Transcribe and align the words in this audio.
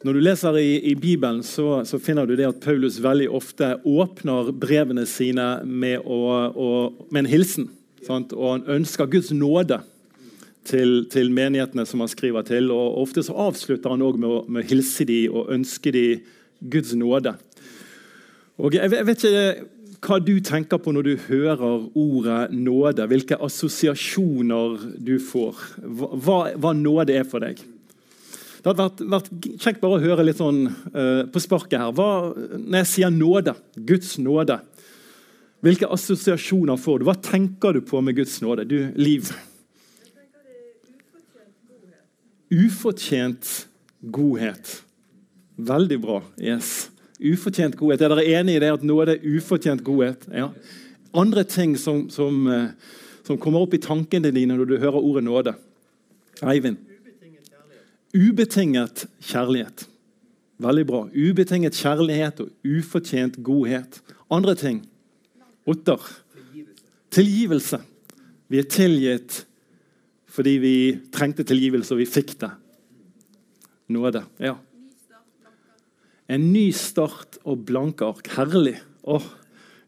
Når 0.00 0.16
du 0.16 0.20
leser 0.24 0.56
i, 0.56 0.78
i 0.88 0.94
Bibelen, 0.96 1.42
så, 1.44 1.82
så, 1.84 1.98
finner 2.00 2.24
du 2.24 2.32
det 2.32 2.46
at 2.48 2.60
Paulus 2.64 2.96
veldig 3.04 3.26
ofte 3.36 3.74
åpner 3.84 4.48
brevene 4.56 5.02
sine 5.04 5.58
med, 5.68 6.06
å, 6.08 6.20
å, 6.56 6.68
med 7.12 7.26
en 7.26 7.28
hilsen. 7.28 7.66
Sant? 8.06 8.32
Og 8.32 8.54
han 8.54 8.62
ønsker 8.78 9.10
Guds 9.12 9.28
nåde 9.36 9.82
til, 10.64 11.04
til, 11.12 11.28
menighetene 11.36 11.84
som 11.84 12.00
han 12.00 12.08
skriver 12.08 12.46
til. 12.48 12.70
og 12.72 12.96
Ofte 13.02 13.26
så 13.26 13.36
avslutter 13.44 13.92
han 13.92 14.04
òg 14.06 14.16
med, 14.22 14.48
med 14.48 14.64
å 14.64 14.70
hilse 14.70 15.04
dem 15.04 15.36
og 15.36 15.52
ønske 15.52 15.92
dem 15.92 16.24
Guds 16.72 16.94
nåde. 16.96 17.34
Og 18.56 18.78
jeg, 18.78 18.88
jeg 18.96 19.08
vet 19.10 19.26
ikke 19.28 19.44
hva 20.00 20.16
du 20.24 20.32
tenker 20.40 20.80
på 20.80 20.94
når 20.96 21.10
du 21.10 21.26
hører 21.26 21.90
ordet 21.92 22.56
nåde. 22.56 23.04
Hvilke 23.12 23.36
assosiasjoner 23.36 24.80
du 24.96 25.18
får. 25.20 25.60
Hva, 25.84 26.40
hva 26.56 26.72
nåde 26.72 27.20
er 27.20 27.28
for 27.28 27.44
deg. 27.44 27.60
Det 28.60 28.68
hadde 28.68 28.84
vært, 28.84 29.00
vært, 29.08 29.28
kjekt 29.62 29.80
bare 29.80 29.96
å 29.96 30.02
høre 30.02 30.24
litt 30.26 30.40
sånn 30.40 30.66
uh, 30.68 31.22
på 31.32 31.40
sparket 31.40 31.78
her. 31.80 31.92
Hva, 31.96 32.08
når 32.58 32.82
jeg 32.82 32.88
sier 32.90 33.14
nåde, 33.14 33.54
Guds 33.88 34.18
nåde, 34.20 34.58
hvilke 35.64 35.88
assosiasjoner 35.92 36.76
får 36.80 37.00
du? 37.00 37.06
Hva 37.08 37.16
tenker 37.24 37.76
du 37.76 37.80
på 37.84 38.02
med 38.04 38.18
Guds 38.20 38.36
nåde? 38.44 38.66
Du, 38.68 38.76
Liv? 39.00 39.30
Ufortjent 42.50 43.48
godhet. 44.12 44.74
Veldig 45.56 46.00
bra. 46.04 46.20
Yes. 46.36 46.90
Ufortjent 47.16 47.78
godhet. 47.80 48.04
Er 48.04 48.12
dere 48.12 48.28
enig 48.40 48.58
i 48.58 48.62
det 48.66 48.72
at 48.76 48.84
nåde 48.84 49.16
er 49.16 49.24
ufortjent 49.38 49.84
godhet? 49.86 50.28
Ja. 50.36 50.50
Andre 51.16 51.46
ting 51.48 51.78
som, 51.80 52.08
som, 52.12 52.44
uh, 52.44 53.00
som 53.24 53.40
kommer 53.40 53.64
opp 53.64 53.72
i 53.76 53.80
tankene 53.80 54.32
dine 54.36 54.60
når 54.60 54.68
du 54.68 54.78
hører 54.84 55.00
ordet 55.00 55.24
nåde? 55.24 55.56
Eivind? 56.44 56.89
Ubetinget 58.16 59.06
kjærlighet. 59.22 59.86
Veldig 60.60 60.86
bra. 60.86 61.04
Ubetinget 61.14 61.78
kjærlighet 61.78 62.40
og 62.42 62.50
ufortjent 62.66 63.38
godhet. 63.44 64.00
Andre 64.30 64.54
ting. 64.54 64.82
Otter. 65.66 66.02
Tilgivelse. 67.10 67.80
Vi 68.48 68.58
er 68.58 68.68
tilgitt 68.70 69.44
fordi 70.30 70.50
vi 70.62 70.74
trengte 71.10 71.42
tilgivelse, 71.42 71.90
og 71.90 71.98
vi 71.98 72.06
fikk 72.06 72.36
det. 72.38 72.52
Nåde. 73.90 74.22
Ja. 74.38 74.54
En 76.30 76.52
ny 76.52 76.68
start 76.70 77.40
og 77.42 77.64
blanke 77.66 78.06
ark. 78.06 78.30
Herlig. 78.36 78.76
Åh, 79.02 79.26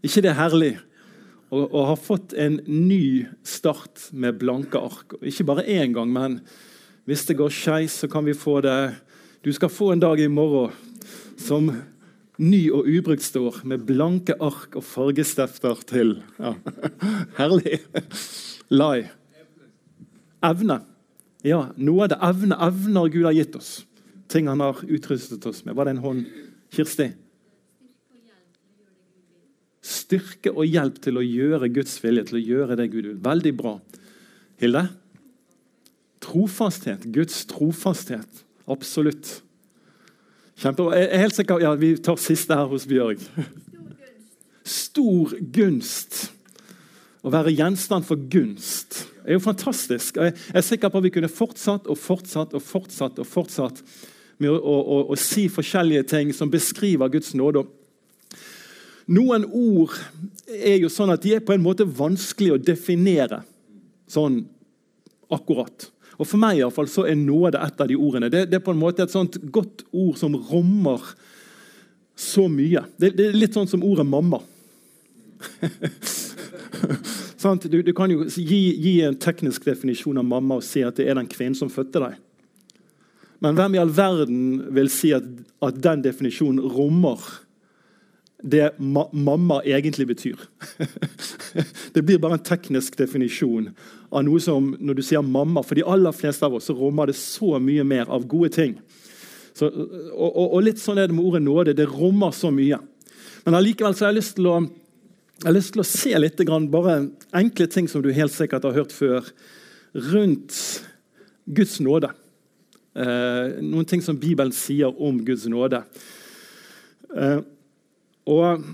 ikke 0.02 0.24
det 0.24 0.32
er 0.32 0.40
herlig 0.40 0.72
å, 1.52 1.84
ha 1.86 1.94
fått 2.00 2.32
en 2.34 2.58
ny 2.66 3.28
start 3.46 4.08
med 4.16 4.40
blanke 4.40 4.80
ark? 4.80 5.14
Ikke 5.22 5.46
bare 5.46 5.66
én 5.68 5.94
gang, 5.94 6.10
men 6.10 6.40
hvis 7.08 7.24
det 7.26 7.38
går 7.38 7.50
skeis, 7.50 7.96
så 8.02 8.08
kan 8.10 8.24
vi 8.24 8.34
få 8.36 8.60
det 8.62 8.94
Du 9.42 9.50
skal 9.52 9.72
få 9.72 9.92
en 9.92 10.02
dag 10.02 10.20
i 10.20 10.28
morgen 10.30 10.70
som 11.36 11.72
ny 12.38 12.60
og 12.70 12.86
ubrukt 12.86 13.24
står, 13.24 13.62
med 13.66 13.82
blanke 13.86 14.36
ark 14.38 14.76
og 14.78 14.84
fargestifter 14.86 15.82
til. 15.86 16.14
Ja. 16.38 16.54
Herlig. 17.40 17.80
Lai. 18.70 19.08
Evne. 20.42 20.78
Ja, 21.42 21.64
noe 21.74 22.06
av 22.06 22.12
det 22.12 22.20
evne, 22.22 22.58
evner 22.62 23.10
Gud 23.10 23.26
har 23.26 23.34
gitt 23.34 23.58
oss. 23.58 23.72
Ting 24.30 24.46
han 24.48 24.62
har 24.62 24.78
utrustet 24.86 25.44
oss 25.46 25.64
med. 25.66 25.74
Var 25.74 25.88
det 25.88 25.96
en 25.96 26.04
hånd? 26.04 26.24
Kirsti? 26.72 27.10
Styrke 29.82 30.54
og 30.54 30.64
hjelp 30.70 31.02
til 31.02 31.18
å 31.18 31.26
gjøre 31.26 31.70
Guds 31.74 31.98
vilje, 32.04 32.28
til 32.30 32.38
å 32.38 32.46
gjøre 32.46 32.78
det 32.78 32.90
Gud 32.94 33.08
vil. 33.10 33.18
Veldig 33.22 33.54
bra. 33.58 33.76
Hilde? 34.62 34.86
Trofasthet. 36.22 37.06
Guds 37.14 37.44
trofasthet. 37.50 38.44
Absolutt. 38.70 39.40
Kjempebra. 40.62 40.96
Jeg 41.00 41.08
er 41.10 41.24
helt 41.24 41.36
sikker, 41.36 41.62
ja, 41.64 41.74
Vi 41.74 41.96
tar 41.98 42.20
siste 42.22 42.56
her 42.56 42.70
hos 42.70 42.86
Bjørg. 42.86 43.24
Stor 44.64 45.34
gunst. 45.54 46.28
Å 47.22 47.30
være 47.30 47.54
gjenstand 47.54 48.06
for 48.06 48.18
gunst 48.30 49.06
er 49.24 49.36
jo 49.36 49.42
fantastisk. 49.42 50.16
Jeg 50.16 50.34
er 50.54 50.64
sikker 50.64 50.90
på 50.90 50.98
at 50.98 51.06
vi 51.06 51.12
kunne 51.14 51.30
fortsatt 51.30 51.86
og 51.90 51.98
fortsatt 51.98 52.54
og 52.56 52.62
fortsatt 52.62 53.20
og 53.22 53.28
fortsatt 53.28 53.82
med 54.42 54.50
å, 54.50 54.56
å, 54.58 54.76
å, 54.80 54.98
å 55.14 55.18
si 55.20 55.46
forskjellige 55.52 56.08
ting 56.10 56.32
som 56.34 56.50
beskriver 56.50 57.12
Guds 57.12 57.32
nåde. 57.38 57.64
Noen 59.12 59.44
ord 59.46 59.94
er 60.46 60.78
jo 60.82 60.90
sånn 60.92 61.12
at 61.14 61.22
de 61.22 61.36
er 61.36 61.44
på 61.44 61.54
en 61.54 61.62
måte 61.62 61.86
vanskelig 61.86 62.54
å 62.54 62.60
definere 62.62 63.42
sånn 64.10 64.42
akkurat. 65.32 65.88
Og 66.22 66.28
For 66.28 66.38
meg 66.38 66.60
i 66.60 66.70
fall, 66.70 66.88
så 66.90 67.06
er 67.10 67.18
nåde 67.18 67.58
et 67.58 67.80
av 67.82 67.88
de 67.90 67.98
ordene. 67.98 68.30
Det, 68.30 68.46
det, 68.50 68.60
er 68.60 68.64
på 68.64 68.74
en 68.74 68.80
måte 68.80 69.02
et 69.02 69.12
sånt 69.12 69.38
godt 69.52 69.82
ord 69.90 70.16
som 70.20 70.36
rommer 70.50 71.02
så 72.18 72.46
mye. 72.50 72.84
Det, 73.00 73.14
det 73.18 73.28
er 73.28 73.38
litt 73.38 73.54
sånn 73.56 73.70
som 73.70 73.82
ordet 73.82 74.06
'mamma'. 74.06 74.42
du, 77.66 77.82
du, 77.82 77.92
kan 77.92 78.10
jo 78.12 78.28
gi, 78.30 78.60
gi, 78.78 79.00
en 79.02 79.18
teknisk 79.18 79.64
definisjon 79.66 80.20
av 80.20 80.28
mamma 80.28 80.60
og 80.60 80.66
si 80.66 80.84
at 80.86 81.00
det 81.00 81.08
er 81.10 81.18
den 81.18 81.30
kvinnen 81.30 81.58
som 81.58 81.72
fødte 81.72 82.04
deg. 82.04 82.20
Men 83.42 83.56
hvem 83.58 83.74
i 83.74 83.80
all 83.82 83.90
verden 83.90 84.42
vil 84.70 84.90
si 84.92 85.10
at, 85.16 85.24
at 85.66 85.80
den 85.82 86.04
definisjonen 86.04 86.62
rommer 86.62 87.18
det 88.42 88.72
ma 88.78 89.06
mamma 89.12 89.60
egentlig 89.62 90.06
betyr. 90.06 90.40
det 91.94 92.02
blir 92.02 92.18
bare 92.18 92.38
en 92.38 92.44
teknisk 92.46 92.96
definisjon 92.98 93.70
av 94.10 94.24
noe 94.26 94.42
som 94.42 94.72
når 94.80 94.98
du 94.98 95.02
sier 95.06 95.22
mamma 95.22 95.62
For 95.62 95.78
de 95.78 95.86
aller 95.86 96.14
fleste 96.16 96.44
av 96.46 96.56
oss 96.58 96.66
så 96.68 96.74
rommer 96.76 97.08
det 97.08 97.16
så 97.18 97.56
mye 97.62 97.84
mer 97.86 98.10
av 98.10 98.26
gode 98.26 98.50
ting. 98.56 98.76
Så, 99.54 99.68
og, 99.68 100.30
og, 100.30 100.46
og, 100.46 100.60
litt 100.64 100.80
sånn 100.80 100.98
er 100.98 101.10
det 101.10 101.16
med 101.16 101.26
ordet 101.28 101.42
nåde. 101.44 101.76
Det 101.76 101.88
rommer 101.90 102.34
så 102.34 102.50
mye. 102.54 102.80
Men 103.44 103.58
allikevel 103.58 103.94
så 103.94 104.06
har 104.06 104.14
jeg 104.14 104.20
lyst 104.22 104.36
til 104.38 104.48
å, 104.50 104.56
lyst 105.52 105.74
til 105.76 105.84
å 105.84 105.88
se 105.88 106.14
litt 106.18 106.42
bare 106.72 106.96
enkle 107.36 107.68
ting 107.68 107.90
som 107.90 108.02
du 108.02 108.10
helt 108.14 108.34
sikkert 108.34 108.64
har 108.68 108.76
hørt 108.80 108.94
før, 108.96 109.28
rundt 109.92 110.56
Guds 111.44 111.78
nåde. 111.84 112.12
Eh, 112.92 113.60
noen 113.60 113.88
ting 113.88 114.02
som 114.04 114.18
Bibelen 114.20 114.52
sier 114.56 114.92
om 114.92 115.20
Guds 115.24 115.44
nåde. 115.50 115.82
Eh, 117.12 117.40
og 118.26 118.64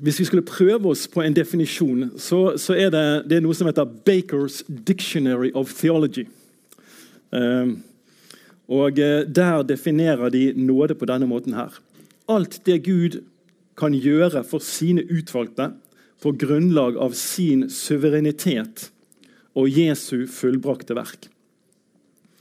Hvis 0.00 0.16
vi 0.16 0.24
skulle 0.24 0.46
prøve 0.46 0.88
oss 0.88 1.02
på 1.12 1.20
en 1.20 1.34
definisjon, 1.36 2.06
så, 2.16 2.56
så 2.56 2.72
er 2.72 2.88
det, 2.88 3.02
det 3.28 3.36
er 3.36 3.42
noe 3.44 3.52
som 3.52 3.66
heter 3.68 3.84
Bakers 3.84 4.62
Dictionary 4.64 5.50
of 5.52 5.74
Theology. 5.76 6.24
Um, 7.36 7.82
og 8.70 8.96
eh, 8.96 9.26
Der 9.28 9.62
definerer 9.62 10.30
de 10.32 10.54
nåde 10.56 10.94
på 10.94 11.04
denne 11.04 11.28
måten 11.28 11.52
her. 11.52 11.76
Alt 12.28 12.62
det 12.64 12.84
Gud 12.86 13.20
kan 13.76 13.92
gjøre 13.92 14.40
for 14.44 14.64
sine 14.64 15.04
utvalgte 15.04 15.72
på 16.22 16.32
grunnlag 16.32 16.96
av 16.96 17.12
sin 17.12 17.68
suverenitet 17.68 18.88
og 19.58 19.68
Jesu 19.68 20.26
fullbrakte 20.30 20.96
verk. 20.96 21.28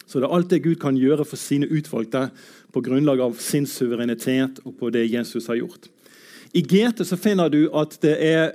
Så 0.09 0.19
det 0.19 0.29
er 0.29 0.35
alt 0.35 0.49
det 0.49 0.63
Gud 0.65 0.79
kan 0.81 0.97
gjøre 0.97 1.25
for 1.25 1.39
sine 1.39 1.69
utvalgte 1.69 2.29
på 2.71 2.81
grunnlag 2.81 3.21
av 3.21 3.37
sin 3.41 3.67
suverenitet 3.67 4.59
og 4.65 4.75
på 4.79 4.89
det 4.93 5.07
Jesus 5.09 5.47
har 5.47 5.59
gjort. 5.59 5.89
I 6.53 6.61
GT 6.61 7.05
så 7.05 7.17
finner 7.17 7.49
du 7.49 7.63
at 7.77 7.97
det 8.01 8.15
er 8.25 8.51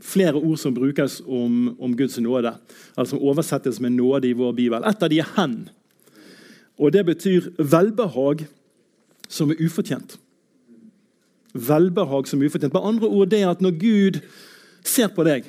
flere 0.00 0.36
ord 0.36 0.58
som 0.60 0.74
brukes 0.74 1.20
om, 1.26 1.76
om 1.80 1.96
Guds 1.96 2.18
nåde. 2.18 2.52
altså 2.96 3.16
Som 3.16 3.22
oversettes 3.22 3.80
med 3.80 3.92
nåde 3.92 4.28
i 4.28 4.36
vår 4.36 4.52
bibel. 4.52 4.84
Et 4.84 5.02
av 5.02 5.10
de 5.10 5.18
er 5.18 5.32
'hen'. 5.36 5.68
Og 6.78 6.92
Det 6.92 7.06
betyr 7.06 7.40
velbehag 7.58 8.46
som 9.28 9.50
er 9.50 9.60
ufortjent. 9.60 10.18
Velbehag 11.54 12.28
som 12.28 12.42
er 12.42 12.46
ufortjent. 12.46 12.72
Med 12.72 12.84
andre 12.84 13.06
ord 13.06 13.30
det 13.30 13.48
at 13.48 13.60
når 13.60 13.78
Gud 13.80 14.20
ser 14.84 15.08
på 15.08 15.24
deg 15.24 15.44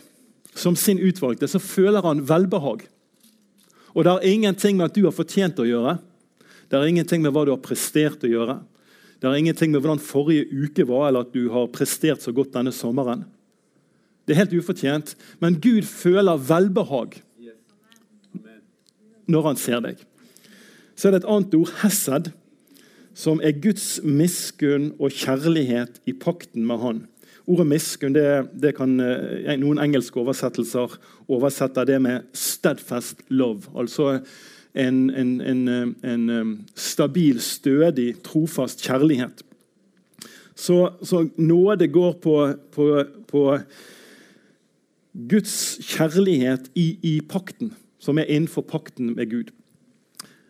som 0.55 0.75
sin 0.75 0.99
utvalgte, 0.99 1.47
så 1.47 1.59
føler 1.59 2.01
han 2.01 2.29
velbehag. 2.29 2.87
Og 3.93 4.03
det 4.03 4.11
har 4.11 4.19
ingenting 4.19 4.77
med 4.77 4.85
at 4.85 4.95
du 4.95 5.03
har 5.03 5.11
fortjent 5.11 5.59
å 5.59 5.65
gjøre. 5.65 5.97
Det 6.67 6.79
har 6.79 6.87
ingenting 6.87 7.23
med 7.23 7.33
hva 7.35 7.45
du 7.47 7.53
har 7.53 7.63
prestert 7.63 8.25
å 8.27 8.31
gjøre. 8.31 8.59
Det 9.17 9.29
har 9.29 9.37
ingenting 9.39 9.71
med 9.71 9.81
hvordan 9.81 10.03
forrige 10.03 10.45
uke 10.51 10.85
var, 10.87 11.07
eller 11.07 11.25
at 11.25 11.33
du 11.33 11.47
har 11.53 11.71
prestert 11.73 12.21
så 12.21 12.33
godt 12.35 12.53
denne 12.53 12.73
sommeren. 12.75 13.25
Det 14.27 14.35
er 14.35 14.43
helt 14.43 14.57
ufortjent, 14.59 15.15
men 15.39 15.55
Gud 15.63 15.87
føler 15.87 16.41
velbehag 16.49 17.21
når 19.27 19.47
han 19.49 19.59
ser 19.59 19.81
deg. 19.83 20.03
Så 20.95 21.07
er 21.07 21.15
det 21.15 21.23
et 21.23 21.29
annet 21.31 21.55
ord, 21.57 21.71
hesed, 21.81 22.31
som 23.17 23.41
er 23.41 23.57
Guds 23.59 23.97
miskunn 24.05 24.91
og 25.01 25.15
kjærlighet 25.15 26.01
i 26.05 26.13
pakten 26.13 26.67
med 26.67 26.81
Han. 26.83 26.99
Ordet 27.47 27.65
miskunn 27.69 28.15
det, 28.15 28.27
det 28.59 28.73
kan 28.77 28.97
eh, 29.01 29.55
noen 29.57 29.79
engelske 29.81 30.19
oversettelser 30.19 30.97
oversette 31.31 31.85
det 31.87 31.97
med 32.03 32.27
'steadfast 32.35 33.23
love'. 33.31 33.71
altså 33.73 34.19
en, 34.77 35.09
en, 35.09 35.41
en, 35.41 35.95
en 36.05 36.65
stabil, 36.75 37.41
stødig, 37.41 38.15
trofast 38.23 38.83
kjærlighet. 38.85 39.43
Så, 40.57 40.91
så 41.03 41.27
nåde 41.37 41.87
går 41.87 42.13
på, 42.21 42.37
på, 42.73 43.03
på, 43.27 43.43
Guds 45.29 45.79
kjærlighet 45.81 46.69
i, 46.75 46.99
i, 47.01 47.19
pakten, 47.29 47.71
som 47.99 48.17
er 48.17 48.29
innenfor 48.29 48.61
pakten 48.69 49.15
med 49.15 49.29
Gud. 49.31 49.53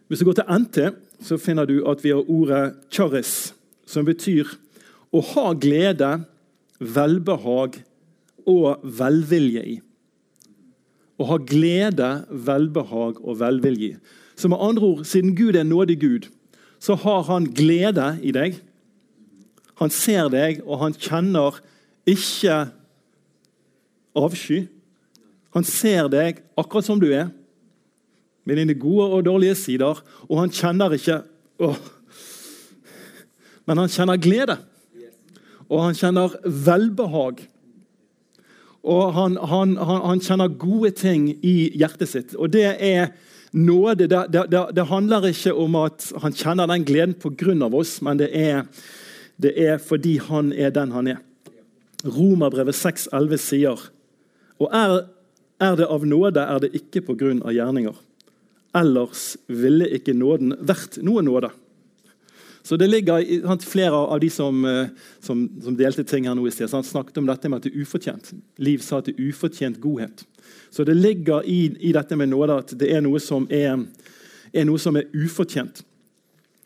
Hvis 0.07 0.19
du 0.19 0.27
går 0.27 0.39
til 0.39 0.63
NT, 0.63 0.79
så 1.24 1.38
finner 1.39 1.65
du 1.68 1.81
at 1.88 2.03
vi 2.03 2.12
har 2.12 2.29
ordet 2.29 2.75
'charis', 2.91 3.53
som 3.85 4.06
betyr 4.06 4.47
å 5.12 5.21
ha 5.21 5.53
glede, 5.53 6.24
velbehag 6.79 7.79
og 8.45 8.83
velvilje 8.83 9.63
i. 9.63 9.77
Å 11.17 11.25
har 11.31 11.43
glede, 11.49 12.09
velbehag 12.29 13.21
og 13.23 13.39
velvilje. 13.39 13.97
Så 14.37 14.49
med 14.51 14.61
andre 14.61 14.85
ord, 14.85 15.05
siden 15.05 15.35
Gud 15.35 15.57
er 15.57 15.65
nådig 15.65 15.97
Gud, 16.01 16.27
så 16.79 16.95
har 16.95 17.23
han 17.31 17.47
glede 17.57 18.11
i 18.21 18.31
deg. 18.31 18.59
Han 19.81 19.89
ser 19.93 20.29
deg, 20.29 20.61
og 20.65 20.81
han 20.83 20.93
kjenner 20.93 21.57
ikke 22.07 22.67
avsky. 24.17 24.63
Han 25.57 25.65
ser 25.65 26.09
deg 26.13 26.43
akkurat 26.57 26.85
som 26.85 27.01
du 27.01 27.09
er, 27.09 27.31
med 28.47 28.61
dine 28.61 28.77
gode 28.79 29.09
og 29.11 29.25
dårlige 29.25 29.57
sider, 29.59 29.97
og 30.29 30.39
han 30.39 30.53
kjenner 30.53 30.93
ikke 30.95 31.21
åh, 31.59 31.77
Men 33.67 33.81
han 33.81 33.89
kjenner 33.91 34.15
glede, 34.15 34.55
og 35.67 35.81
han 35.83 35.97
kjenner 35.97 36.37
velbehag. 36.45 37.41
Og 38.88 39.13
han, 39.18 39.36
han, 39.51 39.75
han, 39.78 40.04
han 40.13 40.22
kjenner 40.24 40.54
gode 40.60 40.94
ting 40.95 41.34
i 41.44 41.56
hjertet 41.75 42.12
sitt. 42.12 42.36
Og 42.39 42.54
det 42.54 42.69
er 42.80 43.12
nåde. 43.51 44.07
Det, 44.07 44.24
det, 44.31 44.45
det, 44.75 44.86
handler 44.88 45.28
ikke 45.28 45.54
om 45.60 45.75
at 45.81 46.07
han 46.24 46.36
kjenner 46.36 46.69
den 46.72 46.86
gleden 46.88 47.18
pga. 47.19 47.68
oss, 47.68 48.00
men 48.01 48.18
det 48.22 48.31
er, 48.31 48.63
det 49.38 49.54
er 49.60 49.78
fordi 49.78 50.18
han 50.24 50.54
er 50.54 50.72
den 50.72 50.95
han 50.95 51.07
er. 51.07 51.22
Romerbrevet 52.06 52.75
6,11 52.78 53.38
sier 53.42 53.88
og 54.57 54.72
er, 54.74 55.04
er, 55.62 55.75
det 55.78 55.86
av 55.86 56.06
nåde, 56.06 56.42
er 56.42 56.62
det 56.63 56.72
ikke 56.74 57.04
pga. 57.06 57.51
gjerninger. 57.54 57.94
Ellers 58.78 59.36
ville 59.48 59.86
ikke 59.94 60.16
nåden 60.18 60.56
vært 60.66 60.98
noe 61.06 61.22
nåde. 61.25 61.51
Så 62.67 62.75
det 62.77 62.87
ligger 62.87 63.23
sant, 63.47 63.63
Flere 63.63 63.95
av 63.95 64.19
de 64.19 64.29
som, 64.29 64.65
eh, 64.65 64.87
som, 65.23 65.45
som, 65.63 65.75
delte 65.79 66.03
ting 66.03 66.25
her 66.27 66.35
nå 66.35 66.43
i 66.49 66.51
sted, 66.51 66.67
sant, 66.67 66.85
snakket 66.85 67.21
om 67.21 67.29
dette 67.29 67.47
med 67.47 67.61
at 67.61 67.67
det 67.67 67.71
er 67.71 67.85
ufortjent. 67.85 68.33
Liv 68.59 68.81
sa 68.83 68.99
at 68.99 69.07
det 69.07 69.13
er 69.15 69.29
ufortjent 69.29 69.77
godhet. 69.79 70.25
Så 70.69 70.83
det 70.83 70.97
ligger 70.97 71.47
i, 71.47 71.69
i 71.79 71.93
dette 71.95 72.17
med 72.19 72.33
nåde 72.33 72.57
at 72.59 72.73
det 72.75 72.89
er 72.91 73.05
noe 73.05 73.21
som 73.23 73.45
er, 73.47 73.85
er, 74.51 74.65
noe 74.67 74.81
som 74.83 74.99
er 74.99 75.07
ufortjent. 75.15 75.79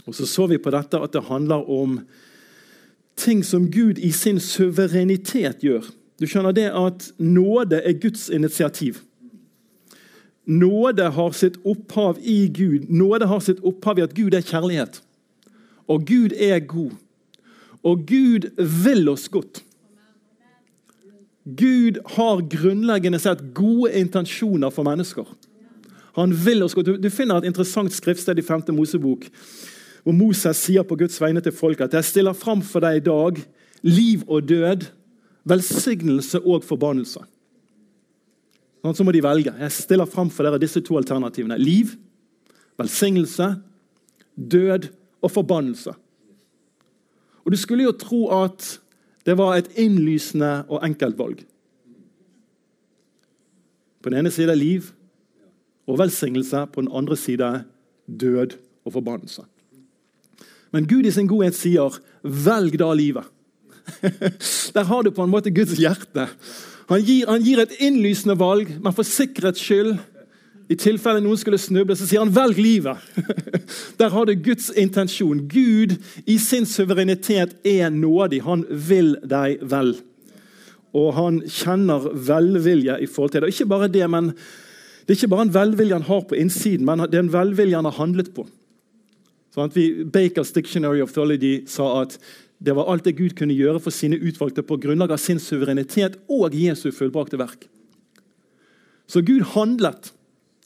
Og 0.07 0.18
Så 0.18 0.25
så 0.25 0.48
vi 0.50 0.57
på 0.57 0.74
dette 0.74 0.98
at 0.98 1.13
det 1.13 1.21
handler 1.27 1.69
om 1.69 2.00
ting 3.15 3.45
som 3.45 3.69
Gud 3.69 4.01
i 4.01 4.09
sin 4.12 4.39
suverenitet 4.42 5.62
gjør. 5.62 5.86
Du 6.18 6.25
skjønner 6.25 6.57
det 6.57 6.65
at 6.74 7.12
nåde 7.21 7.77
er 7.86 8.00
Guds 8.01 8.25
initiativ. 8.33 9.03
Nåde 10.50 11.12
har 11.13 11.38
sitt 11.38 11.62
opphav 11.62 12.18
i 12.25 12.48
Gud. 12.50 12.89
Nåde 12.89 13.30
har 13.30 13.45
sitt 13.45 13.62
opphav 13.62 14.01
i 14.01 14.07
at 14.09 14.18
Gud 14.18 14.33
er 14.33 14.42
kjærlighet. 14.42 15.03
Og 15.92 16.06
Gud 16.08 16.36
er 16.38 16.62
god. 16.64 16.96
Og 17.84 18.06
Gud 18.08 18.48
vil 18.86 19.10
oss 19.12 19.28
godt. 19.32 19.64
Gud 21.44 21.98
har 22.16 22.44
grunnleggende 22.54 23.20
sett 23.20 23.42
gode 23.58 23.92
intensjoner 23.98 24.70
for 24.74 24.86
mennesker. 24.86 25.26
Han 26.20 26.36
vil 26.46 26.64
oss 26.64 26.76
godt. 26.78 26.94
Du 27.02 27.10
finner 27.10 27.40
et 27.40 27.50
interessant 27.50 27.94
skriftsted 27.94 28.40
i 28.40 28.46
5. 28.46 28.70
Mosebok, 28.78 29.26
hvor 30.04 30.16
Moses 30.16 30.60
sier 30.68 30.86
på 30.86 30.98
Guds 31.00 31.18
vegne 31.22 31.42
til 31.42 31.56
folket 31.56 31.90
at 31.90 32.00
jeg 32.00 32.10
stiller 32.10 32.38
fram 32.38 32.62
for 32.66 32.84
deg 32.84 33.00
i 33.00 33.06
dag 33.06 33.42
liv 33.82 34.24
og 34.28 34.46
død, 34.50 34.86
velsignelse 35.50 36.42
og 36.46 36.66
forbannelse. 36.68 37.24
Sånn, 38.82 38.98
så 38.98 39.06
må 39.06 39.14
de 39.14 39.22
velge. 39.26 39.54
Jeg 39.62 39.74
stiller 39.74 40.10
fram 40.10 40.30
for 40.34 40.46
dere 40.46 40.62
disse 40.62 40.82
to 40.86 40.98
alternativene. 40.98 41.58
Liv, 41.62 41.94
velsignelse, 42.82 43.56
død 44.38 44.90
og 45.22 45.32
forbannelse. 45.32 45.94
Og 47.46 47.52
Du 47.52 47.58
skulle 47.58 47.84
jo 47.84 47.92
tro 47.92 48.28
at 48.44 48.80
det 49.26 49.38
var 49.38 49.56
et 49.56 49.70
innlysende 49.78 50.64
og 50.70 50.86
enkelt 50.86 51.18
valg. 51.18 51.46
På 54.02 54.10
den 54.10 54.18
ene 54.18 54.32
side 54.32 54.56
liv 54.56 54.90
og 55.88 56.00
velsignelse, 56.00 56.66
på 56.74 56.82
den 56.82 56.92
andre 56.94 57.18
side 57.18 57.64
død 58.08 58.58
og 58.86 58.94
forbannelse. 58.94 59.42
Men 60.72 60.88
Gud 60.88 61.06
i 61.06 61.12
sin 61.12 61.28
godhet 61.28 61.56
sier 61.56 62.00
'velg 62.24 62.80
da 62.80 62.94
livet'. 62.94 63.30
Der 64.74 64.84
har 64.84 65.02
du 65.02 65.12
på 65.12 65.24
en 65.24 65.30
måte 65.30 65.52
Guds 65.52 65.78
hjerte. 65.78 66.30
Han 66.90 67.02
gir, 67.02 67.30
han 67.30 67.44
gir 67.44 67.60
et 67.60 67.76
innlysende 67.80 68.40
valg, 68.40 68.82
men 68.82 68.94
for 68.94 69.04
sikkerhets 69.04 69.60
skyld 69.60 69.98
i 70.72 70.78
tilfelle 70.80 71.20
noen 71.24 71.40
skulle 71.40 71.60
snuble, 71.60 71.98
så 72.00 72.08
sier 72.08 72.24
han 72.24 72.32
'velg 72.32 72.60
livet'. 72.62 73.02
Der 74.00 74.10
har 74.10 74.26
du 74.26 74.34
Guds 74.36 74.70
intensjon. 74.70 75.48
Gud 75.52 75.98
i 76.26 76.38
sin 76.38 76.66
suverenitet 76.66 77.58
er 77.68 77.90
nådig. 77.90 78.42
Han 78.48 78.64
vil 78.70 79.18
deg 79.28 79.60
vel. 79.62 79.98
Og 80.96 81.14
han 81.16 81.42
kjenner 81.48 82.08
velvilje 82.14 83.00
i 83.04 83.08
forhold 83.08 83.32
til 83.32 83.42
det. 83.42 83.50
Og 83.50 83.56
ikke 83.56 83.72
bare 83.72 83.92
det, 83.92 84.08
men 84.10 84.32
det 84.32 85.16
er 85.16 85.20
ikke 85.20 85.34
bare 85.34 85.48
en 85.48 85.54
velvilje 85.54 85.98
han 85.98 86.08
har 86.08 86.22
på 86.28 86.36
innsiden, 86.40 86.86
men 86.86 87.00
det 87.00 87.20
er 87.20 87.26
en 87.26 87.34
velvilje 87.34 87.76
han 87.76 87.88
har 87.90 88.00
handlet 88.00 88.32
på. 88.36 88.48
Sånn 89.52 89.72
vi, 89.76 90.06
Bakers 90.08 90.54
Dictionary 90.56 91.02
of 91.04 91.12
Theology 91.12 91.66
sa 91.68 92.04
at 92.04 92.16
det 92.64 92.76
var 92.78 92.88
alt 92.88 93.04
det 93.04 93.18
Gud 93.18 93.34
kunne 93.36 93.58
gjøre 93.58 93.82
for 93.82 93.92
sine 93.92 94.20
utvalgte 94.22 94.64
på 94.64 94.78
grunnlag 94.80 95.12
av 95.12 95.20
sin 95.20 95.40
suverenitet 95.42 96.20
og 96.32 96.56
Jesu 96.56 96.92
fullbrakte 96.94 97.40
verk. 97.42 97.66
Så 99.10 99.24
Gud 99.26 99.44
handlet 99.56 100.14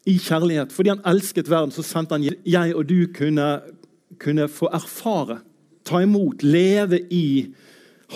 i 0.05 0.17
kjærlighet. 0.21 0.73
Fordi 0.73 0.93
han 0.93 1.03
elsket 1.05 1.49
verden, 1.49 1.73
så 1.73 1.83
sendte 1.85 2.17
han 2.17 2.25
jeg 2.45 2.75
og 2.75 2.85
du 2.89 3.07
kunne, 3.13 3.49
kunne 4.21 4.47
få 4.51 4.69
erfare, 4.73 5.39
ta 5.85 6.01
imot, 6.05 6.43
leve 6.43 7.01
i 7.13 7.53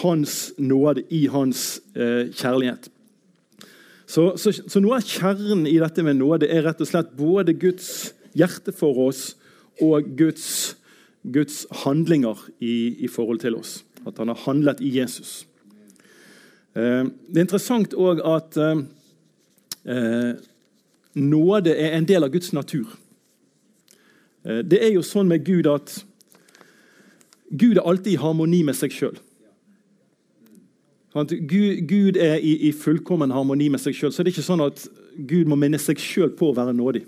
hans 0.02 0.54
nåde, 0.58 1.04
i 1.10 1.26
hans 1.28 1.82
eh, 1.96 2.30
kjærlighet. 2.30 2.90
Så, 4.10 4.38
så, 4.42 4.54
så, 4.54 4.82
noe 4.82 4.98
av 4.98 5.06
kjernen 5.06 5.68
i 5.70 5.78
dette 5.82 6.02
med 6.06 6.18
nåde 6.18 6.48
er 6.50 6.64
rett 6.66 6.80
og 6.82 6.90
slett 6.90 7.12
både 7.18 7.54
Guds 7.62 8.16
hjerte 8.38 8.74
for 8.74 8.98
oss 9.06 9.36
og 9.86 10.16
Guds, 10.18 10.76
Guds 11.22 11.68
handlinger 11.84 12.42
i, 12.58 13.06
i, 13.06 13.10
forhold 13.10 13.42
til 13.44 13.58
oss. 13.60 13.84
At 14.08 14.18
han 14.18 14.32
har 14.32 14.42
handlet 14.48 14.82
i 14.82 14.96
Jesus. 14.98 15.44
Eh, 16.74 17.06
det 17.06 17.38
er 17.38 17.46
interessant 17.46 17.94
òg 17.94 18.24
at 18.26 18.58
eh, 18.66 20.34
nåde 21.16 21.74
er 21.76 21.98
en 21.98 22.08
del 22.08 22.24
av 22.24 22.34
Guds 22.34 22.54
natur. 22.54 22.88
Eh, 24.46 24.62
det 24.66 24.82
er 24.84 24.94
jo 24.94 25.06
sånn 25.06 25.30
med 25.30 25.46
Gud 25.48 25.70
at 25.70 26.04
Gud 27.50 27.80
er 27.80 27.88
alltid 27.88 28.14
i 28.14 28.22
harmoni 28.22 28.62
med 28.64 28.78
seg 28.78 28.94
sjøl. 28.94 29.18
Gud, 31.10 32.18
er 32.22 32.38
i, 32.38 32.70
fullkommen 32.72 33.34
harmoni 33.34 33.72
med 33.74 33.82
seg 33.82 33.96
sjøl. 33.98 34.12
Så 34.14 34.22
det 34.22 34.30
er 34.30 34.36
ikke 34.38 34.46
sånn 34.46 34.62
at 34.62 34.84
Gud 35.18 35.50
må 35.50 35.58
minne 35.58 35.80
seg 35.82 35.98
sjøl 36.00 36.30
på 36.38 36.52
å 36.52 36.56
være 36.56 36.76
nådig. 36.78 37.02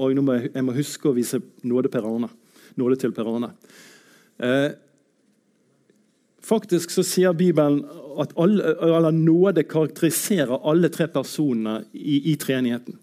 Og 0.00 0.14
jeg, 0.16 0.64
må 0.64 0.72
huske 0.72 1.10
å 1.10 1.16
vise 1.16 1.42
nåde, 1.68 1.90
per 1.92 2.08
nåde 2.80 2.96
til 2.96 3.12
Per 3.12 3.28
Arne. 3.28 3.52
Faktisk 6.42 6.90
så 6.90 7.04
sier 7.06 7.36
Bibelen 7.38 7.84
at 8.20 8.32
alle, 8.36 8.74
eller 8.82 9.14
nåde 9.14 9.62
karakteriserer 9.62 10.58
alle 10.68 10.90
tre 10.90 11.06
personene 11.08 11.84
i, 11.92 12.18
i 12.32 12.36
treenigheten. 12.36 12.98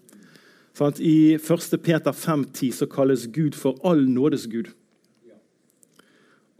Sånn 0.76 1.00
I 1.00 1.36
1. 1.36 1.80
Peter 1.82 2.12
5,10 2.12 2.70
så 2.76 2.86
kalles 2.88 3.26
Gud 3.32 3.56
for 3.58 3.80
all 3.84 4.04
nådes 4.08 4.46
Gud. 4.52 4.70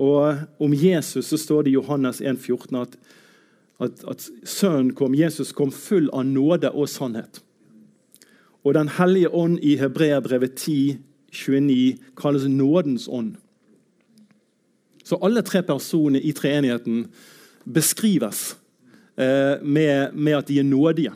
Og 0.01 0.41
om 0.59 0.75
Jesus 0.75 1.29
så 1.29 1.39
står 1.39 1.67
det 1.67 1.73
i 1.73 1.77
Johannes 1.77 2.23
1,14 2.25 2.81
at, 2.81 2.97
at, 3.85 4.01
at 4.09 4.27
sønnen 4.49 4.95
kom, 4.97 5.15
Jesus 5.15 5.53
kom 5.53 5.73
full 5.73 6.09
av 6.17 6.25
nåde 6.25 6.73
og 6.73 6.89
sannhet. 6.89 7.43
Og 8.65 8.75
Den 8.77 8.89
hellige 8.97 9.33
ånd 9.33 9.61
i 9.65 9.77
Hebreabrevet 9.81 10.57
10, 10.57 10.99
29 11.33 11.99
kalles 12.17 12.49
nådens 12.49 13.09
ånd. 13.09 13.37
Så 15.05 15.19
alle 15.25 15.43
tre 15.47 15.63
personene 15.67 16.21
i 16.21 16.33
treenigheten 16.37 17.05
beskrives 17.65 18.55
eh, 19.17 19.61
med, 19.63 20.15
med, 20.15 20.37
at 20.37 20.49
de 20.49 20.61
er 20.61 20.69
nådige. 20.69 21.13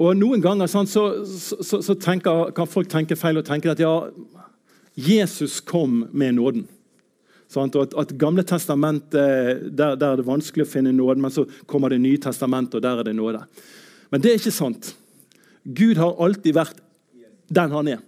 Og 0.00 0.16
Noen 0.16 0.42
ganger 0.42 0.70
så, 0.70 0.84
så, 0.86 1.80
så 1.82 1.96
tenker, 2.00 2.52
kan 2.56 2.68
folk 2.70 2.88
tenke 2.88 3.18
feil 3.18 3.40
og 3.40 3.46
tenke 3.48 3.72
at 3.72 3.82
ja, 3.82 3.94
Jesus 4.96 5.60
kom 5.60 6.06
med 6.12 6.38
nåden. 6.38 6.68
Sånn, 7.50 7.72
at, 7.82 7.96
at 7.98 8.14
Gamle 8.18 8.44
testamentet, 8.46 9.72
der, 9.74 9.96
der, 9.98 10.12
er 10.12 10.20
det 10.20 10.28
vanskelig 10.28 10.68
å 10.68 10.70
finne 10.70 10.92
nåden, 10.94 11.24
men 11.24 11.34
så 11.34 11.44
kommer 11.66 11.90
Det 11.90 11.98
nye 11.98 12.20
testamentet, 12.22 12.78
og 12.78 12.84
der 12.84 13.00
er 13.02 13.08
det 13.08 13.16
nåde. 13.18 13.42
Men 14.10 14.22
det 14.22 14.30
er 14.30 14.38
ikke 14.38 14.54
sant. 14.54 14.92
Gud 15.64 15.98
har 15.98 16.14
alltid 16.22 16.54
vært 16.56 16.78
den 17.50 17.74
han 17.74 17.90
er. 17.90 18.04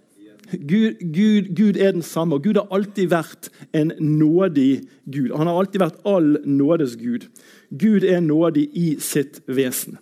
Gud, 0.51 0.99
Gud, 1.13 1.55
Gud, 1.55 1.77
er 1.77 1.91
den 1.91 2.01
samme. 2.01 2.35
og 2.35 2.43
Gud 2.43 2.59
har 2.59 2.67
alltid 2.71 3.09
vært 3.09 3.49
en 3.73 3.91
nådig 3.99 4.83
Gud. 5.05 5.31
Han 5.37 5.47
har 5.47 5.59
alltid 5.59 5.81
vært 5.81 6.01
all 6.05 6.37
nådes 6.45 6.95
Gud. 6.99 7.29
Gud 7.71 8.03
er 8.03 8.19
nådig 8.19 8.69
i 8.73 8.95
sitt 8.99 9.41
vesen. 9.47 9.97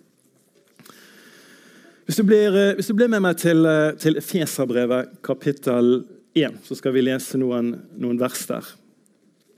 Hvis 2.04 2.16
du 2.16 2.22
blir, 2.26 2.52
eh, 2.56 2.74
hvis 2.74 2.86
du 2.86 2.94
blir 2.94 3.08
med 3.08 3.22
meg 3.22 3.36
til, 3.36 3.64
eh, 3.66 3.94
til 3.94 4.20
Feserbrevet 4.20 5.22
kapittel 5.22 6.04
1 6.34 6.58
så 6.64 6.76
skal 6.76 6.92
vi 6.92 7.04
lese 7.04 7.38
noen, 7.38 7.74
noen 7.96 8.18
vers 8.20 8.46
der. 8.46 8.64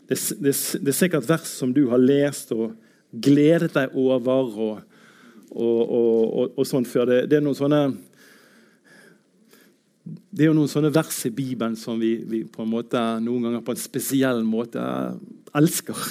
Det, 0.09 0.19
det, 0.41 0.53
det, 0.85 0.89
er 0.89 0.97
sikkert 0.97 1.29
vers 1.29 1.49
som 1.49 1.73
du 1.73 1.89
har 1.89 1.99
lest 1.99 2.53
og 2.53 2.75
gledet 3.11 3.73
deg 3.75 3.95
over 3.95 4.59
og, 4.61 4.81
og, 5.51 5.81
og, 5.91 6.59
og 6.59 6.67
sånn 6.69 6.85
før. 6.85 7.07
Det, 7.09 7.21
det, 7.31 7.39
er 7.39 7.47
noen 7.47 7.57
sånne 7.57 7.83
det 10.05 10.45
er 10.45 10.51
jo 10.51 10.57
noen 10.57 10.71
sånne 10.71 10.93
vers 10.93 11.23
i 11.25 11.33
Bibelen 11.33 11.79
som 11.81 11.97
vi, 12.01 12.19
vi 12.29 12.43
på 12.45 12.65
en 12.65 12.73
måte, 12.73 13.01
noen 13.25 13.47
ganger 13.49 13.65
på 13.65 13.73
en 13.73 13.81
spesiell 13.81 14.43
måte 14.45 14.83
elsker. 15.57 16.03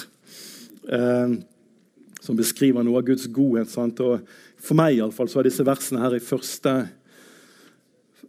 Eh, 0.90 1.36
som 2.24 2.36
beskriver 2.38 2.82
noe 2.82 2.98
av 3.02 3.06
Guds 3.06 3.28
godhet. 3.30 3.70
Sant? 3.70 4.00
Og 4.02 4.24
for 4.58 4.78
meg 4.78 4.96
i 4.96 5.02
alle 5.04 5.14
fall, 5.14 5.28
så 5.30 5.40
er 5.40 5.50
disse 5.50 5.66
versene 5.66 6.02
her 6.02 6.16
i 6.16 6.24
første 6.24 6.74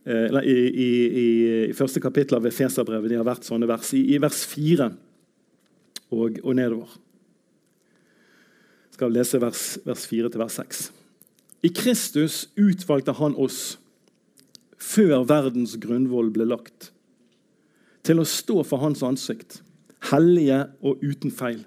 Eh, 0.05 0.43
i, 0.45 0.51
i, 0.51 0.89
i, 1.19 1.29
i, 1.69 1.73
første 1.73 1.97
kapittel 1.97 2.37
av 2.37 2.45
Efeserbrevet 2.45 3.09
de 3.09 3.17
har 3.17 3.25
vært 3.25 3.47
sånne 3.47 3.65
vers. 3.65 3.89
I, 3.97 4.19
vers 4.21 4.43
4 4.51 4.91
og, 6.13 6.37
og, 6.43 6.51
nedover. 6.53 6.91
Jeg 8.85 8.99
skal 8.99 9.15
lese 9.15 9.41
vers, 9.41 9.63
vers 9.87 10.05
4 10.11 10.29
til 10.29 10.43
vers 10.43 10.59
6. 10.61 10.83
I 11.65 11.71
Kristus 11.73 12.43
utvalgte 12.53 13.15
han 13.17 13.33
oss 13.33 13.79
før 14.81 15.23
verdens 15.27 15.75
grunnvoll 15.81 16.31
ble 16.33 16.47
lagt, 16.49 16.91
til 18.05 18.21
å 18.21 18.27
stå 18.27 18.61
for 18.67 18.83
hans 18.83 19.01
ansikt, 19.05 19.61
hellige 20.11 20.65
og 20.85 21.01
uten 21.01 21.33
feil. 21.33 21.63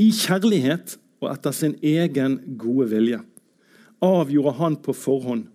I 0.00 0.08
kjærlighet 0.16 0.96
og 1.20 1.28
etter 1.34 1.52
sin 1.52 1.76
egen 1.84 2.38
gode 2.60 2.88
vilje 2.94 3.20
avgjorde 4.00 4.56
han 4.56 4.78
på 4.80 4.94
forhånd 4.96 5.48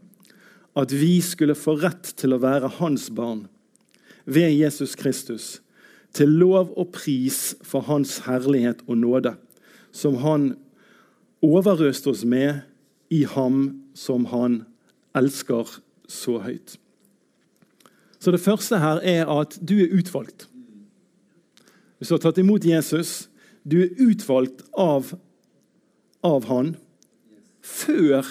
at 0.77 0.91
vi 0.93 1.17
skulle 1.23 1.55
få 1.57 1.77
rett 1.81 2.11
til 2.19 2.35
å 2.35 2.41
være 2.43 2.75
hans 2.77 3.07
barn 3.15 3.47
ved 4.25 4.51
Jesus 4.53 4.95
Kristus, 4.99 5.61
til 6.15 6.31
lov 6.39 6.71
og 6.79 6.91
pris 6.95 7.55
for 7.65 7.85
hans 7.89 8.19
herlighet 8.27 8.83
og 8.87 8.99
nåde, 9.01 9.35
som 9.91 10.19
han 10.23 10.53
overøste 11.43 12.11
oss 12.11 12.23
med 12.27 12.63
i 13.13 13.23
ham 13.29 13.81
som 13.97 14.27
han 14.31 14.63
elsker 15.15 15.77
så 16.11 16.39
høyt. 16.43 16.77
Så 18.19 18.31
Det 18.31 18.41
første 18.41 18.79
her 18.79 18.99
er 19.03 19.29
at 19.29 19.57
du 19.61 19.77
er 19.83 19.93
utvalgt. 19.93 20.47
Hvis 21.97 22.09
du 22.09 22.15
har 22.15 22.23
tatt 22.23 22.41
imot 22.41 22.65
Jesus, 22.65 23.29
du 23.63 23.81
er 23.83 24.01
utvalgt 24.01 24.63
av, 24.77 25.13
av 26.25 26.47
han 26.49 26.75
før 27.65 28.25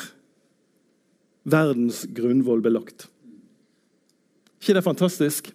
verdens 1.45 2.05
grunnvoll 2.15 2.63
ble 2.65 2.75
lagt. 2.75 3.09
ikke 4.61 4.75
det 4.79 4.85
fantastisk? 4.85 5.53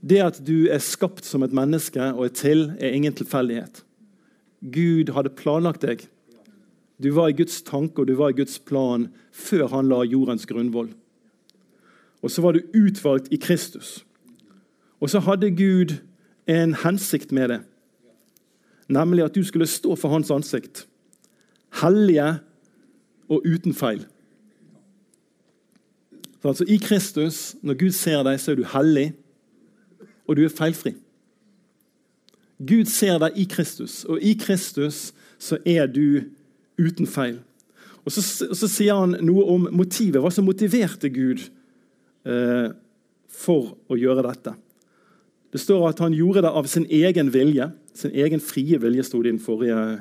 Det 0.00 0.20
at 0.22 0.38
du 0.46 0.68
er 0.70 0.82
skapt 0.82 1.26
som 1.26 1.42
et 1.42 1.54
menneske 1.54 2.00
og 2.14 2.24
er 2.24 2.34
til, 2.34 2.64
er 2.78 2.94
ingen 2.94 3.14
tilfeldighet. 3.14 3.82
Gud 4.60 5.12
hadde 5.14 5.34
planlagt 5.38 5.84
deg. 5.86 6.06
Du 7.02 7.10
var 7.14 7.28
i 7.28 7.36
Guds 7.38 7.62
tanke 7.62 8.02
og 8.02 8.08
du 8.08 8.16
var 8.18 8.32
i 8.32 8.38
Guds 8.40 8.58
plan 8.58 9.08
før 9.32 9.68
han 9.70 9.88
la 9.88 10.02
jordens 10.02 10.46
grunnvoll. 10.46 10.90
Og 12.22 12.30
så 12.30 12.42
var 12.42 12.52
du 12.52 12.62
utvalgt 12.74 13.30
i 13.30 13.38
Kristus. 13.38 14.04
Og 15.00 15.10
så 15.10 15.22
hadde 15.22 15.54
Gud 15.54 15.94
en 16.48 16.74
hensikt 16.74 17.32
med 17.32 17.48
det, 17.48 17.60
nemlig 18.88 19.24
at 19.24 19.34
du 19.34 19.44
skulle 19.44 19.66
stå 19.66 19.94
for 19.94 20.08
hans 20.08 20.30
ansikt. 20.30 20.86
Hellige 21.82 22.38
og 23.28 23.42
uten 23.46 23.74
feil. 23.74 24.06
For 26.40 26.48
altså 26.48 26.64
I 26.64 26.76
Kristus, 26.76 27.56
når 27.62 27.74
Gud 27.74 27.90
ser 27.90 28.22
deg, 28.22 28.40
så 28.40 28.52
er 28.52 28.58
du 28.58 28.64
hellig, 28.72 29.12
og 30.26 30.36
du 30.36 30.44
er 30.44 30.54
feilfri. 30.54 30.94
Gud 32.58 32.90
ser 32.90 33.18
deg 33.22 33.36
i 33.38 33.44
Kristus, 33.50 34.04
og 34.04 34.22
i 34.22 34.34
Kristus 34.38 35.12
så 35.38 35.58
er 35.66 35.86
du 35.86 36.24
uten 36.78 37.06
feil. 37.06 37.40
Og 38.06 38.12
Så, 38.12 38.22
så 38.56 38.68
sier 38.70 38.96
han 38.96 39.18
noe 39.20 39.44
om 39.52 39.66
motivet, 39.74 40.20
hva 40.22 40.30
som 40.32 40.46
motiverte 40.48 41.10
Gud 41.12 41.42
eh, 42.24 42.70
for 43.28 43.74
å 43.90 43.98
gjøre 43.98 44.24
dette. 44.24 44.54
Det 45.52 45.60
står 45.60 45.90
at 45.90 46.00
han 46.04 46.16
gjorde 46.16 46.46
det 46.46 46.52
av 46.52 46.68
sin 46.68 46.86
egen 46.88 47.32
vilje. 47.32 47.68
Sin 47.96 48.14
egen 48.16 48.40
frie 48.40 48.78
vilje, 48.80 49.04
sto 49.04 49.20
det 49.22 49.30
i 49.30 49.34
den 49.34 49.42
forrige 49.42 50.00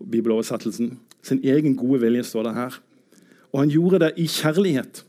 bibeloversettelsen. 0.00 0.94
Sin 1.24 1.40
egen 1.44 1.76
gode 1.76 2.02
vilje, 2.06 2.24
står 2.24 2.48
det 2.48 2.56
her. 2.56 2.80
Og 3.52 3.60
han 3.60 3.72
gjorde 3.72 4.00
det 4.06 4.12
i 4.16 4.26
kjærlighet. 4.32 5.04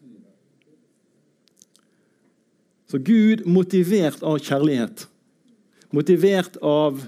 Så 2.91 2.99
Gud 3.01 3.47
motivert 3.49 4.21
av 4.21 4.39
kjærlighet. 4.43 5.07
Motivert 5.95 6.59
av 6.61 6.99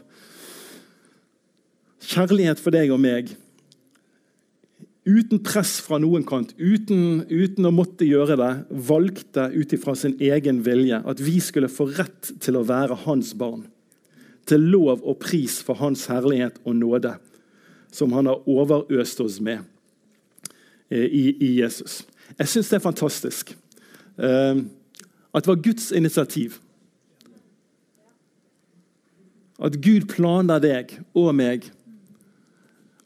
kjærlighet 2.05 2.62
for 2.62 2.75
deg 2.75 2.93
og 2.95 3.03
meg. 3.03 3.35
Uten 5.05 5.43
press 5.45 5.77
fra 5.85 6.00
noen 6.01 6.24
kant, 6.25 6.55
uten, 6.57 7.27
uten 7.29 7.67
å 7.69 7.74
måtte 7.74 8.07
gjøre 8.07 8.39
det, 8.39 8.53
valgte 8.88 9.51
ut 9.53 9.75
ifra 9.77 9.93
sin 9.93 10.15
egen 10.17 10.63
vilje 10.65 10.97
at 11.05 11.21
vi 11.21 11.38
skulle 11.45 11.69
få 11.69 11.91
rett 11.93 12.31
til 12.41 12.57
å 12.57 12.65
være 12.65 12.97
hans 13.03 13.35
barn. 13.38 13.67
Til 14.50 14.65
lov 14.74 15.03
og 15.05 15.19
pris 15.21 15.59
for 15.65 15.77
hans 15.77 16.07
herlighet 16.09 16.57
og 16.65 16.79
nåde 16.79 17.13
som 17.93 18.12
han 18.17 18.27
har 18.29 18.50
overøst 18.50 19.21
oss 19.21 19.38
med 19.39 19.62
eh, 20.89 21.05
i, 21.05 21.24
i 21.38 21.51
Jesus. 21.62 22.01
Jeg 22.39 22.50
syns 22.50 22.74
det 22.74 22.79
er 22.79 22.83
fantastisk 22.83 23.53
uh, 24.17 24.57
at 25.35 25.43
det 25.43 25.51
var 25.51 25.62
Guds 25.63 25.91
initiativ. 25.91 26.57
At 29.59 29.77
Gud 29.83 30.07
planla 30.12 30.57
deg 30.63 30.97
og 31.15 31.29
meg. 31.35 31.69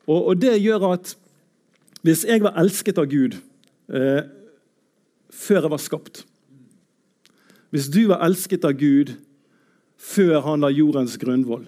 Og, 0.07 0.31
og, 0.31 0.35
det 0.41 0.55
gjør 0.61 0.93
at 0.93 1.15
hvis 2.05 2.25
jeg 2.27 2.43
var 2.43 2.55
elsket 2.59 2.99
av 3.01 3.09
Gud 3.11 3.35
eh, 3.91 4.21
før 5.29 5.65
jeg 5.65 5.73
var 5.73 5.81
skapt 5.83 6.23
Hvis 7.69 7.89
du 7.91 8.07
var 8.09 8.23
elsket 8.25 8.65
av 8.65 8.77
Gud 8.79 9.13
før 9.99 10.39
han 10.45 10.63
la 10.63 10.71
jordens 10.71 11.17
grunnvoll 11.19 11.67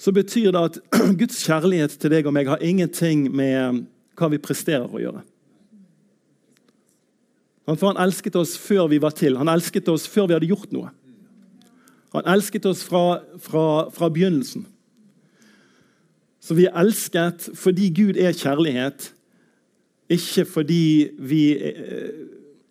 så 0.00 0.12
betyr 0.16 0.54
det 0.54 0.60
at 0.64 0.78
Guds 1.20 1.42
kjærlighet 1.44 1.98
til 2.00 2.12
deg 2.12 2.28
og 2.28 2.32
meg 2.32 2.48
har 2.48 2.62
ingenting 2.64 3.26
med 3.36 3.82
hva 4.16 4.30
vi 4.32 4.40
presterer 4.40 4.88
å 4.88 5.00
gjøre. 5.00 5.20
For 7.68 7.90
Han 7.92 8.00
elsket 8.00 8.38
oss 8.40 8.56
før 8.58 8.88
vi 8.90 8.98
var 9.02 9.12
til. 9.14 9.36
Han 9.38 9.50
elsket 9.52 9.88
oss 9.92 10.08
før 10.08 10.30
vi 10.30 10.38
hadde 10.38 10.48
gjort 10.48 10.72
noe. 10.74 10.88
Han 12.16 12.26
elsket 12.32 12.64
oss 12.66 12.80
fra, 12.82 13.20
fra, 13.38 13.64
fra 13.94 14.08
begynnelsen. 14.10 14.64
Så 16.40 16.56
vi 16.56 16.64
er 16.66 16.80
elsket 16.80 17.50
fordi 17.60 17.92
Gud 17.94 18.18
er 18.18 18.34
kjærlighet, 18.34 19.12
ikke 20.10 20.44
fordi 20.48 20.84
vi, 21.18 21.42
eh, 21.54 22.10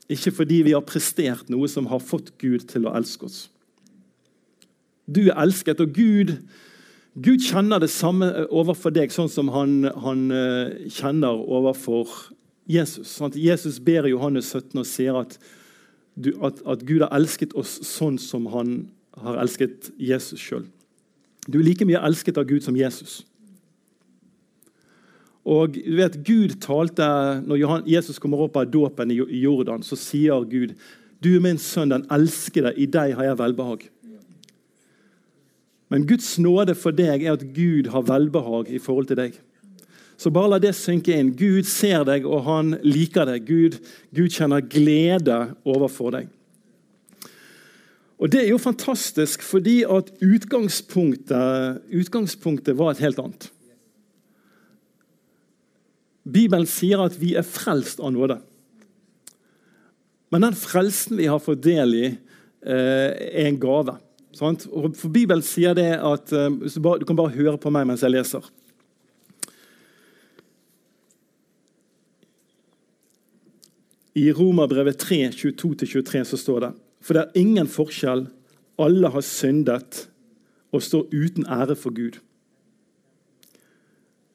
ikke 0.10 0.34
fordi 0.42 0.64
vi 0.68 0.76
har 0.76 0.86
prestert 0.86 1.50
noe 1.50 1.70
som 1.72 1.88
har 1.88 2.04
fått 2.04 2.34
Gud 2.42 2.68
til 2.68 2.88
å 2.88 2.96
elske 2.98 3.30
oss. 3.30 3.40
Du 5.10 5.30
er 5.30 5.40
elsket, 5.40 5.80
og 5.80 5.94
Gud 5.96 6.36
Gud 7.18 7.42
kjenner 7.42 7.82
det 7.82 7.90
samme 7.90 8.28
overfor 8.54 8.94
deg, 8.94 9.12
sånn 9.12 9.32
som 9.32 9.50
han, 9.52 9.82
han 10.04 10.28
eh, 10.32 10.90
kjenner 10.94 11.42
overfor 11.42 12.08
Jesus. 12.70 13.16
Sånn 13.18 13.34
Jesus 13.36 13.80
ber 13.84 14.08
i 14.08 14.14
Johannes 14.14 14.52
17 14.54 14.78
og 14.80 14.88
sier 14.88 15.18
at, 15.18 15.36
du, 16.16 16.32
at, 16.46 16.62
at, 16.70 16.86
Gud 16.88 17.02
har 17.04 17.12
elsket 17.18 17.56
oss 17.60 17.80
sånn 17.88 18.20
som 18.22 18.46
han 18.54 18.76
har 19.20 19.40
elsket 19.42 19.90
Jesus 19.98 20.40
sjøl. 20.40 20.68
Du 21.50 21.60
er 21.60 21.66
like 21.66 21.88
mye 21.90 22.02
elsket 22.06 22.38
av 22.40 22.48
Gud 22.48 22.64
som 22.64 22.78
Jesus. 22.78 23.24
Og 25.48 25.78
du 25.78 25.96
vet, 25.96 26.18
Gud 26.26 26.60
talte, 26.62 27.06
Når 27.48 27.86
Jesus 27.88 28.20
kommer 28.20 28.42
opp 28.44 28.58
av 28.58 28.70
dåpen 28.70 29.12
i 29.12 29.40
Jordan, 29.40 29.84
så 29.84 29.96
sier 29.96 30.44
Gud 30.46 30.76
du 31.20 31.34
er 31.36 31.42
min 31.44 31.58
sønn, 31.60 31.92
den 31.92 32.06
elskede. 32.16 32.72
I 32.80 32.86
deg 32.88 33.18
har 33.18 33.26
jeg 33.28 33.40
velbehag. 33.42 33.82
Men 35.92 36.06
Guds 36.08 36.38
nåde 36.40 36.76
for 36.80 36.96
deg 36.96 37.26
er 37.26 37.36
at 37.36 37.44
Gud 37.56 37.90
har 37.92 38.06
velbehag 38.08 38.70
i 38.72 38.80
forhold 38.80 39.10
til 39.10 39.20
deg. 39.20 39.36
Så 40.20 40.32
bare 40.32 40.54
la 40.54 40.60
det 40.64 40.74
synke 40.78 41.16
inn. 41.16 41.34
Gud 41.36 41.68
ser 41.68 42.06
deg, 42.08 42.28
og 42.28 42.44
han 42.48 42.74
liker 42.84 43.28
deg. 43.28 43.48
Gud, 43.48 43.80
Gud 44.16 44.32
kjenner 44.36 44.64
glede 44.64 45.42
overfor 45.68 46.16
deg. 46.16 46.30
Og 48.20 48.32
Det 48.32 48.42
er 48.44 48.50
jo 48.52 48.60
fantastisk, 48.60 49.44
fordi 49.44 49.82
at 49.88 50.12
utgangspunktet, 50.20 51.80
utgangspunktet 51.88 52.76
var 52.78 52.92
et 52.92 53.04
helt 53.04 53.20
annet. 53.20 53.48
Bibelen 56.32 56.68
sier 56.70 57.02
at 57.04 57.18
vi 57.20 57.34
er 57.40 57.48
frelst 57.48 58.02
av 58.04 58.14
nåde. 58.16 58.40
Men 60.30 60.46
den 60.46 60.58
frelsen 60.58 61.18
vi 61.18 61.28
har 61.30 61.42
fått 61.42 61.64
del 61.66 61.96
i, 61.98 62.06
eh, 62.66 63.10
er 63.34 63.48
en 63.48 63.60
gave. 63.60 63.98
For 64.38 65.10
Bibelen 65.10 65.42
sier 65.42 65.74
det 65.74 65.98
at 65.98 66.32
eh, 66.32 66.50
Du 66.54 67.06
kan 67.06 67.18
bare 67.18 67.34
høre 67.34 67.58
på 67.58 67.72
meg 67.74 67.88
mens 67.90 68.06
jeg 68.06 68.14
leser. 68.14 68.46
I 74.20 74.32
Romerbrevet 74.36 75.00
3, 75.00 75.30
22-23 75.32 76.24
så 76.26 76.38
står 76.38 76.60
det 76.66 76.72
For 77.02 77.16
det 77.16 77.26
er 77.26 77.42
ingen 77.42 77.68
forskjell. 77.68 78.28
Alle 78.80 79.12
har 79.12 79.26
syndet 79.26 80.06
og 80.72 80.84
står 80.84 81.10
uten 81.12 81.48
ære 81.50 81.76
for 81.76 81.96
Gud. 81.96 82.20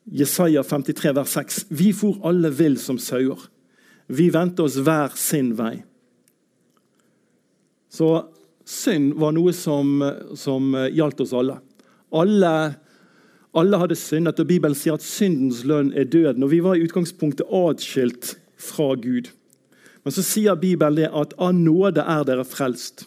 Jesaja 0.04 0.62
53, 0.62 1.14
vers 1.16 1.28
6. 1.28 1.66
Vi 1.68 1.92
for 1.96 2.20
alle 2.26 2.50
vill 2.52 2.76
som 2.78 2.98
sauer. 3.00 3.40
Vi 4.06 4.28
vendte 4.30 4.66
oss 4.66 4.76
hver 4.76 5.14
sin 5.16 5.54
vei. 5.56 5.78
Så 7.88 8.08
synd 8.68 9.14
var 9.20 9.32
noe 9.36 9.54
som, 9.56 10.02
som 10.36 10.74
gjaldt 10.92 11.22
oss 11.24 11.32
alle. 11.36 11.56
Alle, 12.14 12.52
alle 13.56 13.80
hadde 13.80 13.96
syndet, 13.98 14.42
og 14.42 14.50
Bibelen 14.50 14.76
sier 14.76 14.98
at 14.98 15.06
syndens 15.06 15.62
lønn 15.64 15.94
er 15.96 16.10
døden. 16.10 16.44
Og 16.44 16.52
Vi 16.52 16.60
var 16.64 16.76
i 16.76 16.84
utgangspunktet 16.84 17.48
atskilt 17.48 18.34
fra 18.60 18.92
Gud. 19.00 19.32
Men 20.04 20.12
så 20.12 20.24
sier 20.26 20.60
Bibelen 20.60 21.00
det 21.00 21.10
at 21.16 21.32
av 21.40 21.54
nåde 21.56 22.04
er 22.04 22.28
dere 22.28 22.44
frelst. 22.44 23.06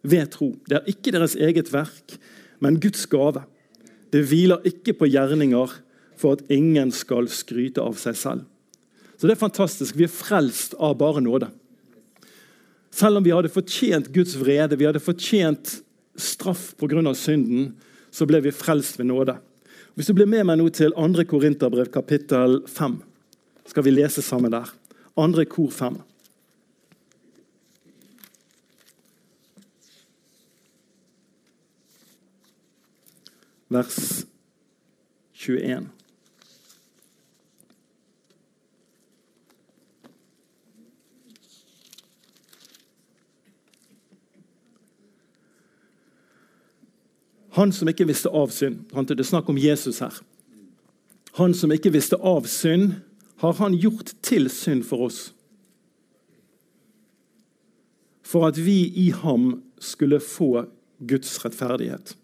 Ved 0.00 0.30
tro. 0.32 0.54
Det 0.64 0.78
er 0.78 0.88
ikke 0.88 1.12
deres 1.12 1.36
eget 1.36 1.68
verk, 1.74 2.16
men 2.64 2.80
Guds 2.80 3.04
gave. 3.12 3.44
Det 4.10 4.24
hviler 4.26 4.64
ikke 4.66 4.94
på 4.98 5.08
gjerninger 5.10 5.74
for 6.20 6.36
at 6.36 6.44
ingen 6.52 6.90
skal 6.94 7.28
skryte 7.32 7.82
av 7.82 7.96
seg 8.00 8.18
selv. 8.18 8.46
Så 9.16 9.28
det 9.28 9.36
er 9.36 9.42
fantastisk. 9.42 9.96
Vi 9.96 10.06
er 10.06 10.12
frelst 10.12 10.74
av 10.80 10.96
bare 11.00 11.22
nåde. 11.22 11.50
Selv 12.90 13.20
om 13.20 13.24
vi 13.24 13.32
hadde 13.34 13.52
fortjent 13.52 14.10
Guds 14.14 14.34
vrede, 14.40 14.78
vi 14.80 14.88
hadde 14.88 15.02
fortjent 15.02 15.78
straff 16.16 16.74
pga. 16.80 17.14
synden, 17.14 17.74
så 18.10 18.26
ble 18.26 18.40
vi 18.40 18.50
frelst 18.50 18.98
ved 18.98 19.06
nåde. 19.06 19.36
Hvis 19.94 20.06
du 20.06 20.14
blir 20.14 20.26
med 20.26 20.46
meg 20.46 20.58
nå 20.58 20.68
til 20.70 20.92
2. 20.96 21.24
Korinterbrev 21.28 21.90
kapittel 21.92 22.62
5, 22.66 23.00
skal 23.66 23.84
vi 23.84 23.90
lese 23.90 24.22
sammen 24.22 24.50
der. 24.50 24.66
2. 25.14 25.44
kor 25.44 25.70
5. 25.70 26.00
Vers 33.70 34.26
21. 35.32 35.88
Han 47.50 47.72
som 47.72 47.88
ikke 47.88 48.06
visste 48.08 48.30
av 48.30 48.50
synd 48.54 48.90
Det 48.90 49.18
er 49.18 49.26
snakk 49.26 49.48
om 49.48 49.58
Jesus 49.58 50.00
her. 50.02 50.14
Han 51.38 51.54
som 51.54 51.70
ikke 51.70 51.92
visste 51.94 52.16
av 52.16 52.46
synd, 52.50 52.98
har 53.40 53.54
han 53.62 53.74
gjort 53.74 54.14
til 54.22 54.50
synd 54.50 54.82
for 54.84 55.06
oss. 55.06 55.20
For 58.22 58.48
at 58.50 58.58
vi 58.58 58.90
i 58.98 59.10
ham 59.14 59.62
skulle 59.78 60.20
få 60.20 60.66
Guds 61.06 61.38
rettferdighet. 61.44 62.16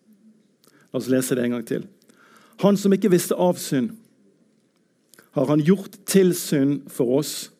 La 0.96 0.98
oss 1.02 1.10
lese 1.12 1.36
det 1.36 1.42
en 1.44 1.50
gang 1.52 1.64
til. 1.68 1.82
Han 2.64 2.78
som 2.80 2.94
ikke 2.96 3.10
visste 3.12 3.36
av 3.36 3.58
synd, 3.60 3.90
har 5.36 5.50
han 5.50 5.60
gjort 5.60 5.98
til 6.08 6.30
synd 6.32 6.86
for 6.88 7.18
oss, 7.18 7.50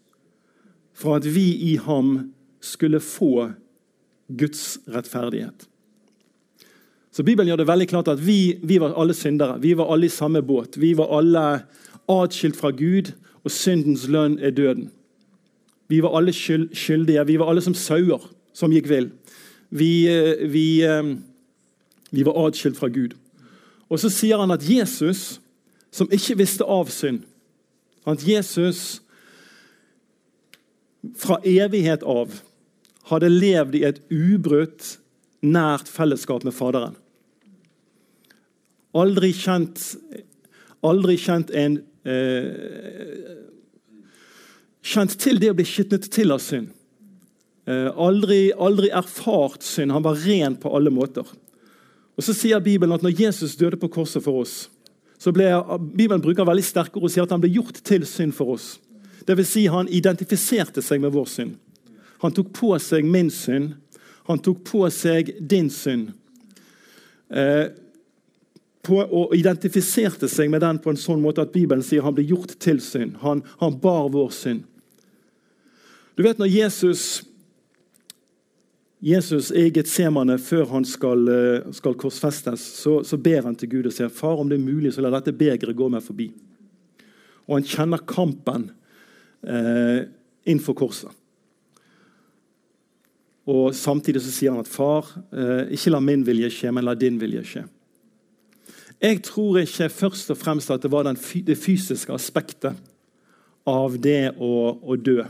for 0.97 1.19
at 1.19 1.27
vi 1.29 1.51
i 1.69 1.75
ham 1.77 2.31
skulle 2.65 2.97
få 3.05 3.51
Guds 4.41 4.79
rettferdighet. 4.89 5.67
Så 7.13 7.27
Bibelen 7.29 7.51
gjør 7.51 7.61
det 7.61 7.67
veldig 7.69 7.89
klart 7.91 8.09
at 8.09 8.23
vi, 8.25 8.57
vi, 8.65 8.79
var 8.81 8.97
alle 8.97 9.13
syndere. 9.13 9.59
Vi 9.61 9.75
var 9.77 9.93
alle 9.93 10.09
i 10.09 10.15
samme 10.17 10.41
båt. 10.41 10.81
Vi 10.81 10.95
var 10.97 11.13
alle 11.19 11.45
atskilt 12.09 12.57
fra 12.57 12.73
Gud, 12.73 13.13
og 13.45 13.53
syndens 13.53 14.09
lønn 14.09 14.39
er 14.41 14.57
døden. 14.57 14.89
Vi 15.93 16.01
var 16.01 16.17
alle 16.17 16.33
skyld, 16.33 16.71
skyldige. 16.73 17.29
Vi 17.29 17.37
var 17.37 17.53
alle 17.53 17.61
som 17.61 17.77
sauer 17.77 18.25
som 18.57 18.73
gikk 18.73 18.89
vill. 18.89 19.13
Vi, 19.69 19.93
eh, 20.09 20.49
vi, 20.49 20.67
eh, 20.89 21.15
vi 22.11 22.25
var 22.25 22.47
atskilt 22.47 22.81
fra 22.81 22.89
Gud. 22.89 23.13
Og 23.91 24.01
så 24.03 24.11
sier 24.11 24.41
han 24.41 24.55
at 24.55 24.65
Jesus, 24.67 25.39
som 25.95 26.11
ikke 26.13 26.37
visste 26.43 26.67
av 26.67 26.91
synd 26.93 27.23
At 28.07 28.23
Jesus 28.27 29.01
fra 31.17 31.39
evighet 31.47 32.03
av 32.03 32.35
hadde 33.07 33.31
levd 33.31 33.77
i 33.79 33.85
et 33.87 34.01
ubrutt, 34.11 34.97
nært 35.47 35.87
fellesskap 35.91 36.43
med 36.47 36.55
Faderen. 36.57 36.97
Aldri 38.97 39.31
kjent, 39.37 39.79
aldri 40.87 41.15
kjent 41.21 41.53
en 41.55 41.79
eh, 42.09 43.37
Kjent 44.87 45.17
til 45.19 45.41
det 45.43 45.49
å 45.51 45.57
bli 45.59 45.65
skitnet 45.67 46.05
til 46.15 46.31
av 46.31 46.39
synd. 46.39 46.69
Eh, 47.67 47.89
aldri, 47.99 48.53
aldri 48.55 48.93
erfart 48.95 49.67
synd. 49.67 49.91
Han 49.91 50.05
var 50.05 50.21
ren 50.23 50.55
på 50.63 50.71
alle 50.79 50.93
måter. 50.95 51.27
Og 52.17 52.25
Så 52.25 52.33
sier 52.33 52.61
Bibelen 52.65 52.95
at 52.97 53.03
når 53.05 53.21
Jesus 53.21 53.57
døde 53.57 53.77
på 53.77 53.89
korset 53.93 54.25
for 54.25 54.41
oss, 54.41 54.71
så 55.19 55.33
ble 55.33 55.49
Bibelen 55.97 56.23
bruker 56.23 56.45
veldig 56.45 56.65
sterke 56.65 56.99
ord 56.99 57.09
og 57.09 57.13
sier 57.13 57.25
at 57.25 57.33
han 57.33 57.41
ble 57.41 57.53
gjort 57.53 57.81
til 57.85 58.05
synd 58.09 58.35
for 58.37 58.57
oss. 58.57 58.77
Vil 59.27 59.47
si, 59.49 59.67
han 59.67 59.89
identifiserte 59.89 60.83
seg 60.85 61.01
med 61.03 61.13
vår 61.13 61.27
synd. 61.27 61.57
Han 62.23 62.33
tok 62.33 62.53
på 62.57 62.77
seg 62.81 63.05
min 63.05 63.31
synd. 63.33 63.75
Han 64.29 64.41
tok 64.43 64.63
på 64.67 64.85
seg 64.93 65.35
din 65.41 65.69
synd. 65.71 66.13
Eh, 67.29 67.67
på, 68.87 69.01
og 69.03 69.35
identifiserte 69.35 70.29
seg 70.31 70.51
med 70.53 70.63
den 70.63 70.79
på 70.83 70.93
en 70.93 71.01
sånn 71.01 71.23
måte 71.23 71.43
at 71.43 71.53
Bibelen 71.55 71.83
sier 71.85 72.07
han 72.07 72.15
ble 72.15 72.27
gjort 72.29 72.55
til 72.63 72.79
synd. 72.83 73.17
Han, 73.25 73.43
han 73.61 73.79
bar 73.83 74.13
vår 74.15 74.31
synd. 74.35 74.63
Du 76.17 76.23
vet 76.25 76.39
når 76.41 76.53
Jesus 76.53 77.25
Jesus 79.05 79.51
er 79.53 79.69
i 79.69 79.73
Getsemane 79.77 80.39
før 80.41 80.71
han 80.71 80.85
skal, 80.89 81.29
eh, 81.29 81.73
skal 81.77 81.99
korsfestes, 82.01 82.63
så, 82.81 83.03
så, 83.05 83.19
ber 83.21 83.45
han 83.45 83.57
til 83.57 83.69
Gud 83.75 83.91
og 83.91 83.93
sier 83.93 84.09
far, 84.09 84.41
om 84.41 84.49
det 84.49 84.57
er 84.57 84.65
mulig, 84.65 84.95
så 84.95 85.05
la 85.05 85.13
dette 85.13 85.37
begeret 85.37 85.77
gå 85.77 85.89
meg 85.93 86.05
forbi. 86.05 86.31
Og 87.47 87.59
han 87.59 87.69
kjenner 87.69 88.07
kampen 88.09 88.71
eh, 89.45 90.09
innenfor 90.49 90.79
korset. 90.79 91.13
Og 93.47 93.75
Samtidig 93.77 94.25
så 94.25 94.33
sier 94.35 94.55
han 94.55 94.65
at 94.65 94.71
far, 94.71 95.13
eh, 95.31 95.69
ikke 95.77 95.93
la 95.93 96.01
min 96.03 96.25
vilje 96.27 96.51
skje, 96.51 96.73
men 96.73 96.89
la 96.89 96.97
din 96.99 97.21
vilje 97.21 97.45
skje. 97.47 97.67
Jeg 98.97 99.21
tror 99.29 99.61
ikke 99.61 99.91
først 99.93 100.33
og 100.33 100.41
fremst 100.41 100.73
at 100.73 100.83
det 100.83 100.91
var 100.91 101.05
det 101.05 101.59
fysiske 101.61 102.15
aspektet 102.17 102.81
av 103.69 103.99
det 104.01 104.33
å, 104.41 104.79
å 104.81 104.97
dø 104.97 105.21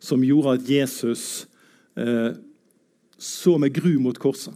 som 0.00 0.22
gjorde 0.24 0.58
at 0.58 0.68
Jesus 0.68 1.46
eh, 1.96 2.36
så 3.20 3.58
med 3.60 3.74
gru 3.76 3.98
mot 4.00 4.18
korset. 4.18 4.54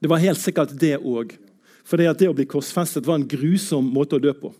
Det 0.00 0.08
var 0.08 0.22
helt 0.22 0.40
sikkert 0.40 0.72
det 0.80 0.96
òg. 0.96 1.36
For 1.84 2.00
det, 2.00 2.28
å 2.28 2.36
bli 2.36 2.46
korsfestet 2.48 3.06
var 3.06 3.18
en 3.18 3.28
grusom 3.28 3.88
måte 3.92 4.16
å 4.16 4.22
dø 4.22 4.32
på. 4.32 4.52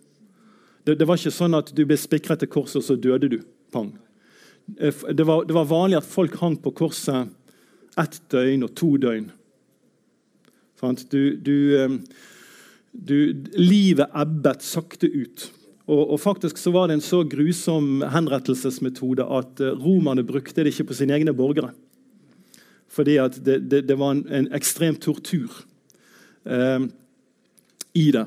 Det, 0.85 0.96
det 0.99 1.07
var 1.09 1.20
ikke 1.20 1.33
sånn 1.33 1.57
at 1.57 1.70
du 1.77 1.85
ble 1.87 1.96
spikret 2.01 2.42
til 2.42 2.51
korset, 2.51 2.81
og 2.81 2.87
så 2.87 2.96
døde 2.99 3.31
du. 3.33 3.38
Pang. 3.73 3.92
Eh, 4.77 5.05
det 5.14 5.27
var, 5.29 5.44
det 5.46 5.57
var 5.57 5.68
vanlig 5.70 6.01
at 6.01 6.09
folk 6.09 6.37
hang 6.40 6.59
på 6.61 6.75
korset 6.77 7.31
ett 8.01 8.18
døgn 8.33 8.66
og 8.66 8.75
to 8.79 8.94
døgn. 9.01 9.31
Du, 10.81 11.37
du, 11.37 11.57
du, 12.92 13.16
livet 13.59 14.14
ebbet 14.16 14.64
sakte 14.64 15.11
ut. 15.11 15.51
Og, 15.90 16.14
og, 16.14 16.16
faktisk 16.23 16.57
så 16.61 16.73
var 16.73 16.88
det 16.88 16.96
en 16.96 17.05
så 17.05 17.20
grusom 17.29 18.01
henrettelsesmetode 18.14 19.27
at 19.27 19.61
eh, 19.61 19.75
romerne 19.77 20.25
brukte 20.25 20.62
det 20.62 20.73
ikke 20.73 20.88
på 20.90 20.96
sine 21.01 21.16
egne 21.18 21.35
borgere. 21.37 21.73
Fordi 22.90 23.16
det, 23.38 23.59
det, 23.70 23.83
det 23.88 23.96
var 23.98 24.16
en, 24.16 24.24
en, 24.29 24.48
ekstrem 24.57 24.96
tortur 24.98 25.50
eh, 26.44 26.87
i 27.94 28.11
det. 28.11 28.26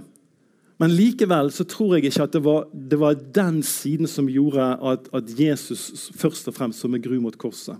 Men 0.81 0.95
likevel 0.95 1.51
så 1.53 1.65
tror 1.69 1.95
jeg 1.95 2.09
ikke 2.09 2.25
at 2.25 2.35
det 2.35 2.43
var, 2.43 2.65
det 2.73 2.99
var 2.99 3.19
den 3.35 3.61
siden 3.63 4.09
som 4.09 4.29
gjorde 4.31 4.63
at, 4.81 5.09
at, 5.13 5.33
Jesus 5.39 6.09
først 6.15 6.47
og 6.47 6.55
fremst 6.57 6.79
så 6.79 6.87
med 6.87 7.03
gru 7.03 7.19
mot 7.21 7.37
korset. 7.37 7.77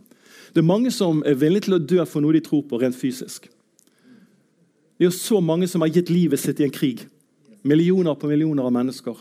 Det 0.54 0.62
er 0.62 0.70
mange 0.70 0.92
som 0.92 1.24
er 1.26 1.40
villige 1.40 1.68
til 1.68 1.80
å 1.80 1.82
dø 1.82 2.04
for 2.06 2.24
noe 2.24 2.36
de 2.36 2.44
tror 2.46 2.66
på, 2.70 2.80
rent 2.80 2.98
fysisk. 2.98 3.48
Det 4.94 5.08
er 5.08 5.10
jo 5.10 5.16
så 5.16 5.40
mange 5.42 5.68
som 5.68 5.82
har 5.82 5.92
gitt 5.92 6.12
livet 6.14 6.40
sitt 6.40 6.62
i 6.62 6.68
en 6.68 6.74
krig. 6.74 7.08
Millioner 7.64 8.16
på 8.20 8.30
millioner 8.30 8.68
av 8.68 8.76
mennesker 8.76 9.18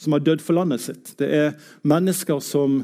som 0.00 0.14
har 0.14 0.22
dødd 0.24 0.42
for 0.42 0.56
landet 0.56 0.82
sitt. 0.82 1.12
Det 1.18 1.28
er 1.28 1.52
mennesker 1.86 2.40
som 2.42 2.80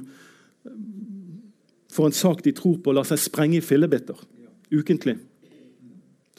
får 2.00 2.10
en 2.10 2.20
sak 2.24 2.44
de 2.46 2.56
tror 2.56 2.80
på, 2.80 2.96
lar 2.96 3.08
seg 3.08 3.20
sprenge 3.20 3.60
i 3.60 3.64
fillebiter 3.64 4.18
ukentlig. 4.70 5.18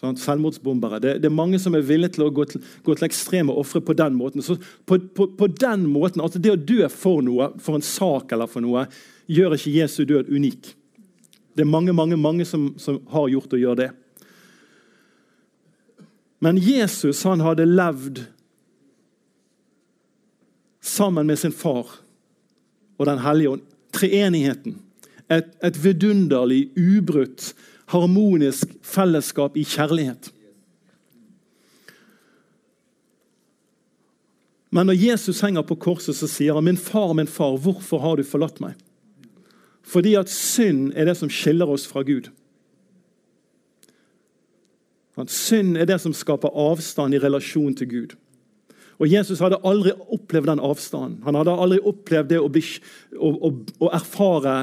Sånn, 0.02 0.18
selvmordsbombere. 0.18 0.98
Det, 1.04 1.14
det, 1.22 1.30
er 1.30 1.36
mange 1.36 1.60
som 1.62 1.76
er 1.78 1.86
villige 1.86 2.16
til 2.16 2.26
å 2.26 2.32
gå 2.34 2.48
til, 2.50 2.64
gå 2.82 2.96
til 2.98 3.06
ekstreme 3.06 3.54
ofre 3.54 3.84
på 3.86 3.94
den 3.98 4.16
måten. 4.18 4.42
Så 4.42 4.56
på, 4.90 4.98
på, 4.98 5.28
på, 5.38 5.50
den 5.62 5.86
måten, 5.92 6.24
altså 6.24 6.42
Det 6.42 6.56
å 6.56 6.58
dø 6.58 6.88
for 6.90 7.22
noe, 7.26 7.52
for 7.62 7.78
en 7.78 7.86
sak 7.86 8.34
eller 8.34 8.50
for 8.50 8.66
noe, 8.66 8.88
gjør 9.30 9.58
ikke 9.60 9.76
Jesu 9.76 10.02
død 10.10 10.32
unik. 10.34 10.72
Det 11.54 11.66
er 11.66 11.70
mange 11.70 11.94
mange, 11.94 12.18
mange 12.18 12.48
som, 12.48 12.72
som 12.82 12.98
har 13.12 13.30
gjort 13.30 13.54
og 13.54 13.62
gjør 13.62 13.82
det. 13.84 13.90
Men 16.42 16.58
Jesus 16.58 17.22
han 17.28 17.44
hadde 17.46 17.70
levd 17.70 18.24
sammen 20.82 21.30
med 21.30 21.38
sin 21.38 21.54
far 21.54 22.00
og 22.98 23.06
Den 23.06 23.22
hellige 23.22 23.50
ånd. 23.50 23.62
Treenigheten. 23.94 24.76
Et, 25.32 25.48
et 25.64 25.78
vidunderlig, 25.84 26.66
ubrutt, 26.76 27.54
harmonisk 27.94 28.74
fellesskap 28.84 29.56
i 29.58 29.64
kjærlighet. 29.64 30.32
Men 34.72 34.88
når 34.88 35.00
Jesus 35.00 35.42
henger 35.44 35.66
på 35.68 35.76
korset, 35.76 36.16
så 36.16 36.28
sier 36.28 36.56
han, 36.56 36.64
'Min 36.64 36.78
far, 36.78 37.14
min 37.14 37.28
far, 37.28 37.58
hvorfor 37.58 38.00
har 38.00 38.16
du 38.16 38.24
forlatt 38.24 38.62
meg?' 38.62 38.80
Fordi 39.84 40.16
at 40.16 40.30
synd 40.30 40.94
er 40.96 41.06
det 41.06 41.18
som 41.18 41.30
skiller 41.30 41.68
oss 41.68 41.88
fra 41.88 42.04
Gud. 42.04 42.30
At 45.18 45.30
synd 45.30 45.78
er 45.78 45.86
det 45.86 46.00
som 46.02 46.14
skaper 46.14 46.54
avstand 46.56 47.14
i 47.14 47.20
relasjon 47.20 47.76
til 47.76 47.90
Gud. 47.90 48.16
Og 49.02 49.12
Jesus 49.12 49.40
hadde 49.40 49.60
aldri 49.66 49.92
opplevd 50.14 50.48
den 50.48 50.60
avstanden. 50.60 51.24
Han 51.24 51.36
hadde 51.36 51.52
aldri 51.52 51.80
opplevd 51.80 52.30
det 52.30 52.40
å, 52.40 52.48
å, 53.18 53.32
å, 53.48 53.52
å 53.80 53.90
erfare 53.90 54.56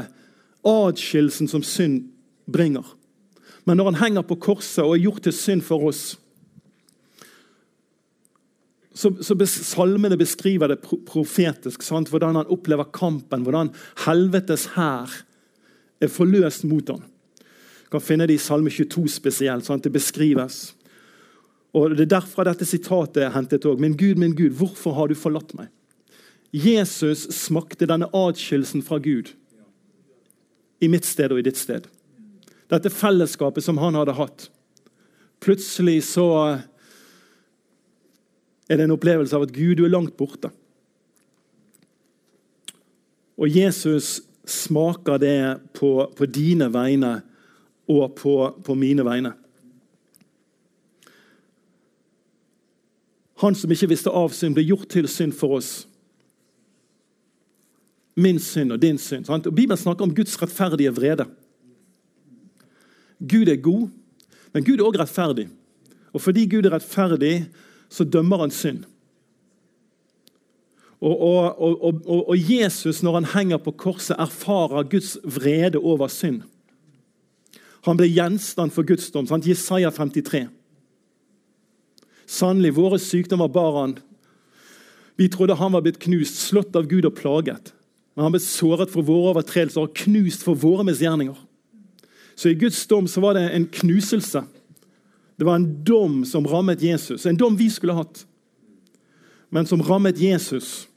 adskillelsen 0.67 1.49
som 1.51 1.63
synd 1.63 2.09
bringer. 2.47 2.87
Men 3.69 3.77
når 3.77 3.93
han 3.93 4.01
henger 4.03 4.25
på 4.25 4.39
korset 4.41 4.85
og 4.85 4.97
er 4.97 5.05
gjort 5.05 5.27
til 5.27 5.37
synd 5.37 5.65
for 5.67 5.91
oss, 5.91 6.17
så, 8.99 9.13
så 9.23 9.37
Salmene 9.47 10.17
beskriver 10.19 10.73
det 10.73 10.81
profetisk. 11.07 11.85
Sant? 11.87 12.09
Hvordan 12.11 12.41
han 12.41 12.51
opplever 12.51 12.89
kampen, 12.91 13.45
hvordan 13.47 13.71
helvetes 14.07 14.73
hær 14.75 15.13
er 16.01 16.11
forløst 16.11 16.65
mot 16.67 16.91
ham. 16.91 17.05
Du 17.85 17.93
kan 17.95 18.03
finne 18.03 18.27
det 18.27 18.39
i 18.39 18.43
Salme 18.43 18.73
22 18.75 19.07
spesielt. 19.13 19.69
Sant? 19.69 19.85
Det 19.85 19.93
beskrives. 19.95 20.75
Og 21.77 21.95
Det 21.95 22.09
er 22.09 22.15
derfra 22.19 22.49
dette 22.49 22.67
sitatet 22.67 23.23
er 23.23 23.35
hentet 23.37 23.69
òg. 23.69 23.79
Min 23.79 23.97
Gud, 23.97 24.19
min 24.19 24.35
Gud, 24.35 24.57
hvorfor 24.59 24.97
har 24.97 25.09
du 25.09 25.15
forlatt 25.15 25.55
meg? 25.55 25.69
Jesus 26.53 27.29
smakte 27.37 27.87
denne 27.87 28.09
adskillelsen 28.17 28.83
fra 28.83 28.99
Gud 28.99 29.35
i 30.81 30.89
mitt 30.91 31.07
sted 31.07 31.33
og 31.33 31.41
i 31.41 31.47
ditt 31.47 31.59
sted. 31.59 31.87
Dette 32.69 32.93
fellesskapet 32.93 33.65
som 33.65 33.81
han 33.81 33.97
hadde 33.99 34.17
hatt. 34.19 34.49
Plutselig 35.43 36.03
så 36.11 36.29
er 38.69 38.77
det 38.77 38.85
en 38.85 38.97
opplevelse 38.97 39.37
av 39.37 39.47
at 39.47 39.55
Gud, 39.55 39.79
du 39.79 39.87
er 39.87 39.95
langt 39.95 40.17
borte. 40.19 40.51
Og 43.39 43.49
Jesus 43.55 44.19
smaker 44.49 45.21
det 45.23 45.39
på, 45.77 45.93
på 46.17 46.27
dine 46.27 46.69
vegne 46.73 47.19
og 47.89 48.17
på, 48.19 48.35
på 48.65 48.75
mine 48.77 49.05
vegne. 49.07 49.33
Han 53.39 53.55
som 53.55 53.71
ikke 53.71 53.93
visste 53.93 54.11
av 54.11 54.35
synd, 54.35 54.57
ble 54.57 54.67
gjort 54.67 54.89
til 54.91 55.07
synd 55.11 55.37
for 55.39 55.61
oss. 55.61 55.87
Min 58.19 58.41
synd 58.43 58.75
og 58.75 58.83
din 58.83 58.99
synd. 58.99 59.29
Sant? 59.29 59.47
Og 59.47 59.55
Bibelen 59.55 59.79
snakker 59.79 60.07
om 60.07 60.15
Guds 60.15 60.35
rettferdige 60.43 60.91
vrede. 60.95 61.29
Gud 63.19 63.49
er 63.51 63.63
god, 63.63 63.89
men 64.53 64.65
Gud 64.65 64.79
er 64.79 64.85
også 64.85 65.03
rettferdig. 65.03 65.49
Og 66.13 66.21
fordi 66.21 66.47
Gud 66.51 66.67
er 66.67 66.75
rettferdig, 66.75 67.49
så 67.89 68.05
dømmer 68.05 68.43
han 68.43 68.51
synd. 68.51 68.85
Og, 71.01 71.21
og, 71.21 71.85
og, 71.85 72.29
og, 72.29 72.37
Jesus, 72.37 73.03
når 73.03 73.21
han 73.21 73.29
henger 73.35 73.61
på 73.63 73.71
korset, 73.71 74.17
erfarer 74.19 74.89
Guds 74.91 75.17
vrede 75.23 75.79
over 75.79 76.09
synd. 76.11 76.43
Han 77.87 77.97
ble 77.97 78.09
gjenstand 78.11 78.75
for 78.75 78.87
Guds 78.87 79.11
dom. 79.15 79.27
Sant? 79.31 79.47
Jesaja 79.47 79.93
53. 79.95 80.49
Sannelig, 82.27 82.75
våre 82.77 82.99
sykdommer 82.99 83.49
bar 83.49 83.79
han. 83.79 83.99
Vi 85.19 85.31
trodde 85.31 85.57
han 85.59 85.73
var 85.73 85.87
blitt 85.87 86.03
knust, 86.03 86.43
slått 86.49 86.77
av 86.77 86.91
Gud 86.91 87.07
og 87.07 87.15
plaget. 87.19 87.73
Men 88.19 88.25
han 88.27 88.33
ble 88.35 88.41
såret 88.43 88.91
for 88.91 89.07
våre 89.07 89.31
overtredelser 89.31 89.85
og 89.85 89.93
knust 89.95 90.43
for 90.43 90.59
våre 90.59 90.83
misgjerninger. 90.83 91.37
Så 92.35 92.51
i 92.51 92.57
Guds 92.59 92.81
dom 92.91 93.07
så 93.07 93.23
var 93.23 93.37
det 93.39 93.45
en 93.55 93.69
knuselse. 93.71 94.41
Det 95.39 95.47
var 95.47 95.61
en 95.61 95.69
dom 95.87 96.25
som 96.27 96.49
rammet 96.51 96.83
Jesus, 96.83 97.29
en 97.31 97.39
dom 97.39 97.55
vi 97.55 97.69
skulle 97.71 97.95
hatt, 97.95 98.25
men 99.55 99.71
som 99.71 99.85
rammet 99.87 100.19
Jesus. 100.19 100.89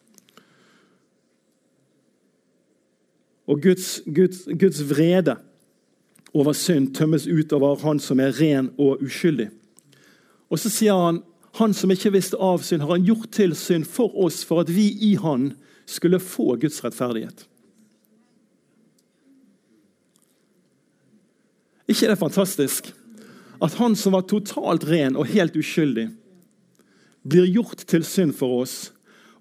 Og 3.46 3.62
Guds, 3.62 4.00
Guds, 4.10 4.48
Guds 4.58 4.82
vrede 4.90 5.38
over 6.34 6.58
synd 6.58 6.96
tømmes 6.98 7.30
ut 7.30 7.54
over 7.54 7.78
han 7.86 8.02
som 8.02 8.18
er 8.18 8.34
ren 8.34 8.74
og 8.82 9.06
uskyldig. 9.06 9.52
Og 10.50 10.58
så 10.58 10.74
sier 10.74 10.98
han 10.98 11.22
han 11.60 11.74
som 11.76 11.92
ikke 11.92 12.14
visste 12.16 12.40
av 12.40 12.64
synd, 12.64 12.86
har 12.86 12.96
han 12.96 13.06
gjort 13.06 13.32
til 13.36 13.56
synd 13.58 13.88
for 13.90 14.14
oss, 14.24 14.44
for 14.48 14.64
at 14.64 14.72
vi 14.72 14.88
i 15.12 15.16
han 15.20 15.52
skulle 15.90 16.22
få 16.24 16.56
Guds 16.62 16.84
rettferdighet. 16.84 17.48
ikke 21.92 22.06
er 22.08 22.14
det 22.14 22.22
fantastisk? 22.22 22.94
at 23.62 23.78
han 23.78 23.96
som 23.96 24.16
var 24.16 24.26
totalt 24.26 24.88
ren 24.90 25.18
og 25.20 25.30
helt 25.30 25.56
uskyldig, 25.58 26.08
blir 27.22 27.50
gjort 27.54 27.84
til 27.86 28.06
synd 28.08 28.34
for 28.38 28.64
oss. 28.64 28.90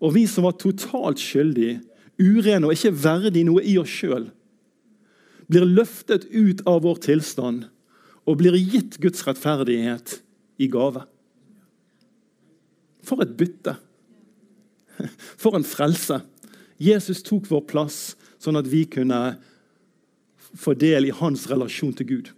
Og 0.00 0.14
vi 0.16 0.26
som 0.28 0.44
var 0.44 0.58
totalt 0.60 1.20
skyldige, 1.20 1.80
urene 2.20 2.68
og 2.68 2.76
ikke 2.76 2.92
verdig 3.00 3.46
noe 3.48 3.64
i 3.64 3.78
oss 3.80 3.92
sjøl, 3.92 4.28
blir 5.48 5.64
løftet 5.66 6.28
ut 6.30 6.60
av 6.68 6.82
vår 6.84 7.00
tilstand 7.06 7.64
og 8.28 8.36
blir 8.38 8.58
gitt 8.60 9.00
Guds 9.00 9.24
rettferdighet 9.26 10.18
i 10.60 10.68
gave. 10.70 11.06
For 13.10 13.24
et 13.24 13.36
bytte! 13.36 13.74
For 15.40 15.56
en 15.58 15.66
frelse! 15.66 16.20
Jesus 16.80 17.24
tok 17.26 17.48
vår 17.50 17.64
plass, 17.68 17.98
sånn 18.40 18.56
at 18.60 18.68
vi 18.70 18.86
kunne 18.88 19.18
få 20.56 20.74
del 20.78 21.08
i 21.08 21.16
hans 21.18 21.48
relasjon 21.50 21.92
til 21.98 22.08
Gud. 22.08 22.30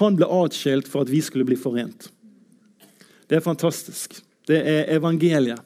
Han 0.00 0.18
ble 0.18 0.26
atskilt 0.26 0.90
for 0.90 1.06
at 1.06 1.12
vi 1.12 1.22
skulle 1.22 1.46
bli 1.46 1.56
forent. 1.56 2.10
Det 3.30 3.38
er 3.38 3.44
fantastisk. 3.44 4.18
Det 4.44 4.58
er 4.58 4.90
evangeliet. 4.96 5.62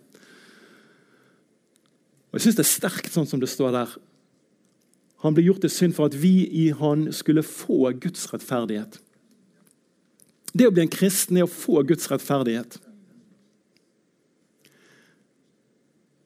Og 2.29 2.37
Jeg 2.37 2.45
syns 2.45 2.59
det 2.59 2.67
er 2.67 2.75
sterkt 2.77 3.15
sånn 3.15 3.27
som 3.27 3.41
det 3.41 3.49
står 3.51 3.73
der. 3.75 3.97
Han 5.25 5.35
ble 5.35 5.49
gjort 5.49 5.65
til 5.65 5.73
synd 5.73 5.97
for 5.97 6.13
at 6.13 6.19
vi 6.21 6.45
i 6.61 6.69
han 6.77 7.09
skulle 7.17 7.43
få 7.43 7.89
Guds 7.99 8.29
rettferdighet. 8.31 9.01
Det 10.53 10.69
å 10.69 10.75
bli 10.75 10.85
en 10.85 10.93
kristen 10.93 11.39
er 11.39 11.47
å 11.47 11.51
få 11.51 11.83
Guds 11.87 12.09
rettferdighet. 12.11 12.79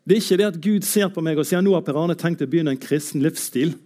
Det 0.02 0.16
er 0.16 0.22
ikke 0.22 0.38
det 0.40 0.48
at 0.48 0.60
Gud 0.62 0.86
ser 0.86 1.10
på 1.14 1.22
meg 1.22 1.38
og 1.38 1.46
sier 1.46 1.62
nå 1.62 1.74
har 1.76 1.84
Per 1.86 1.98
Arne 1.98 2.16
tenkt 2.18 2.42
å 2.42 2.50
begynne 2.50 2.74
en 2.74 2.80
kristen 2.80 3.22
livsstil. 3.22 3.76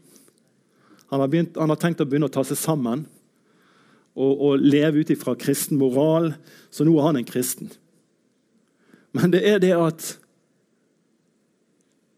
Han 1.13 1.23
har, 1.23 1.29
begynt, 1.31 1.59
han 1.61 1.71
har 1.71 1.81
tenkt 1.81 2.01
å 2.03 2.07
begynne 2.09 2.31
å 2.31 2.33
ta 2.33 2.43
seg 2.47 2.59
sammen 2.59 3.05
og, 4.17 4.33
og 4.33 4.65
leve 4.65 5.05
ut 5.05 5.13
ifra 5.13 5.37
kristen 5.39 5.79
moral, 5.79 6.33
så 6.73 6.87
nå 6.89 6.97
er 6.97 7.07
han 7.11 7.21
en 7.21 7.29
kristen. 7.29 7.69
Men 9.17 9.33
det 9.33 9.43
er 9.49 9.61
det 9.63 9.75
at 9.77 10.09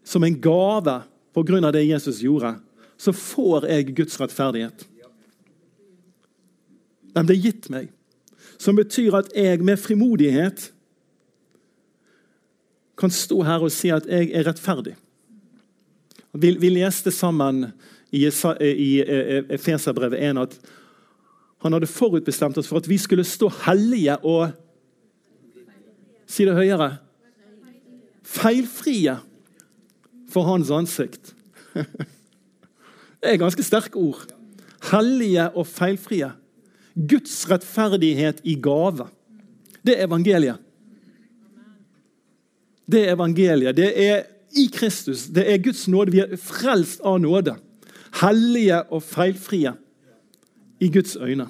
som 0.09 0.25
en 0.25 0.39
gave 0.41 1.03
pga. 1.37 1.73
det 1.73 1.85
Jesus 1.85 2.23
gjorde, 2.23 2.55
så 2.97 3.13
får 3.13 3.67
jeg 3.69 3.95
Guds 3.95 4.21
rettferdighet. 4.21 4.87
Den 7.15 7.27
ble 7.27 7.37
gitt 7.37 7.69
meg. 7.71 7.93
Som 8.59 8.77
betyr 8.77 9.15
at 9.15 9.31
jeg 9.37 9.63
med 9.65 9.77
frimodighet 9.77 10.73
kan 12.99 13.11
stå 13.15 13.43
her 13.47 13.63
og 13.63 13.73
si 13.73 13.93
at 13.95 14.07
jeg 14.11 14.33
er 14.35 14.47
rettferdig. 14.49 14.97
Vi, 16.35 16.51
vi 16.61 16.71
leste 16.75 17.11
sammen 17.15 17.69
i, 18.11 18.25
i 18.27 18.91
Efeserbrevet 19.55 20.19
1 20.31 20.43
at 20.43 20.59
han 21.63 21.75
hadde 21.75 21.91
forutbestemt 21.91 22.59
oss 22.59 22.69
for 22.71 22.83
at 22.83 22.89
vi 22.91 22.99
skulle 22.99 23.25
stå 23.27 23.51
hellige 23.67 24.19
og 24.27 24.51
Si 26.29 26.45
det 26.45 26.53
høyere. 26.53 26.99
Feilfrie 28.21 29.15
for 30.29 30.45
hans 30.45 30.69
ansikt. 30.71 31.33
Det 33.19 33.33
er 33.33 33.41
ganske 33.41 33.65
sterke 33.65 33.97
ord. 33.97 34.29
Hellige 34.91 35.49
og 35.57 35.67
feilfrie. 35.67 36.29
Guds 36.99 37.45
rettferdighet 37.51 38.41
i 38.45 38.57
gave. 38.59 39.07
Det 39.87 39.95
er 39.95 40.09
evangeliet. 40.09 40.59
Det 42.89 43.05
er 43.05 43.15
evangeliet. 43.15 43.77
Det 43.77 43.93
er 44.09 44.25
i 44.57 44.67
Kristus. 44.73 45.29
Det 45.29 45.45
er 45.53 45.63
Guds 45.63 45.87
nåde. 45.89 46.13
Vi 46.13 46.25
er 46.25 46.41
frelst 46.41 47.05
av 47.07 47.21
nåde. 47.21 47.55
Hellige 48.23 48.81
og 48.89 49.05
feilfrie 49.05 49.75
i 50.81 50.89
Guds 50.89 51.17
øyne. 51.17 51.49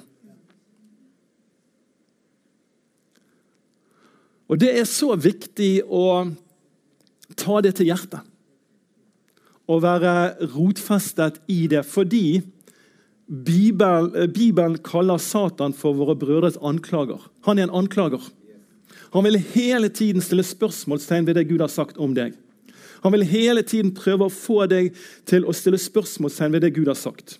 Og 4.49 4.59
Det 4.59 4.71
er 4.79 4.85
så 4.89 5.13
viktig 5.15 5.83
å 5.85 6.25
ta 7.37 7.59
det 7.61 7.75
til 7.77 7.91
hjertet. 7.91 8.25
Å 9.69 9.75
være 9.77 10.13
rotfestet 10.55 11.37
i 11.47 11.67
det, 11.69 11.83
fordi 11.85 12.41
Bibelen, 13.29 14.31
Bibelen 14.33 14.77
kaller 14.81 15.17
Satan 15.21 15.73
for 15.73 15.93
våre 15.93 16.15
brødres 16.17 16.57
anklager. 16.65 17.21
Han 17.45 17.59
er 17.59 17.67
en 17.67 17.75
anklager. 17.83 18.23
Han 19.13 19.23
vil 19.23 19.37
hele 19.53 19.89
tiden 19.89 20.21
stille 20.21 20.43
spørsmålstegn 20.43 21.27
ved 21.27 21.37
det 21.37 21.47
Gud 21.49 21.61
har 21.61 21.69
sagt 21.69 21.97
om 21.97 22.15
deg. 22.17 22.33
Han 23.03 23.13
vil 23.13 23.23
hele 23.23 23.61
tiden 23.61 23.93
prøve 23.95 24.27
å 24.27 24.33
få 24.33 24.65
deg 24.69 24.95
til 25.29 25.45
å 25.45 25.53
stille 25.55 25.79
spørsmålstegn 25.79 26.53
ved 26.53 26.65
det 26.65 26.73
Gud 26.75 26.89
har 26.89 26.97
sagt. 26.97 27.37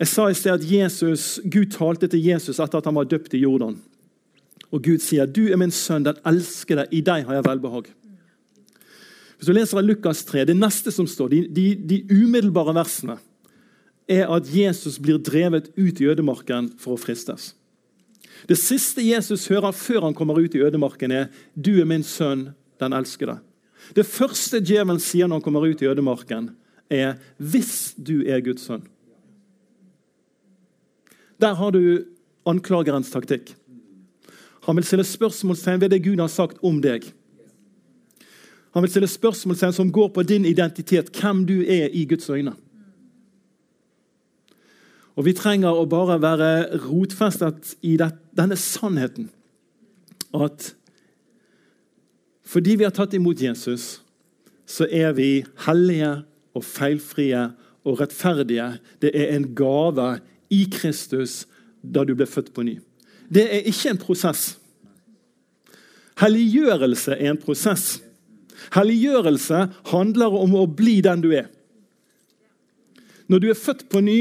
Jeg 0.00 0.10
sa 0.10 0.26
i 0.26 0.34
sted 0.34 0.56
at 0.56 0.64
Jesus, 0.66 1.40
Gud 1.44 1.70
talte 1.76 2.08
til 2.10 2.24
Jesus 2.24 2.58
etter 2.58 2.80
at 2.80 2.88
han 2.88 2.96
var 2.96 3.06
døpt 3.06 3.36
i 3.36 3.44
Jordan. 3.44 3.76
Og 4.74 4.82
Gud 4.82 4.98
sier, 4.98 5.26
'Du 5.26 5.52
er 5.52 5.56
min 5.56 5.70
sønn, 5.70 6.04
den 6.04 6.16
elskede. 6.26 6.86
I 6.90 7.00
deg 7.00 7.26
har 7.26 7.34
jeg 7.34 7.44
velbehag.' 7.44 7.92
Hvis 9.38 9.46
du 9.46 9.52
leser 9.52 9.78
av 9.78 9.84
Lukas 9.84 10.24
3, 10.24 10.44
Det 10.44 10.56
neste 10.56 10.90
som 10.90 11.06
står, 11.06 11.28
de, 11.28 11.48
de, 11.48 11.74
de 11.74 12.06
umiddelbare 12.10 12.74
versene, 12.74 13.18
er 14.08 14.28
at 14.28 14.48
Jesus 14.48 14.98
blir 14.98 15.18
drevet 15.18 15.70
ut 15.76 16.00
i 16.00 16.08
ødemarken 16.08 16.72
for 16.78 16.94
å 16.94 17.00
fristes. 17.00 17.54
Det 18.48 18.58
siste 18.60 19.02
Jesus 19.04 19.46
hører 19.48 19.72
før 19.72 20.08
han 20.08 20.16
kommer 20.16 20.40
ut 20.40 20.54
i 20.54 20.60
ødemarken, 20.60 21.10
er 21.10 21.28
'Du 21.56 21.80
er 21.80 21.84
min 21.84 22.02
sønn, 22.02 22.54
den 22.80 22.92
elskede'. 22.92 23.38
Det 23.96 24.06
første 24.06 24.60
djevelen 24.60 25.00
sier 25.00 25.26
når 25.26 25.36
han 25.36 25.42
kommer 25.42 25.66
ut 25.66 25.82
i 25.82 25.86
ødemarken, 25.86 26.50
er 26.90 27.14
'hvis 27.38 27.94
du 27.96 28.22
er 28.26 28.40
Guds 28.40 28.68
sønn'. 28.68 28.86
Der 31.40 31.54
har 31.54 31.70
du 31.70 32.04
anklagerens 32.46 33.10
taktikk. 33.10 33.54
Han 34.66 34.76
vil 34.76 34.84
stille 34.84 35.04
spørsmålstegn 35.04 35.80
ved 35.80 35.90
det 35.90 36.04
Gud 36.04 36.20
har 36.20 36.28
sagt 36.28 36.58
om 36.62 36.80
deg. 36.80 37.04
Han 38.74 38.82
vil 38.82 38.90
stille 38.90 39.06
spørsmålstegn 39.06 39.72
som 39.72 39.92
går 39.92 40.08
på 40.08 40.22
din 40.22 40.44
identitet, 40.44 41.10
hvem 41.20 41.44
du 41.46 41.60
er 41.62 41.88
i 41.92 42.04
Guds 42.04 42.30
øyne. 42.30 42.54
Og 45.14 45.24
Vi 45.24 45.34
trenger 45.36 45.76
å 45.76 45.86
bare 45.86 46.18
være 46.22 46.78
rotfestet 46.88 47.76
i 47.86 47.94
denne 47.98 48.56
sannheten. 48.58 49.28
At 50.34 50.74
fordi 52.44 52.74
vi 52.76 52.84
har 52.84 52.92
tatt 52.94 53.14
imot 53.16 53.40
Jesus, 53.40 54.02
så 54.66 54.86
er 54.90 55.14
vi 55.16 55.44
hellige 55.66 56.10
og 56.54 56.64
feilfrie 56.66 57.46
og 57.84 58.00
rettferdige. 58.00 58.66
Det 59.00 59.12
er 59.14 59.36
en 59.36 59.46
gave 59.56 60.18
i 60.52 60.64
Kristus 60.70 61.44
da 61.82 62.04
du 62.04 62.14
ble 62.16 62.26
født 62.28 62.52
på 62.54 62.64
ny. 62.66 62.78
Det 63.32 63.44
er 63.48 63.68
ikke 63.70 63.94
en 63.94 64.00
prosess. 64.02 64.44
Helliggjørelse 66.20 67.16
er 67.16 67.32
en 67.32 67.40
prosess. 67.40 68.02
Helliggjørelse 68.74 69.66
handler 69.90 70.36
om 70.38 70.54
å 70.58 70.66
bli 70.70 71.00
den 71.04 71.24
du 71.24 71.30
er. 71.34 71.48
Når 73.28 73.40
du 73.40 73.48
er 73.50 73.58
født 73.58 73.86
på 73.90 74.02
ny 74.04 74.20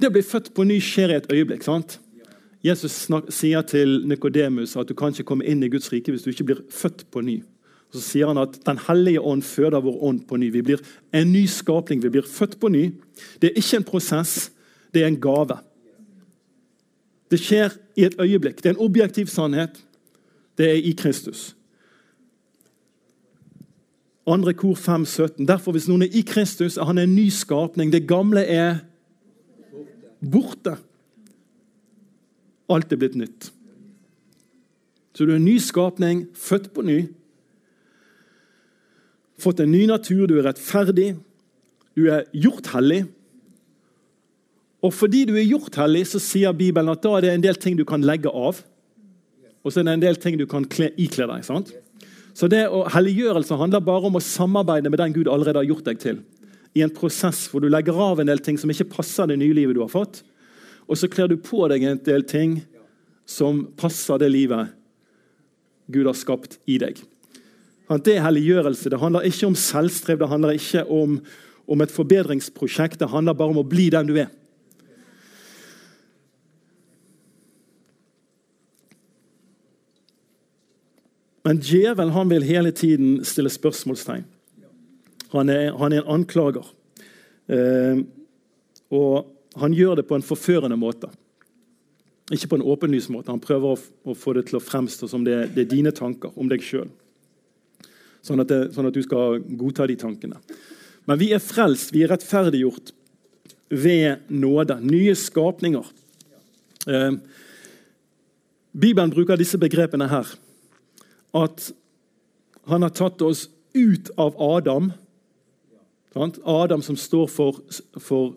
Det 0.00 0.10
å 0.10 0.14
bli 0.14 0.22
født 0.26 0.52
på 0.54 0.66
ny 0.66 0.80
skjer 0.82 1.12
i 1.12 1.18
et 1.18 1.30
øyeblikk. 1.32 1.62
sant? 1.62 1.98
Jesus 2.64 3.08
sier 3.28 3.62
til 3.62 4.06
Nikodemus 4.08 4.76
at 4.76 4.88
du 4.88 4.94
kan 4.94 5.12
ikke 5.12 5.28
komme 5.28 5.44
inn 5.44 5.62
i 5.62 5.68
Guds 5.68 5.92
rike 5.92 6.12
hvis 6.12 6.24
du 6.24 6.30
ikke 6.30 6.46
blir 6.48 6.62
født 6.72 7.04
på 7.12 7.20
ny. 7.20 7.42
Så 7.92 8.00
sier 8.00 8.26
han 8.26 8.40
at 8.40 8.56
Den 8.66 8.80
hellige 8.88 9.20
ånd 9.20 9.42
føder 9.42 9.80
vår 9.84 10.02
ånd 10.02 10.24
på 10.26 10.36
ny. 10.36 10.50
Vi 10.50 10.62
blir 10.62 10.80
en 11.12 11.32
ny 11.32 11.46
skapning. 11.46 12.02
Vi 12.02 12.10
blir 12.10 12.26
født 12.26 12.58
på 12.60 12.68
ny. 12.68 12.90
Det 13.40 13.50
er 13.50 13.60
ikke 13.60 13.76
en 13.76 13.84
prosess, 13.84 14.50
det 14.94 15.02
er 15.02 15.06
en 15.06 15.20
gave. 15.20 15.58
Det 17.30 17.38
skjer 17.40 17.76
i 17.96 18.04
et 18.04 18.16
øyeblikk. 18.18 18.56
Det 18.56 18.66
er 18.66 18.74
en 18.74 18.86
objektiv 18.86 19.26
sannhet. 19.26 19.84
Det 20.58 20.70
er 20.70 20.74
i 20.74 20.92
Kristus. 20.92 21.54
Andre 24.26 24.54
kor 24.54 24.74
5, 24.74 25.04
17. 25.04 25.48
Derfor, 25.48 25.72
hvis 25.72 25.88
noen 25.88 26.02
er 26.02 26.12
i 26.16 26.24
Kristus, 26.26 26.76
er 26.76 26.84
han 26.84 26.98
en 26.98 27.14
ny 27.14 27.28
skapning. 27.28 27.92
Det 27.92 28.08
gamle 28.08 28.40
er 28.40 28.78
borte. 30.30 30.76
Alt 32.72 32.92
er 32.92 33.00
blitt 33.00 33.18
nytt. 33.18 33.50
Så 35.14 35.26
du 35.26 35.34
er 35.34 35.38
en 35.38 35.46
ny 35.46 35.58
skapning, 35.62 36.24
født 36.34 36.72
på 36.74 36.82
ny. 36.86 37.04
Fått 39.38 39.60
en 39.62 39.70
ny 39.70 39.84
natur, 39.90 40.26
du 40.30 40.38
er 40.38 40.48
rettferdig, 40.48 41.12
du 41.94 42.06
er 42.10 42.26
gjort 42.34 42.72
hellig. 42.74 43.04
Og 44.84 44.92
fordi 44.92 45.24
du 45.28 45.34
er 45.38 45.46
gjort 45.46 45.78
hellig, 45.80 46.04
så 46.10 46.20
sier 46.22 46.54
Bibelen 46.56 46.92
at 46.92 47.02
da 47.04 47.14
er 47.16 47.24
det 47.24 47.34
en 47.34 47.46
del 47.46 47.58
ting 47.60 47.78
du 47.78 47.86
kan 47.88 48.04
legge 48.04 48.30
av. 48.30 48.60
Og 49.64 49.72
så 49.72 49.80
er 49.80 49.88
det 49.88 49.94
en 49.96 50.04
del 50.04 50.18
ting 50.20 50.36
du 50.36 50.46
kan 50.50 50.66
kle, 50.68 50.90
ikle 51.00 51.28
deg. 51.30 51.46
sant? 51.46 51.72
Så 52.34 52.50
det 52.50 52.66
å 52.66 52.82
Helliggjørelse 52.90 53.56
handler 53.56 53.84
bare 53.86 54.10
om 54.10 54.18
å 54.18 54.22
samarbeide 54.22 54.90
med 54.90 55.00
den 55.00 55.14
Gud 55.14 55.30
allerede 55.30 55.62
har 55.62 55.70
gjort 55.70 55.86
deg 55.86 56.02
til. 56.02 56.18
I 56.74 56.82
en 56.82 56.92
prosess 56.94 57.46
hvor 57.50 57.62
du 57.62 57.70
legger 57.70 57.98
av 58.00 58.20
en 58.20 58.28
del 58.28 58.42
ting 58.42 58.58
som 58.58 58.70
ikke 58.72 58.90
passer 58.96 59.30
det 59.30 59.38
nye 59.40 59.54
livet 59.54 59.76
du 59.76 59.82
har 59.84 59.92
fått. 59.92 60.22
Og 60.90 60.98
så 60.98 61.08
kler 61.08 61.30
du 61.30 61.38
på 61.40 61.64
deg 61.70 61.84
en 61.86 62.00
del 62.04 62.26
ting 62.28 62.58
som 63.24 63.64
passer 63.78 64.20
det 64.20 64.32
livet 64.32 64.74
Gud 65.92 66.08
har 66.08 66.16
skapt 66.16 66.58
i 66.68 66.78
deg. 66.80 66.98
Det 68.04 68.16
er 68.16 68.24
helliggjørelse. 68.24 68.90
Det 68.90 69.00
handler 69.00 69.26
ikke 69.28 69.48
om 69.50 69.58
selvstrev, 69.58 70.18
det 70.18 70.30
handler 70.30 70.56
ikke 70.56 70.86
om, 70.88 71.18
om 71.68 71.84
et 71.84 71.92
forbedringsprosjekt. 71.92 72.98
Det 73.00 73.10
handler 73.12 73.36
bare 73.36 73.52
om 73.52 73.60
å 73.60 73.68
bli 73.68 73.90
den 73.92 74.08
du 74.08 74.16
er. 74.16 74.32
Men 81.44 81.60
djevelen 81.60 82.30
vil 82.32 82.46
hele 82.48 82.72
tiden 82.72 83.18
stille 83.28 83.52
spørsmålstegn. 83.52 84.24
Han 85.34 85.50
er, 85.50 85.72
han 85.74 85.92
er 85.92 86.02
en 86.02 86.12
anklager. 86.20 86.66
Eh, 87.50 88.02
og 88.94 89.58
han 89.60 89.74
gjør 89.74 89.98
det 89.98 90.06
på 90.08 90.16
en 90.18 90.26
forførende 90.26 90.78
måte. 90.78 91.10
Ikke 92.32 92.48
på 92.52 92.58
en 92.58 92.66
åpenlys 92.72 93.10
måte. 93.12 93.32
Han 93.34 93.42
prøver 93.42 93.74
å, 93.74 93.80
å 94.10 94.16
få 94.16 94.36
det 94.36 94.46
til 94.48 94.58
å 94.60 94.64
fremstå 94.64 95.10
som 95.10 95.26
det, 95.26 95.50
det 95.56 95.66
er 95.66 95.72
dine 95.74 95.92
tanker 95.94 96.32
om 96.40 96.48
deg 96.50 96.64
sjøl. 96.64 96.88
Sånn, 98.24 98.40
sånn, 98.72 98.88
at 98.88 98.96
du 98.96 99.02
skal 99.04 99.42
godta 99.58 99.88
de 99.90 99.98
tankene. 100.00 100.38
Men 101.04 101.20
vi 101.20 101.34
er 101.36 101.42
frelst, 101.44 101.92
vi 101.92 102.06
er 102.06 102.14
rettferdiggjort 102.14 102.94
ved 103.74 104.30
nåde. 104.32 104.78
Nye 104.80 105.12
skapninger. 105.18 105.90
Eh, 106.88 107.10
Bibelen 108.74 109.12
bruker 109.12 109.38
disse 109.38 109.60
begrepene 109.60 110.08
her 110.10 110.30
at 111.34 111.68
han 112.70 112.86
har 112.86 112.94
tatt 112.94 113.20
oss 113.22 113.48
ut 113.76 114.08
av 114.16 114.38
Adam. 114.40 114.92
Adam 116.14 116.82
som 116.82 116.96
står 116.96 117.26
for, 117.26 117.60
for 117.98 118.34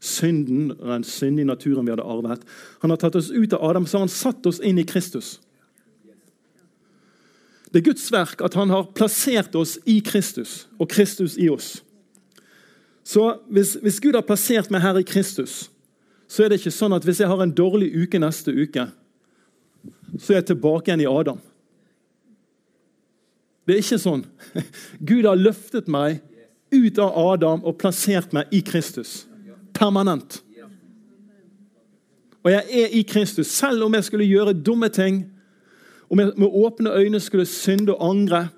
synden, 0.00 0.72
den 0.78 1.04
syndige 1.04 1.46
naturen 1.46 1.86
vi 1.86 1.92
hadde 1.92 2.06
arvet. 2.08 2.44
Han 2.80 2.90
har 2.90 3.00
tatt 3.00 3.18
oss 3.20 3.30
ut 3.30 3.52
av 3.52 3.64
Adam, 3.64 3.86
så 3.86 3.98
har 3.98 4.06
han 4.06 4.12
satt 4.12 4.46
oss 4.46 4.60
inn 4.60 4.80
i 4.80 4.86
Kristus. 4.88 5.38
Det 7.70 7.82
er 7.82 7.90
Guds 7.92 8.08
verk 8.12 8.40
at 8.42 8.56
han 8.58 8.72
har 8.72 8.88
plassert 8.96 9.54
oss 9.54 9.76
i 9.86 10.00
Kristus, 10.02 10.66
og 10.80 10.88
Kristus 10.90 11.36
i 11.38 11.50
oss. 11.52 11.82
Så 13.06 13.36
hvis, 13.50 13.76
hvis 13.82 14.00
Gud 14.00 14.16
har 14.16 14.26
plassert 14.26 14.72
meg 14.72 14.82
her 14.82 14.98
i 14.98 15.06
Kristus, 15.06 15.68
så 16.30 16.44
er 16.44 16.50
det 16.50 16.60
ikke 16.60 16.74
sånn 16.74 16.94
at 16.94 17.06
hvis 17.06 17.20
jeg 17.22 17.30
har 17.30 17.40
en 17.42 17.54
dårlig 17.54 17.90
uke 17.94 18.18
neste 18.22 18.54
uke, 18.54 18.88
så 20.18 20.32
er 20.32 20.40
jeg 20.40 20.50
tilbake 20.52 20.90
igjen 20.90 21.04
i 21.04 21.10
Adam. 21.10 21.38
Det 23.66 23.76
er 23.76 23.82
ikke 23.84 24.00
sånn. 24.02 24.24
Gud 25.10 25.28
har 25.28 25.38
løftet 25.38 25.90
meg 25.90 26.22
ut 26.70 26.98
av 26.98 27.16
Adam 27.32 27.64
og 27.64 27.78
plassert 27.80 28.34
meg 28.36 28.50
i 28.54 28.62
Kristus. 28.64 29.24
Permanent. 29.74 30.40
Og 32.44 32.52
jeg 32.52 32.82
er 32.82 32.94
i 32.96 33.02
Kristus. 33.02 33.50
Selv 33.52 33.84
om 33.84 33.94
jeg 33.94 34.04
skulle 34.04 34.28
gjøre 34.28 34.56
dumme 34.56 34.88
ting, 34.88 35.24
om 36.10 36.18
jeg 36.18 36.32
med 36.36 36.48
åpne 36.48 36.94
øyne 36.96 37.20
skulle 37.20 37.46
synde 37.46 37.94
og 37.94 38.10
angre, 38.10 38.48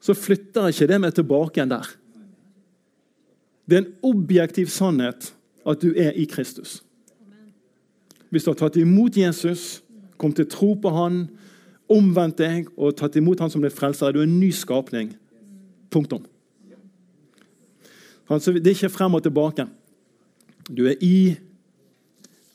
så 0.00 0.14
flytter 0.14 0.70
ikke 0.70 0.86
det 0.88 1.00
meg 1.02 1.16
tilbake 1.16 1.58
igjen 1.58 1.72
der. 1.74 1.88
Det 3.68 3.76
er 3.76 3.82
en 3.82 3.96
objektiv 4.08 4.70
sannhet 4.72 5.34
at 5.68 5.82
du 5.82 5.90
er 5.92 6.16
i 6.16 6.24
Kristus. 6.24 6.78
Hvis 8.30 8.44
du 8.44 8.50
har 8.50 8.60
tatt 8.60 8.78
imot 8.80 9.16
Jesus, 9.16 9.82
kom 10.16 10.32
til 10.32 10.48
tro 10.48 10.72
på 10.80 10.92
Han, 10.92 11.26
omvendt 11.92 12.40
deg 12.40 12.68
og 12.76 12.96
tatt 12.98 13.16
imot 13.18 13.40
han 13.40 13.50
som 13.52 13.64
din 13.64 13.72
frelser, 13.72 14.08
er 14.08 14.16
du 14.16 14.22
en 14.22 14.38
ny 14.40 14.50
skapning. 14.54 15.12
Punktum. 15.92 16.24
Altså, 18.28 18.52
det 18.52 18.66
er 18.66 18.76
ikke 18.76 18.92
frem 18.92 19.16
og 19.16 19.22
tilbake. 19.24 19.64
Du 20.68 20.84
er 20.86 20.98
i, 21.00 21.36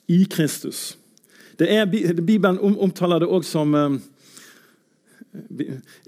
i 0.06 0.24
Kristus. 0.30 0.92
Er, 1.58 1.86
Bibelen 1.86 2.58
omtaler 2.58 3.22
det 3.22 3.30
òg 3.30 3.44
som 3.46 3.74
eh, 3.78 3.96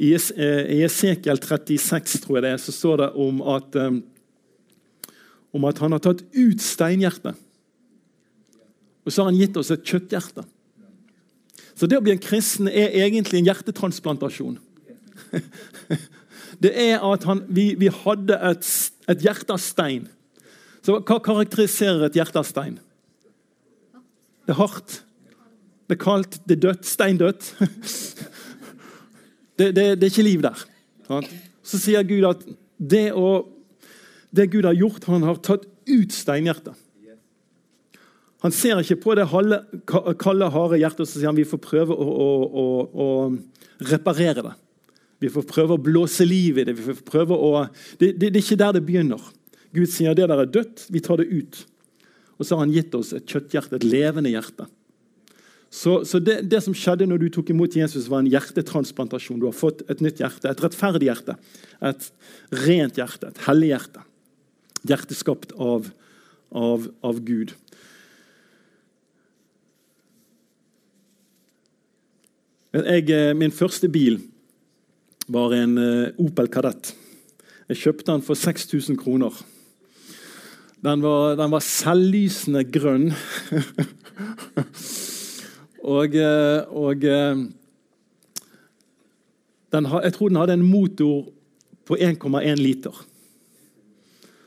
I 0.02 0.12
Esekiel 0.14 1.38
36 1.42 2.22
tror 2.22 2.38
jeg 2.38 2.46
det 2.46 2.52
er, 2.54 2.62
så 2.62 2.74
står 2.74 3.02
det 3.02 3.10
om 3.22 3.42
at, 3.54 3.78
eh, 3.78 3.98
om 5.54 5.66
at 5.66 5.82
han 5.82 5.94
har 5.94 6.02
tatt 6.02 6.22
ut 6.34 6.62
steinhjertet. 6.62 7.38
Og 9.06 9.12
så 9.12 9.22
har 9.22 9.30
han 9.30 9.38
gitt 9.38 9.58
oss 9.58 9.70
et 9.70 9.86
kjøtthjerte. 9.86 10.42
Så 11.76 11.88
det 11.88 11.98
å 11.98 12.04
bli 12.04 12.14
en 12.14 12.22
kristen 12.22 12.70
er 12.70 12.94
egentlig 13.04 13.40
en 13.40 13.50
hjertetransplantasjon. 13.50 14.58
Det 16.62 16.70
er 16.72 17.02
at 17.04 17.24
han, 17.28 17.42
vi, 17.52 17.74
vi, 17.76 17.90
hadde 17.92 18.36
et, 18.48 18.68
et 19.12 19.24
hjerte 19.26 19.52
av 19.52 19.60
stein. 19.60 20.06
Så 20.80 20.94
Hva 21.02 21.18
karakteriserer 21.20 22.06
et 22.06 22.16
hjerte 22.16 22.40
av 22.40 22.46
stein? 22.48 22.78
Det 24.46 24.54
er 24.54 24.60
hardt, 24.60 25.00
det 25.90 25.98
er 25.98 26.00
kaldt, 26.00 26.38
det 26.46 26.56
er 26.56 26.62
dødt. 26.68 26.88
Steindødt. 26.88 27.52
Det, 29.56 29.70
det, 29.72 29.84
det 29.96 30.04
er 30.04 30.10
ikke 30.10 30.22
liv 30.26 30.42
der. 30.44 30.62
Så 31.64 31.78
sier 31.80 32.02
Gud 32.04 32.26
at 32.28 32.42
det, 32.76 33.06
å, 33.16 33.46
det 34.28 34.50
Gud 34.52 34.66
har 34.68 34.76
gjort, 34.76 35.06
han 35.08 35.24
har 35.24 35.38
tatt 35.40 35.64
ut 35.88 36.12
steinhjertet. 36.12 36.76
Han 38.46 38.54
ser 38.54 38.78
ikke 38.78 39.00
på 39.02 39.14
det 39.18 39.24
halve, 39.26 39.59
kalde, 40.22 40.46
harde 40.54 40.78
hjertet 40.78 41.02
og 41.02 41.09
sier 41.11 41.26
han 41.26 41.38
vi 41.38 41.48
får 41.48 41.59
prøve 41.64 41.94
å, 41.96 42.04
å, 42.06 42.28
å, 42.46 42.66
å 42.94 43.87
reparere 43.90 44.44
det. 44.46 44.52
Vi 45.24 45.30
får 45.32 45.46
prøve 45.48 45.74
å 45.74 45.82
blåse 45.82 46.22
liv 46.28 46.61
i 46.61 46.66
det. 46.68 46.76
vi 46.78 46.92
får 46.92 47.00
prøve 47.09 47.35
å... 47.35 47.64
Det, 47.98 48.12
det, 48.12 48.28
det 48.28 48.37
er 48.37 48.44
ikke 48.44 48.61
der 48.61 48.76
det 48.76 48.85
begynner. 48.87 49.24
Gud 49.74 49.90
sier 49.90 50.14
det 50.14 50.28
der 50.30 50.44
er 50.44 50.52
dødt, 50.52 50.85
vi 50.94 51.02
tar 51.02 51.18
det 51.18 51.26
ut. 51.26 51.59
Og 52.37 52.46
så 52.46 52.54
har 52.54 52.62
han 52.62 52.74
gitt 52.76 52.94
oss 52.94 53.11
et 53.16 53.26
kjøtthjerte, 53.26 53.80
et 53.80 53.88
levende 53.88 54.30
hjerte. 54.30 54.68
Så, 55.72 55.98
så 56.06 56.22
det, 56.22 56.38
det, 56.46 56.62
som 56.62 56.76
skjedde 56.76 57.09
når 57.11 57.24
du 57.24 57.28
tok 57.35 57.50
imot 57.50 57.74
Jesus, 57.74 58.06
var 58.12 58.22
en 58.22 58.30
hjertetransplantasjon. 58.30 59.42
Du 59.42 59.48
har 59.48 59.56
fått 59.56 59.82
et 59.90 60.04
nytt 60.04 60.22
hjerte, 60.22 60.52
et 60.52 60.62
rettferdig 60.62 61.11
hjerte, 61.11 61.35
et 61.82 62.11
rent 62.62 63.02
hjerte, 63.02 63.32
et 63.32 63.46
hellig 63.48 63.74
hjerte. 63.74 64.06
Hjerte 64.87 65.18
skapt 65.18 65.56
av, 65.59 65.90
av, 66.54 66.87
av 67.02 67.24
Gud. 67.26 67.56
Jeg, 72.76 73.08
eh, 73.08 73.32
min 73.32 73.54
første 73.54 73.88
bil 73.88 74.18
var 75.32 75.54
en 75.56 75.78
eh, 75.80 76.12
Opel 76.20 76.48
Kadett. 76.52 76.90
Jeg 77.70 77.78
kjøpte 77.80 78.10
den 78.10 78.24
for 78.26 78.36
6000 78.36 78.98
kroner. 79.00 79.32
Den 80.84 81.00
var, 81.00 81.38
den 81.40 81.54
var 81.54 81.64
selvlysende 81.64 82.66
grønn. 82.68 83.14
og, 85.96 86.16
eh, 86.20 86.68
og 86.68 87.00
den, 87.00 87.48
jeg 89.72 90.12
tror 90.18 90.28
den 90.28 90.40
hadde 90.42 90.58
en 90.58 90.68
motor 90.68 91.32
på 91.88 91.96
1,1 91.96 92.60
liter. 92.60 92.92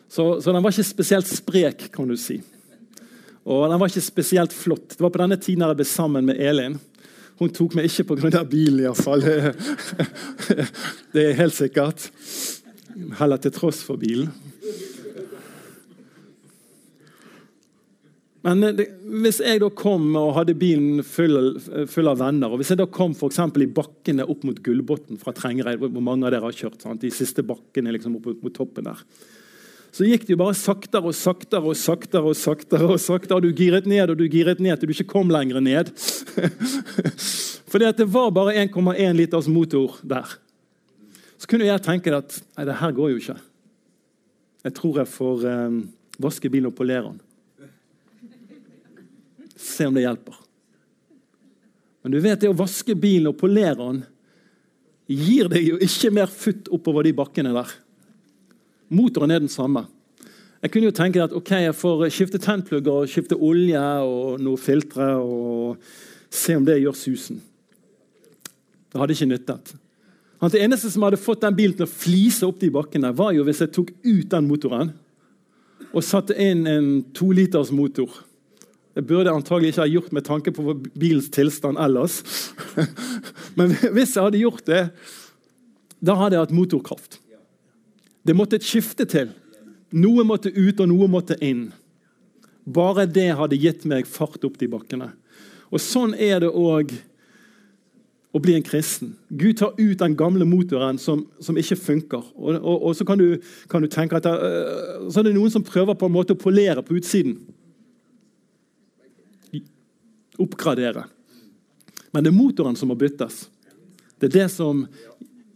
Så, 0.06 0.38
så, 0.38 0.54
den 0.54 0.62
var 0.62 0.70
ikke 0.70 0.86
spesielt 0.86 1.34
sprek, 1.34 1.90
kan 1.96 2.06
du 2.06 2.14
si. 2.18 2.38
Og 3.50 3.66
den 3.72 3.82
var 3.82 3.90
ikke 3.90 4.06
spesielt 4.06 4.54
flott. 4.54 4.94
Det 4.94 5.02
var 5.02 5.14
på 5.18 5.24
denne 5.24 5.42
tiden 5.42 5.66
jeg 5.66 5.82
ble 5.82 5.90
sammen 5.90 6.30
med 6.30 6.38
Elin. 6.38 6.78
Hun 7.40 7.52
tok 7.56 7.76
meg 7.78 7.88
ikke 7.88 8.04
pga. 8.12 8.44
bilen, 8.44 8.84
iallfall. 8.84 9.24
Det 11.14 11.24
er 11.24 11.40
helt 11.40 11.56
sikkert. 11.56 12.10
Heller 13.20 13.40
til 13.40 13.54
tross 13.56 13.80
for 13.86 14.00
bilen. 14.02 14.32
Men 18.44 18.64
det, 18.76 18.86
hvis 19.24 19.42
jeg 19.44 19.60
da 19.60 19.68
kom 19.76 20.14
og 20.16 20.32
hadde 20.38 20.56
bilen 20.56 21.02
full, 21.04 21.58
full 21.92 22.08
av 22.08 22.22
venner, 22.22 22.48
og 22.48 22.62
hvis 22.62 22.72
jeg 22.72 22.80
da 22.80 22.88
kom 22.88 23.16
for 23.18 23.36
i 23.36 23.68
bakkene 23.68 24.24
opp 24.24 24.46
mot 24.48 24.62
Gullbotn 24.64 25.20
fra 25.20 25.34
Trengereid, 25.36 25.80
hvor 25.80 26.04
mange 26.04 26.26
av 26.26 26.32
dere 26.32 26.48
har 26.48 26.56
kjørt, 26.56 26.80
sant? 26.82 27.04
de 27.04 27.12
siste 27.12 27.44
bakkene 27.44 27.92
liksom 27.96 28.16
opp 28.16 28.32
mot 28.40 28.56
toppen 28.56 28.88
der, 28.88 29.04
så 29.92 30.06
gikk 30.06 30.28
det 30.28 30.36
jo 30.36 30.40
bare 30.42 30.58
saktere 30.58 31.10
og 31.10 31.16
saktere 31.18 31.66
og 31.66 31.78
saktere. 31.78 32.24
og 32.30 32.36
saktere, 32.38 32.86
og 32.86 33.00
saktere, 33.02 33.40
og 33.40 33.46
du 33.46 33.54
giret 33.56 33.88
ned 33.90 34.14
og 34.14 34.20
du 34.20 34.28
giret 34.30 34.60
ned 34.62 34.78
til 34.78 34.90
du 34.90 34.94
ikke 34.94 35.14
kom 35.16 35.32
lenger 35.34 35.60
ned. 35.60 35.90
Fordi 37.72 37.86
at 37.90 37.98
det 37.98 38.10
var 38.10 38.30
bare 38.34 38.54
1,1 38.66 39.18
liters 39.18 39.48
motor 39.48 39.98
der. 40.04 40.38
Så 41.40 41.48
kunne 41.50 41.66
jeg 41.66 41.82
tenke 41.82 42.14
at 42.14 42.38
nei, 42.58 42.68
det 42.68 42.78
her 42.82 42.94
går 42.94 43.14
jo 43.14 43.22
ikke. 43.22 43.40
Jeg 44.68 44.76
tror 44.76 45.02
jeg 45.02 45.14
får 45.14 45.48
eh, 45.48 45.82
vaske 46.20 46.52
bilen 46.52 46.70
og 46.70 46.78
polere 46.78 47.10
den. 47.10 47.20
Se 49.60 49.88
om 49.88 49.96
det 49.96 50.06
hjelper. 50.06 50.38
Men 52.04 52.14
du 52.14 52.20
vet 52.24 52.42
det 52.42 52.52
å 52.52 52.58
vaske 52.58 52.96
bilen 52.96 53.32
og 53.32 53.40
polere 53.40 53.80
den 53.80 54.04
gir 55.10 55.50
deg 55.52 55.66
jo 55.66 55.78
ikke 55.82 56.12
mer 56.14 56.30
futt 56.30 56.70
oppover 56.76 57.08
de 57.08 57.16
bakkene 57.18 57.54
der. 57.56 57.72
Motoren 58.90 59.32
er 59.32 59.42
den 59.44 59.52
samme. 59.52 59.86
Jeg 60.60 60.74
kunne 60.74 60.90
jo 60.90 60.96
tenke 60.96 61.22
at 61.24 61.34
ok, 61.36 61.52
jeg 61.64 61.76
får 61.78 62.08
skifte 62.12 62.40
tennplugger 62.44 63.04
og 63.04 63.12
skifte 63.12 63.38
olje 63.38 63.80
og 64.04 64.42
noen 64.44 64.60
filtre 64.60 65.14
og 65.22 65.78
se 66.30 66.58
om 66.58 66.66
det 66.68 66.82
gjør 66.82 66.98
susen. 66.98 67.40
Det 68.90 69.00
hadde 69.00 69.16
ikke 69.16 69.30
nyttet. 69.30 69.76
Det 70.40 70.62
eneste 70.64 70.90
som 70.92 71.04
hadde 71.06 71.20
fått 71.20 71.44
den 71.44 71.56
bilen 71.56 71.76
til 71.78 71.86
å 71.86 71.92
flise 71.92 72.48
opp 72.48 72.60
de 72.62 72.72
bakkene, 72.74 73.12
var 73.16 73.34
jo 73.36 73.46
hvis 73.48 73.62
jeg 73.64 73.74
tok 73.76 73.94
ut 74.04 74.28
den 74.32 74.50
motoren 74.50 74.92
og 75.90 76.06
satte 76.06 76.36
inn 76.38 76.66
en 76.70 76.90
toliters 77.16 77.72
motor. 77.76 78.12
Det 78.96 79.06
burde 79.08 79.30
jeg 79.30 79.38
antagelig 79.38 79.72
ikke 79.72 79.84
ha 79.84 79.90
gjort 79.90 80.14
med 80.16 80.28
tanke 80.28 80.54
på 80.56 80.76
bilens 81.00 81.30
tilstand 81.34 81.80
ellers. 81.80 82.20
Men 83.58 83.74
hvis 83.96 84.16
jeg 84.16 84.26
hadde 84.26 84.42
gjort 84.42 84.66
det, 84.68 84.84
da 86.00 86.16
hadde 86.20 86.36
jeg 86.36 86.48
hatt 86.48 86.56
motorkraft. 86.56 87.20
Det 88.26 88.36
måtte 88.36 88.60
et 88.60 88.66
skifte 88.66 89.08
til. 89.10 89.32
Noe 89.96 90.26
måtte 90.28 90.52
ut, 90.54 90.80
og 90.80 90.90
noe 90.92 91.08
måtte 91.10 91.38
inn. 91.44 91.70
Bare 92.70 93.08
det 93.10 93.32
hadde 93.40 93.58
gitt 93.58 93.86
meg 93.90 94.10
fart 94.10 94.44
opp 94.46 94.60
de 94.60 94.70
bakkene. 94.70 95.12
Og 95.70 95.82
Sånn 95.82 96.16
er 96.18 96.44
det 96.44 96.50
òg 96.50 96.94
å 98.30 98.42
bli 98.42 98.54
en 98.54 98.66
kristen. 98.66 99.16
Gud 99.30 99.58
tar 99.58 99.78
ut 99.80 99.98
den 100.02 100.16
gamle 100.18 100.46
motoren 100.46 101.00
som, 101.02 101.24
som 101.42 101.58
ikke 101.58 101.78
funker. 101.80 102.26
Og, 102.38 102.60
og, 102.60 102.76
og 102.90 102.98
så 102.98 103.06
kan 103.08 103.18
du, 103.18 103.40
kan 103.72 103.82
du, 103.82 103.90
tenke 103.90 104.20
at 104.20 104.28
det, 104.28 104.34
øh, 104.34 105.08
så 105.10 105.22
er 105.22 105.30
det 105.30 105.38
noen 105.38 105.54
som 105.54 105.66
prøver 105.66 105.98
på 105.98 106.10
en 106.10 106.14
måte 106.14 106.36
å 106.38 106.40
polere 106.40 106.84
på 106.86 107.00
utsiden. 107.00 107.40
Oppgradere. 110.40 111.08
Men 112.14 112.26
det 112.26 112.32
er 112.32 112.38
motoren 112.38 112.78
som 112.78 112.92
må 112.92 112.98
byttes. 113.00 113.48
Det 114.22 114.30
er 114.30 114.36
det 114.44 114.48
som 114.54 114.86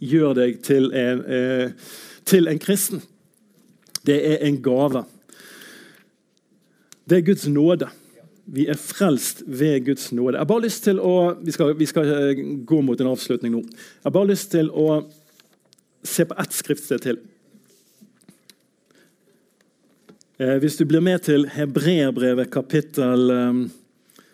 gjør 0.04 0.34
deg 0.41 0.58
til 0.65 0.89
en, 0.97 1.21
eh, 1.30 1.93
til 2.25 2.47
en 2.47 2.59
kristen. 2.59 3.01
Det 4.05 4.19
er 4.31 4.45
en 4.47 4.62
gave. 4.63 5.03
Det 7.09 7.17
er 7.17 7.27
Guds 7.27 7.47
nåde. 7.47 7.89
Vi 8.45 8.67
er 8.67 8.79
frelst 8.79 9.43
ved 9.47 9.86
Guds 9.86 10.12
nåde. 10.12 10.36
Jeg 10.36 10.39
har 10.39 10.51
bare 10.51 10.65
lyst 10.65 10.83
til 10.83 10.99
å, 10.99 11.36
Vi 11.39 11.51
skal, 11.51 11.75
vi 11.79 11.88
skal 11.88 12.09
eh, 12.12 12.41
gå 12.67 12.81
mot 12.81 12.99
en 12.99 13.12
avslutning 13.13 13.53
nå. 13.55 13.62
Jeg 13.63 14.03
har 14.03 14.15
bare 14.15 14.31
lyst 14.33 14.51
til 14.51 14.71
å 14.71 15.03
se 16.03 16.25
på 16.27 16.36
ett 16.39 16.55
skriftsted 16.55 17.03
til. 17.05 17.21
Eh, 20.39 20.57
hvis 20.59 20.75
du 20.79 20.83
blir 20.86 21.03
med 21.03 21.23
til 21.23 21.47
Hebreerbrevet 21.47 22.51
kapittel, 22.51 23.31
eh, 23.31 23.63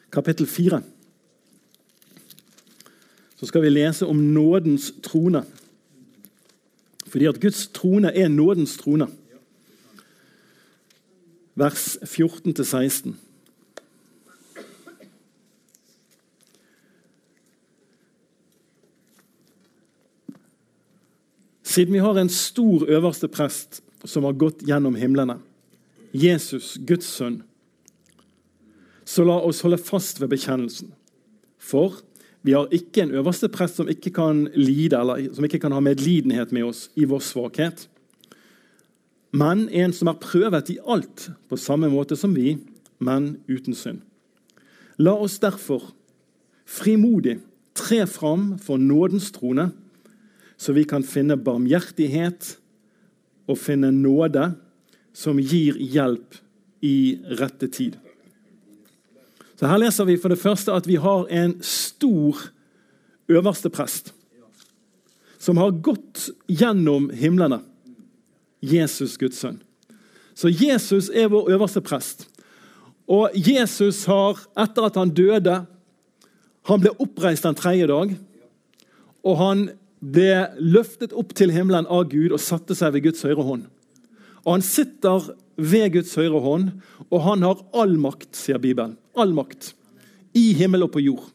kapittel 0.09 0.49
4, 0.49 0.81
så 3.39 3.47
skal 3.47 3.61
vi 3.61 3.69
lese 3.71 4.07
om 4.09 4.17
nådens 4.33 4.89
trone. 5.05 5.45
Fordi 7.09 7.25
at 7.25 7.41
Guds 7.41 7.67
trone 7.73 8.11
er 8.13 8.27
nådens 8.27 8.77
trone. 8.77 9.07
Vers 11.55 11.97
14-16. 12.03 13.15
Siden 21.63 21.93
vi 21.93 21.99
har 21.99 22.17
en 22.17 22.29
stor 22.29 22.85
øverste 22.89 23.27
prest 23.27 23.83
som 24.05 24.23
har 24.23 24.37
gått 24.39 24.63
gjennom 24.65 24.95
himlene, 24.97 25.37
Jesus, 26.13 26.77
Guds 26.87 27.05
sønn, 27.05 27.43
så 29.05 29.25
la 29.25 29.35
oss 29.45 29.61
holde 29.65 29.77
fast 29.77 30.21
ved 30.21 30.31
bekjennelsen. 30.31 30.93
For 31.59 31.99
vi 32.41 32.55
har 32.55 32.71
ikke 32.71 33.03
en 33.03 33.15
øverste 33.19 33.49
prest 33.51 33.79
som 33.79 33.89
ikke 33.91 34.13
kan 34.15 34.45
lide, 34.55 34.95
eller 34.97 35.33
som 35.33 35.43
ikke 35.43 35.59
kan 35.59 35.75
ha 35.75 35.79
medlidenhet 35.83 36.53
med 36.55 36.69
oss 36.69 36.87
i 36.95 37.07
vår 37.09 37.23
svakhet, 37.23 37.87
men 39.35 39.67
en 39.69 39.93
som 39.93 40.09
er 40.09 40.21
prøvet 40.21 40.71
i 40.73 40.79
alt 40.89 41.27
på 41.49 41.59
samme 41.59 41.89
måte 41.91 42.17
som 42.17 42.33
vi, 42.33 42.55
men 42.99 43.35
uten 43.49 43.75
synd. 43.77 44.01
La 44.97 45.13
oss 45.13 45.37
derfor 45.39 45.91
frimodig 46.65 47.37
tre 47.77 48.05
fram 48.09 48.57
for 48.59 48.81
nådens 48.81 49.29
trone, 49.35 49.69
så 50.57 50.73
vi 50.75 50.83
kan 50.83 51.05
finne 51.07 51.37
barmhjertighet 51.39 52.55
og 53.47 53.57
finne 53.57 53.93
nåde 53.95 54.51
som 55.15 55.39
gir 55.39 55.77
hjelp 55.79 56.35
i 56.85 57.19
rette 57.39 57.69
tid. 57.71 57.95
Så 59.59 59.67
Her 59.67 59.81
leser 59.81 60.07
vi 60.07 60.15
for 60.15 60.31
det 60.31 60.39
første 60.39 60.71
at 60.71 60.85
vi 60.87 60.95
har 60.95 61.27
en 61.27 61.57
stor 61.65 62.37
øverste 63.27 63.69
prest 63.69 64.13
som 65.39 65.59
har 65.59 65.75
gått 65.83 66.29
gjennom 66.47 67.09
himlene. 67.15 67.61
Jesus, 68.59 69.17
Guds 69.19 69.39
sønn. 69.39 69.61
Så 70.35 70.51
Jesus 70.51 71.07
er 71.11 71.29
vår 71.31 71.51
øverste 71.55 71.83
prest. 71.83 72.25
Og 73.07 73.31
Jesus 73.35 74.03
har, 74.07 74.39
etter 74.59 74.87
at 74.87 74.99
han 74.99 75.11
døde 75.15 75.65
Han 76.67 76.81
ble 76.83 76.91
oppreist 77.01 77.47
den 77.47 77.55
tredje 77.57 77.87
dag. 77.89 78.11
Og 79.25 79.37
han 79.39 79.61
ble 79.99 80.51
løftet 80.59 81.15
opp 81.17 81.31
til 81.33 81.49
himmelen 81.55 81.87
av 81.89 82.03
Gud 82.11 82.35
og 82.35 82.43
satte 82.43 82.75
seg 82.77 82.93
ved 82.93 83.07
Guds 83.07 83.23
høyre 83.25 83.43
hånd. 83.43 83.63
Og 84.45 84.51
Han 84.53 84.61
sitter 84.61 85.31
ved 85.59 85.91
Guds 85.93 86.15
høyre 86.17 86.39
hånd, 86.43 86.71
og 87.09 87.23
han 87.25 87.43
har 87.45 87.61
all 87.77 87.95
makt, 88.01 88.31
sier 88.37 88.59
Bibelen. 88.61 88.97
All 89.19 89.33
makt. 89.35 89.73
I 90.37 90.51
himmel 90.57 90.85
og 90.85 90.93
på 90.93 91.03
jord. 91.03 91.27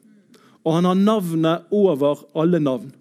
Og 0.64 0.78
han 0.78 0.88
har 0.88 0.98
navnet 0.98 1.74
over 1.74 2.24
alle 2.38 2.60
navn. 2.62 2.92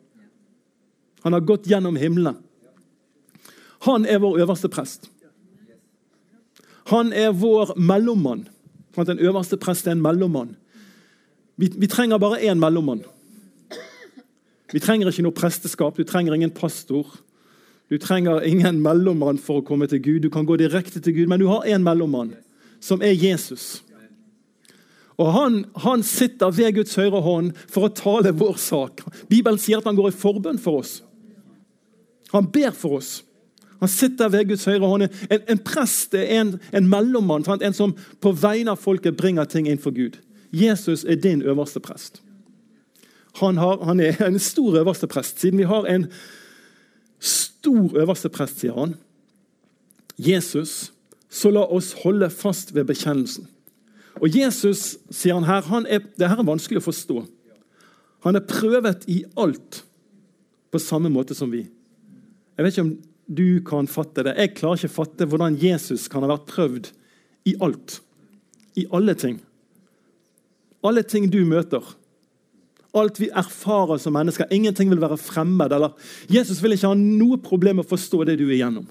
Han 1.24 1.36
har 1.36 1.46
gått 1.48 1.70
gjennom 1.72 1.96
himmelen. 2.00 2.40
Han 3.88 4.08
er 4.08 4.20
vår 4.24 4.42
øverste 4.44 4.72
prest. 4.72 5.08
Han 6.92 7.14
er 7.16 7.32
vår 7.32 7.78
mellommann. 7.80 8.48
For 8.94 9.10
En 9.10 9.20
øverste 9.20 9.58
prest 9.58 9.88
er 9.88 9.96
en 9.96 10.02
mellommann. 10.02 10.56
Vi, 11.58 11.72
vi 11.78 11.88
trenger 11.88 12.18
bare 12.18 12.42
én 12.42 12.60
mellommann. 12.60 13.04
Vi 14.74 14.80
trenger 14.82 15.10
ikke 15.10 15.24
noe 15.26 15.38
presteskap, 15.38 15.98
du 15.98 16.04
trenger 16.04 16.34
ingen 16.34 16.52
pastor. 16.52 17.06
Du 17.94 18.00
trenger 18.02 18.42
ingen 18.42 18.80
mellommann 18.82 19.38
for 19.38 19.62
å 19.62 19.66
komme 19.66 19.86
til 19.86 20.00
Gud. 20.02 20.24
Du 20.24 20.32
kan 20.34 20.48
gå 20.50 20.56
direkte 20.58 20.98
til 20.98 21.14
Gud, 21.14 21.28
men 21.30 21.38
du 21.38 21.46
har 21.52 21.68
én 21.70 21.84
mellommann, 21.86 22.32
som 22.82 23.04
er 23.06 23.14
Jesus. 23.14 23.84
Og 25.22 25.30
han, 25.36 25.60
han, 25.84 26.02
sitter 26.02 26.50
ved 26.58 26.80
Guds 26.80 26.98
høyre 26.98 27.22
hånd 27.22 27.52
for 27.70 27.86
å 27.86 27.92
tale 27.94 28.34
vår 28.34 28.58
sak. 28.58 29.06
Bibelen 29.30 29.62
sier 29.62 29.78
at 29.78 29.86
han 29.86 30.00
går 30.00 30.10
i 30.10 30.18
forbønn 30.24 30.58
for 30.58 30.82
oss. 30.82 30.96
Han 32.34 32.50
ber 32.50 32.74
for 32.74 32.98
oss. 32.98 33.20
Han 33.78 33.94
sitter 33.94 34.34
ved 34.34 34.50
Guds 34.50 34.66
høyre 34.66 34.90
hånd. 34.90 35.12
En, 35.30 35.48
en 35.54 35.62
prest 35.62 36.18
er 36.18 36.34
en, 36.40 36.58
en 36.74 36.90
mellommann, 36.90 37.46
sant? 37.46 37.62
en 37.62 37.78
som 37.78 37.94
på 37.94 38.34
vegne 38.34 38.74
av 38.74 38.82
folket 38.82 39.22
bringer 39.22 39.46
ting 39.46 39.70
inn 39.70 39.78
for 39.78 39.94
Gud. 39.94 40.18
Jesus 40.50 41.06
er 41.06 41.22
din 41.22 41.46
øverste 41.46 41.78
prest. 41.84 42.24
Han, 43.38 43.62
har, 43.62 43.86
han 43.86 44.02
er 44.02 44.18
en 44.26 44.42
stor 44.42 44.82
øverste 44.82 45.14
prest. 45.14 45.46
Siden 45.46 45.62
vi 45.62 45.70
har 45.70 45.86
en 45.86 46.10
stor 47.24 47.96
øverste 47.96 48.30
prest, 48.34 48.60
sier 48.60 48.76
han, 48.76 48.98
Jesus, 50.20 50.92
så 51.34 51.50
la 51.50 51.64
oss 51.74 51.94
holde 52.04 52.30
fast 52.30 52.74
ved 52.76 52.86
bekjennelsen. 52.92 53.48
Og 54.22 54.36
Jesus, 54.36 54.98
sier 55.10 55.40
han 55.40 55.48
her, 55.48 55.64
han 55.72 55.88
er, 55.90 56.04
det 56.20 56.30
her 56.30 56.42
er 56.44 56.48
vanskelig 56.48 56.84
å 56.84 56.90
forstå. 56.90 57.24
Han 58.28 58.38
er 58.38 58.46
prøvet 58.48 59.08
i 59.12 59.24
alt 59.40 59.82
på 60.72 60.82
samme 60.82 61.10
måte 61.12 61.36
som 61.38 61.52
vi. 61.52 61.64
Jeg 62.54 62.66
vet 62.66 62.76
ikke 62.76 62.86
om 62.86 62.94
du 63.34 63.48
kan 63.66 63.90
fatte 63.90 64.26
det. 64.28 64.36
Jeg 64.38 64.54
klarer 64.60 64.80
ikke 64.80 64.92
å 64.92 64.98
fatte 65.00 65.28
hvordan 65.30 65.58
Jesus 65.60 66.06
kan 66.12 66.24
ha 66.26 66.30
vært 66.32 66.48
prøvd 66.52 66.92
i 67.50 67.56
alt. 67.64 67.98
I 68.80 68.86
alle 68.94 69.16
ting. 69.18 69.40
Alle 70.84 71.04
ting 71.08 71.30
du 71.32 71.42
møter. 71.48 71.84
Alt 72.94 73.20
vi 73.20 73.30
erfarer 73.34 73.98
som 73.98 74.14
mennesker. 74.14 74.50
Ingenting 74.54 74.90
vil 74.92 75.02
være 75.02 75.18
fremmed. 75.18 75.72
eller 75.74 75.96
Jesus 76.30 76.62
vil 76.64 76.76
ikke 76.76 76.92
ha 76.92 76.98
noe 76.98 77.38
problem 77.42 77.80
med 77.80 77.86
å 77.86 77.94
forstå 77.96 78.24
det 78.30 78.38
du 78.38 78.46
er 78.48 78.58
igjennom. 78.60 78.88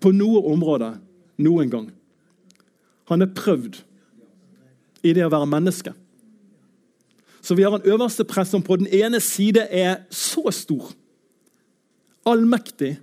På 0.00 0.10
noe 0.10 0.42
område 0.50 0.96
noen 1.38 1.70
gang. 1.70 1.90
Han 3.08 3.22
er 3.22 3.34
prøvd 3.36 3.82
i 5.04 5.12
det 5.12 5.24
å 5.26 5.32
være 5.32 5.50
menneske. 5.50 5.92
Så 7.44 7.54
vi 7.54 7.62
har 7.66 7.76
en 7.76 7.90
øverste 7.92 8.24
prest 8.24 8.54
som 8.54 8.62
på 8.64 8.78
den 8.80 8.88
ene 8.88 9.20
side 9.20 9.66
er 9.68 10.06
så 10.10 10.48
stor, 10.54 10.94
allmektig, 12.24 12.94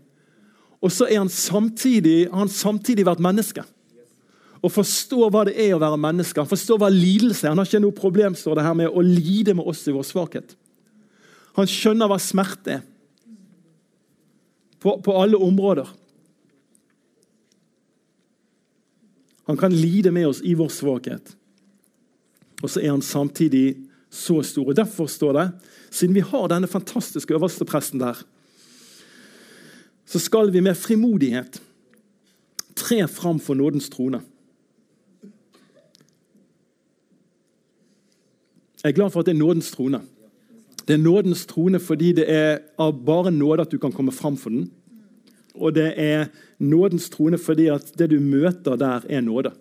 og 0.82 0.90
så 0.90 1.06
er 1.06 1.20
han 1.22 1.30
samtidig, 1.30 2.26
har 2.32 2.42
han 2.42 2.50
samtidig 2.50 3.06
vært 3.06 3.22
menneske. 3.22 3.62
Og 4.62 4.70
forstår 4.70 5.32
hva 5.34 5.44
det 5.50 5.56
er 5.58 5.74
å 5.74 5.82
være 5.82 6.00
menneske. 6.02 6.42
Han 6.42 6.50
forstår 6.50 6.80
hva 6.82 6.92
lidelse 6.94 7.48
er. 7.48 7.54
Han 7.54 7.62
har 7.62 7.70
ikke 7.70 7.82
noe 7.82 7.98
problem 7.98 8.38
står 8.38 8.60
det 8.60 8.66
her 8.68 8.78
med 8.78 8.94
å 8.94 9.04
lide 9.06 9.56
med 9.58 9.66
oss 9.68 9.82
i 9.90 9.96
vår 9.96 10.06
svakhet. 10.06 10.54
Han 11.58 11.70
skjønner 11.70 12.10
hva 12.12 12.20
smerte 12.22 12.78
er. 12.78 12.84
På, 14.82 14.96
på 15.02 15.14
alle 15.18 15.38
områder. 15.38 15.90
Han 19.50 19.58
kan 19.58 19.74
lide 19.74 20.14
med 20.14 20.30
oss 20.30 20.42
i 20.46 20.56
vår 20.58 20.70
svakhet. 20.74 21.34
Og 22.62 22.70
så 22.70 22.82
er 22.82 22.94
han 22.94 23.04
samtidig 23.06 23.76
så 24.12 24.40
stor. 24.46 24.70
Og 24.72 24.78
Derfor 24.78 25.10
står 25.10 25.38
det, 25.38 25.48
siden 25.90 26.16
vi 26.16 26.26
har 26.26 26.50
denne 26.50 26.70
fantastiske 26.70 27.34
øverstepresten 27.34 28.02
der, 28.02 28.22
så 30.06 30.20
skal 30.20 30.52
vi 30.52 30.62
med 30.62 30.78
frimodighet 30.78 31.62
tre 32.76 33.08
fram 33.08 33.40
for 33.40 33.56
nådens 33.56 33.90
trone. 33.90 34.22
Jeg 38.84 38.90
er 38.90 38.98
glad 38.98 39.12
for 39.14 39.22
at 39.22 39.30
det 39.30 39.36
er 39.36 39.42
nådens 39.42 39.72
trone. 39.72 40.02
Det 40.88 40.94
er 40.94 41.02
nådens 41.02 41.46
trone 41.46 41.80
fordi 41.80 42.14
det 42.18 42.26
er 42.30 42.64
av 42.82 42.96
bare 43.06 43.32
nåde 43.32 43.62
at 43.62 43.72
du 43.72 43.78
kan 43.78 43.94
komme 43.94 44.12
fram 44.12 44.38
for 44.38 44.50
den. 44.50 44.72
Og 45.54 45.76
det 45.76 45.94
er 45.98 46.32
nådens 46.60 47.10
trone 47.10 47.38
fordi 47.38 47.68
at 47.70 47.94
det 48.00 48.10
du 48.10 48.20
møter 48.20 48.76
der, 48.76 49.06
er 49.10 49.22
nåde. 49.22 49.52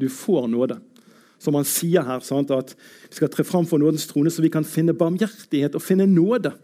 Du 0.00 0.08
får 0.08 0.46
nåde 0.48 0.80
som 1.44 1.58
han 1.58 1.66
sier 1.68 2.04
her, 2.06 2.22
sant, 2.24 2.50
at 2.54 2.72
vi 3.10 3.18
skal 3.18 3.28
tre 3.28 3.44
fram 3.44 3.66
for 3.68 3.78
nådens 3.78 4.06
trone, 4.08 4.30
så 4.32 4.42
vi 4.42 4.52
kan 4.52 4.64
finne 4.64 4.96
barmhjertighet 4.96 5.76
og 5.76 5.84
finne 5.84 6.06
nåde 6.08 6.54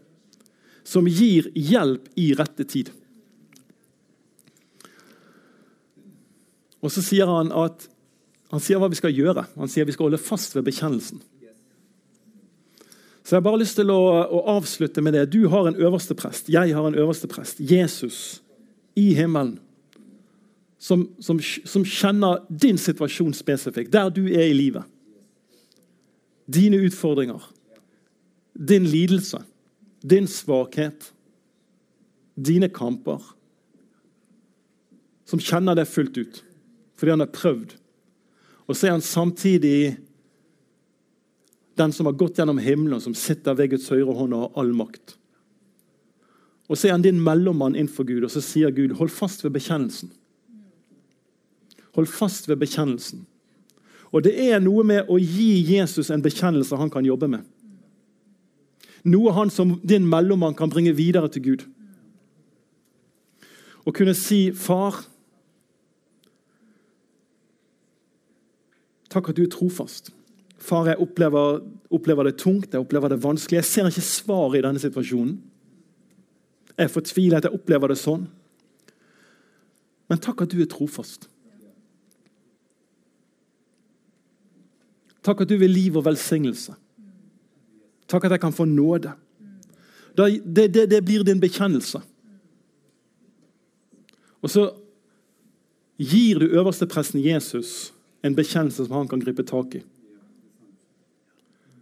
som 0.87 1.05
gir 1.05 1.51
hjelp 1.53 2.07
i 2.17 2.31
rette 2.33 2.65
tid. 2.65 2.89
Og 6.81 6.89
så 6.89 7.03
sier 7.05 7.29
han 7.29 7.53
at 7.53 7.85
han 8.51 8.63
sier 8.63 8.81
hva 8.81 8.89
vi 8.91 8.97
skal 8.97 9.13
gjøre. 9.13 9.45
Han 9.55 9.69
sier 9.69 9.85
vi 9.85 9.93
skal 9.93 10.09
holde 10.09 10.19
fast 10.19 10.57
ved 10.57 10.65
bekjennelsen. 10.65 11.21
Så 13.31 13.35
Jeg 13.37 13.43
har 13.45 13.47
bare 13.47 13.59
lyst 13.61 13.77
til 13.79 13.87
å, 13.87 13.95
å 14.27 14.39
avslutte 14.57 14.99
med 14.99 15.13
det. 15.15 15.21
Du 15.31 15.45
har 15.47 15.69
en 15.69 15.77
øverste 15.79 16.17
prest. 16.19 16.49
Jeg 16.51 16.73
har 16.75 16.83
en 16.83 16.97
øverste 16.99 17.29
prest. 17.31 17.61
Jesus 17.63 18.41
i 18.99 19.13
himmelen 19.15 19.53
som, 20.75 21.05
som, 21.23 21.39
som, 21.39 21.85
kjenner 21.87 22.41
din 22.51 22.75
situasjon 22.75 23.31
spesifikt, 23.31 23.93
der 23.93 24.11
du 24.11 24.25
er 24.25 24.49
i 24.49 24.57
livet. 24.57 24.83
Dine 26.43 26.81
utfordringer, 26.83 27.39
din 28.51 28.91
lidelse, 28.91 29.39
din 30.03 30.27
svakhet, 30.27 31.13
dine 32.35 32.67
kamper. 32.67 33.23
Som 35.23 35.39
kjenner 35.39 35.79
det 35.79 35.87
fullt 35.87 36.19
ut, 36.19 36.43
fordi 36.99 37.15
han 37.15 37.23
har 37.23 37.31
prøvd. 37.31 37.77
Og 38.67 38.75
så 38.75 38.89
er 38.89 38.97
han 38.99 39.07
samtidig 39.07 40.01
den 41.79 41.93
som 41.93 42.05
har 42.05 42.13
gått 42.13 42.37
gjennom 42.37 42.59
himmelen, 42.59 43.01
som 43.01 43.15
sitter 43.15 43.55
ved 43.55 43.71
Guds 43.73 43.89
høyre 43.91 44.13
hånd 44.15 44.35
og 44.35 44.45
har 44.45 44.61
all 44.61 44.73
makt. 44.75 45.15
Og 46.71 46.77
så 46.77 46.87
er 46.87 46.95
han 46.95 47.03
din 47.03 47.19
mellommann 47.23 47.75
innenfor 47.75 48.07
Gud, 48.07 48.23
og 48.23 48.31
så 48.31 48.43
sier 48.43 48.71
Gud, 48.71 48.95
hold 48.99 49.11
fast 49.11 49.43
ved 49.43 49.51
bekjennelsen. 49.55 50.11
Hold 51.97 52.07
fast 52.07 52.47
ved 52.47 52.61
bekjennelsen. 52.61 53.25
Og 54.11 54.23
det 54.23 54.35
er 54.39 54.59
noe 54.63 54.83
med 54.87 55.09
å 55.11 55.17
gi 55.19 55.63
Jesus 55.67 56.11
en 56.11 56.23
bekjennelse 56.23 56.79
han 56.79 56.91
kan 56.91 57.07
jobbe 57.07 57.27
med. 57.31 57.43
Noe 59.07 59.33
han 59.35 59.51
som 59.51 59.77
din 59.87 60.07
mellommann 60.07 60.55
kan 60.55 60.71
bringe 60.71 60.93
videre 60.95 61.31
til 61.31 61.43
Gud. 61.43 61.67
Å 63.83 63.91
kunne 63.91 64.13
si, 64.13 64.51
'Far, 64.51 65.03
takk 69.09 69.29
at 69.29 69.35
du 69.35 69.43
er 69.43 69.51
trofast.' 69.51 70.11
Far, 70.61 70.85
jeg 70.91 71.01
opplever, 71.01 71.61
opplever 71.89 72.29
det 72.29 72.37
tungt, 72.37 72.73
jeg 72.73 72.83
opplever 72.83 73.09
det 73.09 73.23
vanskelig. 73.23 73.57
Jeg 73.57 73.69
ser 73.69 73.89
ikke 73.89 74.05
svaret 74.05 74.59
i 74.59 74.63
denne 74.67 74.81
situasjonen. 74.81 75.39
Jeg 76.77 76.85
er 76.85 76.93
fortvilet, 76.93 77.47
jeg 77.47 77.57
opplever 77.57 77.91
det 77.91 77.97
sånn. 77.97 78.27
Men 80.11 80.21
takk 80.21 80.43
at 80.45 80.53
du 80.53 80.61
er 80.61 80.69
trofast. 80.69 81.25
Takk 85.25 85.43
at 85.43 85.49
du 85.49 85.57
vil 85.61 85.73
liv 85.73 85.97
og 85.97 86.05
velsignelse. 86.05 86.75
Takk 88.09 88.27
at 88.27 88.35
jeg 88.35 88.43
kan 88.43 88.53
få 88.53 88.65
nåde. 88.69 89.13
Det, 90.17 90.67
det, 90.73 90.89
det 90.91 91.01
blir 91.05 91.23
din 91.25 91.41
bekjennelse. 91.41 92.01
Og 94.41 94.49
så 94.49 94.67
gir 96.01 96.41
du 96.41 96.53
øverstepresten 96.57 97.21
Jesus 97.23 97.93
en 98.25 98.35
bekjennelse 98.35 98.85
som 98.85 98.97
han 98.97 99.09
kan 99.09 99.21
gripe 99.21 99.45
tak 99.47 99.77
i. 99.79 99.83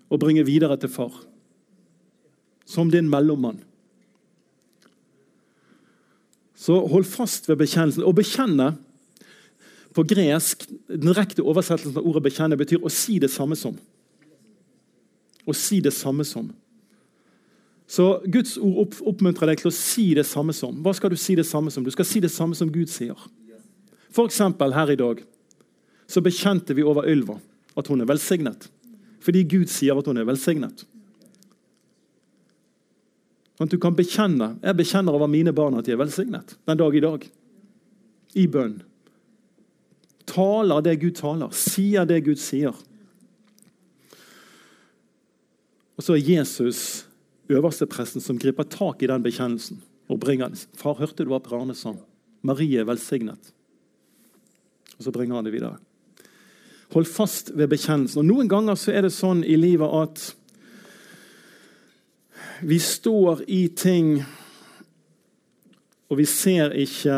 Og 0.09 0.19
bringe 0.19 0.45
videre 0.45 0.77
til 0.77 0.89
far. 0.89 1.13
Som 2.65 2.91
din 2.91 3.09
mellommann. 3.09 3.63
Så 6.59 6.75
hold 6.87 7.05
fast 7.07 7.49
ved 7.49 7.61
bekjennelsen. 7.61 8.03
Å 8.03 8.13
bekjenne 8.13 8.73
på 9.95 10.03
gresk, 10.03 10.67
Den 10.87 11.07
direkte 11.07 11.43
oversettelsen 11.43 11.97
av 11.97 12.05
ordet 12.05 12.23
'bekjenne' 12.23 12.57
betyr 12.57 12.83
å 12.83 12.89
si 12.89 13.19
det 13.19 13.31
samme 13.31 13.55
som. 13.55 13.77
Å 15.47 15.53
si 15.53 15.79
det 15.79 15.93
samme 15.93 16.25
som. 16.25 16.53
Så 17.87 18.21
Guds 18.25 18.57
ord 18.57 18.93
oppmuntrer 19.01 19.47
deg 19.47 19.57
til 19.57 19.71
å 19.71 19.73
si 19.73 20.13
det 20.13 20.25
samme 20.25 20.53
som. 20.53 20.75
Hva 20.83 20.93
skal 20.93 21.09
du 21.09 21.15
si 21.17 21.35
det 21.35 21.45
samme 21.45 21.71
som? 21.71 21.83
Du 21.83 21.91
skal 21.91 22.05
si 22.05 22.19
det 22.19 22.31
samme 22.31 22.55
som 22.55 22.69
Gud 22.71 22.89
sier. 22.89 23.17
F.eks. 24.13 24.37
her 24.37 24.91
i 24.91 24.95
dag 24.95 25.23
så 26.07 26.21
bekjente 26.21 26.73
vi 26.73 26.83
over 26.83 27.09
Ylva 27.09 27.39
at 27.77 27.87
hun 27.87 28.01
er 28.01 28.05
velsignet. 28.05 28.69
Fordi 29.23 29.43
Gud 29.43 29.71
sier 29.71 29.99
at 29.99 30.07
hun 30.07 30.19
er 30.19 30.27
velsignet. 30.27 30.85
Sånn 33.59 33.67
at 33.67 33.73
du 33.73 33.79
kan 33.81 33.97
bekjenne. 33.97 34.53
Jeg 34.63 34.79
bekjenner 34.79 35.17
over 35.17 35.27
mine 35.27 35.51
barn 35.55 35.75
at 35.79 35.87
de 35.87 35.95
er 35.95 35.99
velsignet 35.99 36.55
den 36.69 36.79
dag 36.79 36.95
i 36.95 37.03
dag. 37.03 37.25
I 38.39 38.45
bønn 38.47 38.77
taler 40.29 40.83
det 40.85 40.99
Gud 41.01 41.17
taler, 41.17 41.49
sier 41.57 42.05
det 42.07 42.21
Gud 42.27 42.39
sier. 42.39 42.75
Og 45.97 46.05
så 46.05 46.15
er 46.15 46.23
Jesus 46.23 47.07
øverstepresten 47.49 48.23
som 48.23 48.37
griper 48.39 48.67
tak 48.69 49.01
i 49.03 49.09
den 49.09 49.25
bekjennelsen 49.25 49.81
og 50.07 50.21
bringer 50.21 50.53
den. 50.53 50.61
'Far, 50.77 50.95
hørte 51.01 51.25
du 51.25 51.33
hva 51.33 51.41
Per 51.43 51.57
Arne 51.57 51.75
sa?' 51.75 51.97
Marie 52.41 52.79
er 52.79 52.87
velsignet. 52.87 53.51
Og 54.97 55.03
så 55.03 55.11
bringer 55.11 55.35
han 55.35 55.43
det 55.43 55.53
videre. 55.53 55.77
Hold 56.93 57.05
fast 57.05 57.51
ved 57.53 57.69
bekjennelsen. 57.69 58.23
Og 58.23 58.25
Noen 58.25 58.49
ganger 58.49 58.77
så 58.79 58.93
er 58.95 59.05
det 59.05 59.13
sånn 59.13 59.43
i 59.45 59.57
livet 59.59 59.93
at 59.93 60.23
vi 62.65 62.79
står 62.81 63.43
i 63.47 63.67
ting, 63.77 64.19
og 66.09 66.17
vi 66.19 66.25
ser 66.27 66.73
ikke 66.75 67.17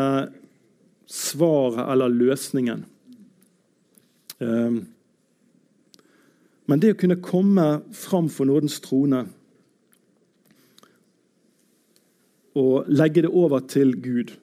svaret 1.08 1.88
eller 1.92 2.12
løsningen. 2.12 2.84
Ehm, 4.42 4.78
men 6.66 6.80
det 6.80 6.94
å 6.94 6.98
kunne 7.00 7.20
komme 7.24 7.66
fram 7.96 8.28
for 8.32 8.48
nådens 8.48 8.78
trone 8.84 9.24
og 12.58 12.88
legge 12.92 13.24
det 13.24 13.32
over 13.32 13.64
til 13.64 13.94
Gud, 14.04 14.34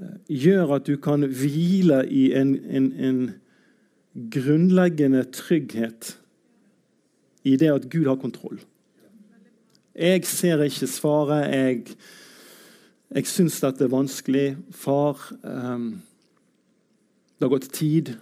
eh, 0.00 0.16
gjør 0.28 0.78
at 0.78 0.88
du 0.88 0.96
kan 0.96 1.26
hvile 1.28 2.02
i 2.08 2.30
en, 2.32 2.54
en, 2.64 2.92
en 2.96 3.20
grunnleggende 4.18 5.24
trygghet 5.32 6.16
i 7.44 7.56
det 7.56 7.70
at 7.72 7.86
Gud 7.90 8.06
har 8.06 8.18
kontroll. 8.18 8.58
Jeg 9.94 10.24
ser 10.26 10.62
ikke 10.62 10.86
svaret. 10.86 11.54
Jeg, 11.54 11.96
jeg 13.14 13.26
syns 13.26 13.60
dette 13.60 13.84
er 13.84 13.92
vanskelig. 13.92 14.56
Far, 14.70 15.32
um, 15.42 16.00
det 17.38 17.46
har 17.46 17.54
gått 17.54 17.72
tid. 17.74 18.12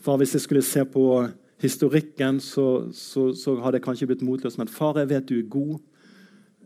Far, 0.00 0.16
hvis 0.16 0.34
jeg 0.34 0.44
skulle 0.44 0.62
se 0.62 0.84
på 0.84 1.26
historikken, 1.60 2.40
så, 2.40 2.88
så, 2.92 3.34
så 3.34 3.56
hadde 3.60 3.80
jeg 3.80 3.84
kanskje 3.84 4.08
blitt 4.08 4.24
motløs. 4.24 4.58
Men 4.58 4.68
far, 4.68 4.98
jeg 4.98 5.10
vet 5.10 5.28
du 5.28 5.38
er 5.38 5.50
god. 5.50 5.76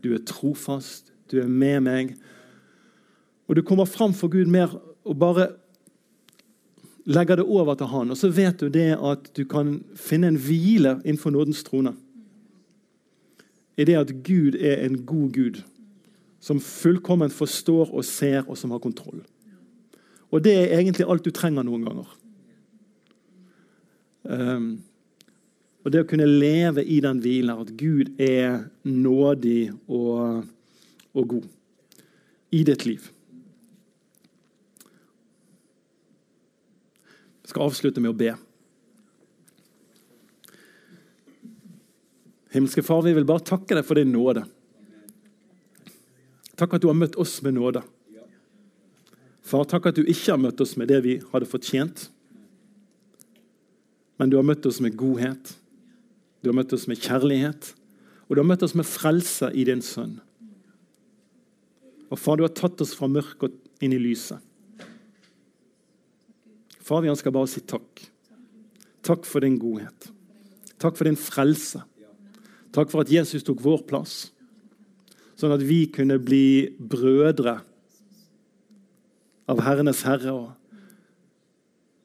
Du 0.03 0.13
er 0.13 0.23
trofast. 0.27 1.11
Du 1.31 1.39
er 1.41 1.47
med 1.47 1.81
meg. 1.83 2.15
Og 3.47 3.55
du 3.55 3.61
kommer 3.61 3.85
fram 3.85 4.13
for 4.13 4.31
Gud 4.31 4.45
mer 4.45 4.79
og 5.03 5.19
bare 5.19 5.47
legger 7.05 7.35
det 7.35 7.45
over 7.45 7.75
til 7.75 7.91
han. 7.91 8.11
Og 8.11 8.17
så 8.17 8.29
vet 8.29 8.59
du 8.59 8.69
det 8.71 8.93
at 8.95 9.29
du 9.37 9.43
kan 9.49 9.77
finne 9.95 10.31
en 10.31 10.39
hvile 10.39 10.99
innenfor 11.03 11.33
nådens 11.35 11.63
trone. 11.63 11.95
I 13.77 13.85
det 13.89 13.97
at 13.97 14.11
Gud 14.23 14.55
er 14.59 14.85
en 14.85 15.01
god 15.05 15.31
Gud 15.33 15.61
som 16.43 16.59
fullkomment 16.59 17.33
forstår 17.33 17.93
og 17.93 18.05
ser, 18.05 18.43
og 18.47 18.57
som 18.57 18.71
har 18.71 18.81
kontroll. 18.83 19.21
Og 20.31 20.43
det 20.43 20.53
er 20.59 20.79
egentlig 20.79 21.07
alt 21.07 21.23
du 21.25 21.31
trenger 21.31 21.63
noen 21.63 21.85
ganger. 21.87 22.09
Um, 24.23 24.67
og 25.83 25.91
det 25.91 26.03
å 26.03 26.07
kunne 26.07 26.27
leve 26.27 26.83
i 26.83 26.99
den 27.03 27.19
hvilen, 27.23 27.59
at 27.59 27.71
Gud 27.79 28.11
er 28.19 28.65
nådig 28.83 29.71
og, 29.87 30.43
og 31.13 31.27
god 31.35 31.47
i 32.51 32.63
ditt 32.67 32.85
liv. 32.87 33.12
Jeg 37.43 37.51
skal 37.51 37.67
avslutte 37.67 38.01
med 38.03 38.13
å 38.13 38.17
be. 38.17 38.33
Himmelske 42.53 42.83
Far, 42.85 43.01
vi 43.03 43.15
vil 43.17 43.27
bare 43.27 43.43
takke 43.43 43.75
deg 43.75 43.85
for 43.87 43.99
din 43.99 44.13
nåde. 44.13 44.45
Takk 46.59 46.77
at 46.77 46.83
du 46.83 46.87
har 46.87 46.97
møtt 46.97 47.17
oss 47.19 47.39
med 47.43 47.57
nåde. 47.57 47.81
Far, 49.43 49.65
takk 49.67 49.89
at 49.89 49.97
du 49.97 50.05
ikke 50.05 50.35
har 50.35 50.41
møtt 50.41 50.61
oss 50.63 50.77
med 50.79 50.87
det 50.93 51.01
vi 51.03 51.17
hadde 51.33 51.49
fortjent, 51.49 52.05
men 54.21 54.29
du 54.31 54.37
har 54.37 54.45
møtt 54.47 54.65
oss 54.69 54.79
med 54.79 54.95
godhet. 54.95 55.55
Du 56.43 56.51
har 56.51 56.55
møtt 56.55 56.75
oss 56.75 56.85
med 56.87 57.01
kjærlighet, 57.01 57.73
og 58.29 58.35
du 58.35 58.43
har 58.43 58.47
møtt 58.47 58.63
oss 58.63 58.75
med 58.77 58.87
frelse 58.87 59.49
i 59.51 59.65
din 59.67 59.81
sønn. 59.83 60.19
Og 62.13 62.19
far, 62.21 62.37
du 62.37 62.45
har 62.45 62.53
tatt 62.55 62.79
oss 62.85 62.93
fra 62.95 63.09
mørket 63.09 63.57
inn 63.83 63.95
i 63.97 63.99
lyset. 63.99 64.39
Far, 66.93 67.01
vi 67.01 67.09
ønsker 67.09 67.33
bare 67.33 67.47
å 67.47 67.49
si 67.49 67.63
takk. 67.65 68.03
Takk 69.01 69.23
for 69.25 69.41
din 69.41 69.55
godhet. 69.57 70.11
Takk 70.77 70.99
for 70.99 71.09
din 71.09 71.17
frelse. 71.17 71.79
Takk 72.69 72.91
for 72.91 73.01
at 73.01 73.09
Jesus 73.09 73.41
tok 73.45 73.63
vår 73.65 73.81
plass, 73.89 74.27
sånn 75.33 75.55
at 75.55 75.63
vi 75.65 75.87
kunne 75.89 76.19
bli 76.21 76.69
brødre 76.77 77.55
av 79.49 79.63
Herrenes 79.65 80.03
Herre 80.05 80.35
og 80.37 80.85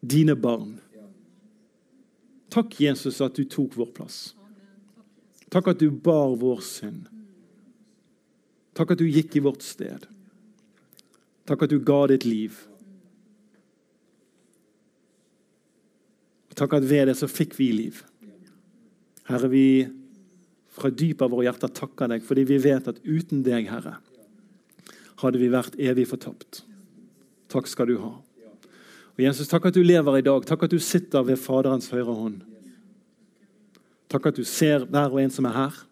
dine 0.01 0.39
barn. 0.41 0.79
Takk, 2.49 2.79
Jesus, 2.81 3.21
at 3.21 3.37
du 3.37 3.45
tok 3.45 3.77
vår 3.77 3.93
plass. 3.93 4.19
Takk 5.53 5.69
at 5.75 5.85
du 5.85 5.93
bar 5.93 6.33
vår 6.41 6.65
synd. 6.65 7.13
Takk 8.73 8.97
at 8.97 9.05
du 9.05 9.05
gikk 9.05 9.37
i 9.37 9.45
vårt 9.45 9.69
sted. 9.69 10.09
Takk 11.45 11.69
at 11.69 11.77
du 11.77 11.81
ga 11.85 12.07
ditt 12.09 12.25
liv. 12.25 12.57
Takk 16.59 16.75
at 16.81 16.89
ved 16.91 17.07
det 17.07 17.17
så 17.19 17.29
fikk 17.31 17.55
vi 17.59 17.71
liv. 17.73 18.03
Herre, 19.29 19.51
vi 19.53 19.67
fra 20.79 20.91
dypet 20.91 21.23
av 21.27 21.33
våre 21.33 21.47
hjerter 21.47 21.71
takker 21.75 22.11
deg 22.11 22.25
fordi 22.27 22.45
vi 22.49 22.59
vet 22.63 22.89
at 22.91 23.01
uten 23.05 23.45
deg, 23.47 23.69
Herre, 23.71 23.99
hadde 25.23 25.41
vi 25.41 25.51
vært 25.53 25.79
evig 25.79 26.07
fortapt. 26.11 26.63
Takk 27.51 27.71
skal 27.71 27.91
du 27.91 27.99
ha. 28.03 28.13
Og 29.19 29.25
Jesus, 29.25 29.51
Takk 29.51 29.71
at 29.71 29.75
du 29.75 29.83
lever 29.83 30.21
i 30.21 30.27
dag. 30.27 30.45
Takk 30.47 30.67
at 30.67 30.75
du 30.75 30.79
sitter 30.83 31.25
ved 31.27 31.41
Faderens 31.43 31.91
høyre 31.91 32.15
hånd. 32.15 32.43
Takk 34.09 34.31
at 34.31 34.39
du 34.39 34.45
ser 34.47 34.87
hver 34.87 35.13
og 35.13 35.21
en 35.21 35.35
som 35.35 35.49
er 35.49 35.57
her. 35.57 35.83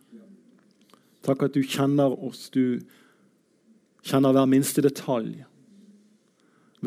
Takk 1.27 1.49
at 1.49 1.57
du 1.57 1.63
kjenner 1.67 2.15
oss. 2.23 2.47
Du 2.55 2.79
kjenner 4.07 4.35
hver 4.37 4.47
minste 4.51 4.85
detalj. 4.85 5.43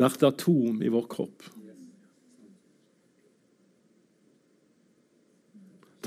Hvert 0.00 0.24
atom 0.24 0.80
i 0.80 0.92
vår 0.92 1.08
kropp. 1.12 1.44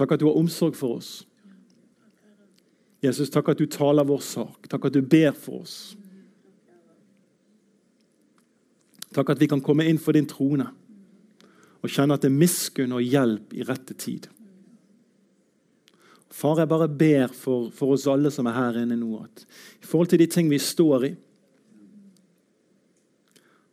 Takk 0.03 0.17
at 0.17 0.19
du 0.19 0.25
har 0.27 0.35
omsorg 0.35 0.75
for 0.75 0.97
oss. 0.97 1.21
Jesus, 2.99 3.29
takk 3.31 3.53
at 3.53 3.61
du 3.61 3.69
taler 3.71 4.03
vår 4.03 4.19
sak. 4.19 4.67
Takk 4.67 4.89
at 4.89 4.97
du 4.97 4.99
ber 4.99 5.31
for 5.31 5.61
oss. 5.63 5.77
Takk 9.15 9.31
at 9.31 9.39
vi 9.39 9.47
kan 9.47 9.63
komme 9.63 9.87
inn 9.87 10.01
for 10.01 10.11
din 10.11 10.27
trone 10.27 10.67
og 11.83 11.91
kjenne 11.91 12.17
at 12.17 12.23
det 12.23 12.33
er 12.33 12.35
miskunn 12.35 12.95
og 12.95 13.03
hjelp 13.03 13.55
i 13.55 13.63
rette 13.63 13.95
tid. 13.95 14.27
Far, 16.33 16.59
jeg 16.59 16.67
bare 16.67 16.91
ber 16.91 17.31
for, 17.31 17.71
for, 17.71 17.95
oss 17.95 18.07
alle 18.11 18.31
som 18.31 18.47
er 18.51 18.59
her 18.59 18.83
inne 18.83 18.99
nå, 18.99 19.23
at 19.23 19.47
i 19.79 19.87
forhold 19.87 20.11
til 20.11 20.19
de 20.19 20.27
ting 20.27 20.51
vi 20.51 20.59
står 20.59 21.07
i, 21.07 21.15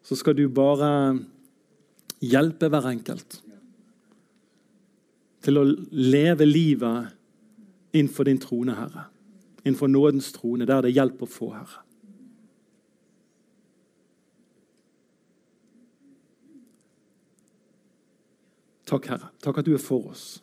så 0.07 0.19
skal 0.19 0.39
du 0.39 0.47
bare 0.47 0.91
hjelpe 2.23 2.71
hver 2.71 2.93
enkelt 2.95 3.41
til 5.45 5.61
å 5.61 5.65
leve 5.91 6.47
livet 6.49 7.15
innenfor 7.97 8.29
din 8.29 8.41
trone, 8.41 8.77
Herre. 8.77 9.07
Innenfor 9.65 9.89
nådens 9.89 10.33
trone, 10.33 10.67
der 10.69 10.85
det 10.85 10.93
er 10.93 11.01
hjelp 11.01 11.25
å 11.25 11.31
få, 11.31 11.53
Herre. 11.57 11.85
Takk, 18.91 19.07
Herre. 19.07 19.29
Takk 19.39 19.61
at 19.61 19.69
du 19.69 19.75
er 19.77 19.83
for 19.83 20.11
oss. 20.11 20.41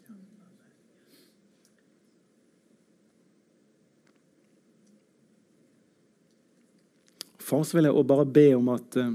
Far, 7.48 7.64
så 7.64 7.78
vil 7.78 7.88
jeg 7.88 8.08
bare 8.08 8.26
be 8.28 8.45
om 8.58 8.70
at 8.74 8.95
eh, 9.00 9.12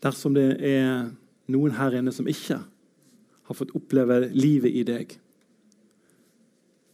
dersom 0.00 0.36
det 0.36 0.46
er 0.64 1.10
noen 1.50 1.74
her 1.78 1.98
inne 1.98 2.12
som 2.14 2.28
ikke 2.30 2.60
har 3.50 3.58
fått 3.58 3.74
oppleve 3.76 4.22
livet 4.30 4.76
i 4.78 4.84
deg, 4.86 5.16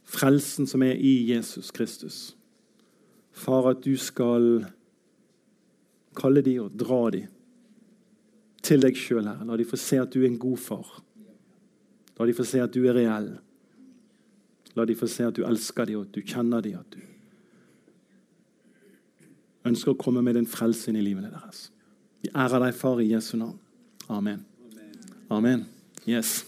frelsen 0.07 0.69
som 0.71 0.85
er 0.87 0.97
i 0.97 1.19
Jesus 1.33 1.73
Kristus 1.75 2.37
Far, 3.37 3.67
at 3.69 3.83
du 3.85 3.99
skal 4.01 4.65
kalle 6.17 6.41
de 6.41 6.55
og 6.63 6.73
dra 6.73 7.11
de 7.13 7.27
til 8.65 8.81
deg 8.81 8.97
sjøl, 8.97 9.27
her. 9.29 9.43
La 9.45 9.59
de 9.61 9.67
få 9.69 9.77
se 9.77 9.99
at 10.01 10.15
du 10.15 10.23
er 10.23 10.31
en 10.31 10.39
god 10.41 10.57
far. 10.57 10.89
La 12.17 12.25
de 12.25 12.33
få 12.33 12.47
se 12.49 12.63
at 12.65 12.73
du 12.73 12.87
er 12.89 12.97
reell. 12.97 13.29
La 14.77 14.87
de 14.89 14.97
få 14.97 15.09
se 15.11 15.29
at 15.29 15.37
du 15.37 15.45
elsker 15.45 15.85
dem, 15.85 16.01
og 16.01 16.09
at 16.09 16.17
du 16.17 16.25
kjenner 16.25 16.65
dem, 16.65 16.81
at 16.81 16.97
du 16.97 17.03
ønsker 19.69 19.93
å 19.93 20.01
komme 20.01 20.23
med 20.25 20.39
din 20.39 20.49
frelse 20.49 20.89
inn 20.91 20.99
i 21.01 21.05
livene 21.05 21.29
deres. 21.33 21.69
Vi 22.23 22.33
ærer 22.33 22.63
deg, 22.63 22.75
Far, 22.79 23.05
i 23.05 23.11
Jesu 23.13 23.37
navn. 23.37 23.59
Amen. 24.09 24.45
Amen. 25.31 25.69
Yes. 26.05 26.45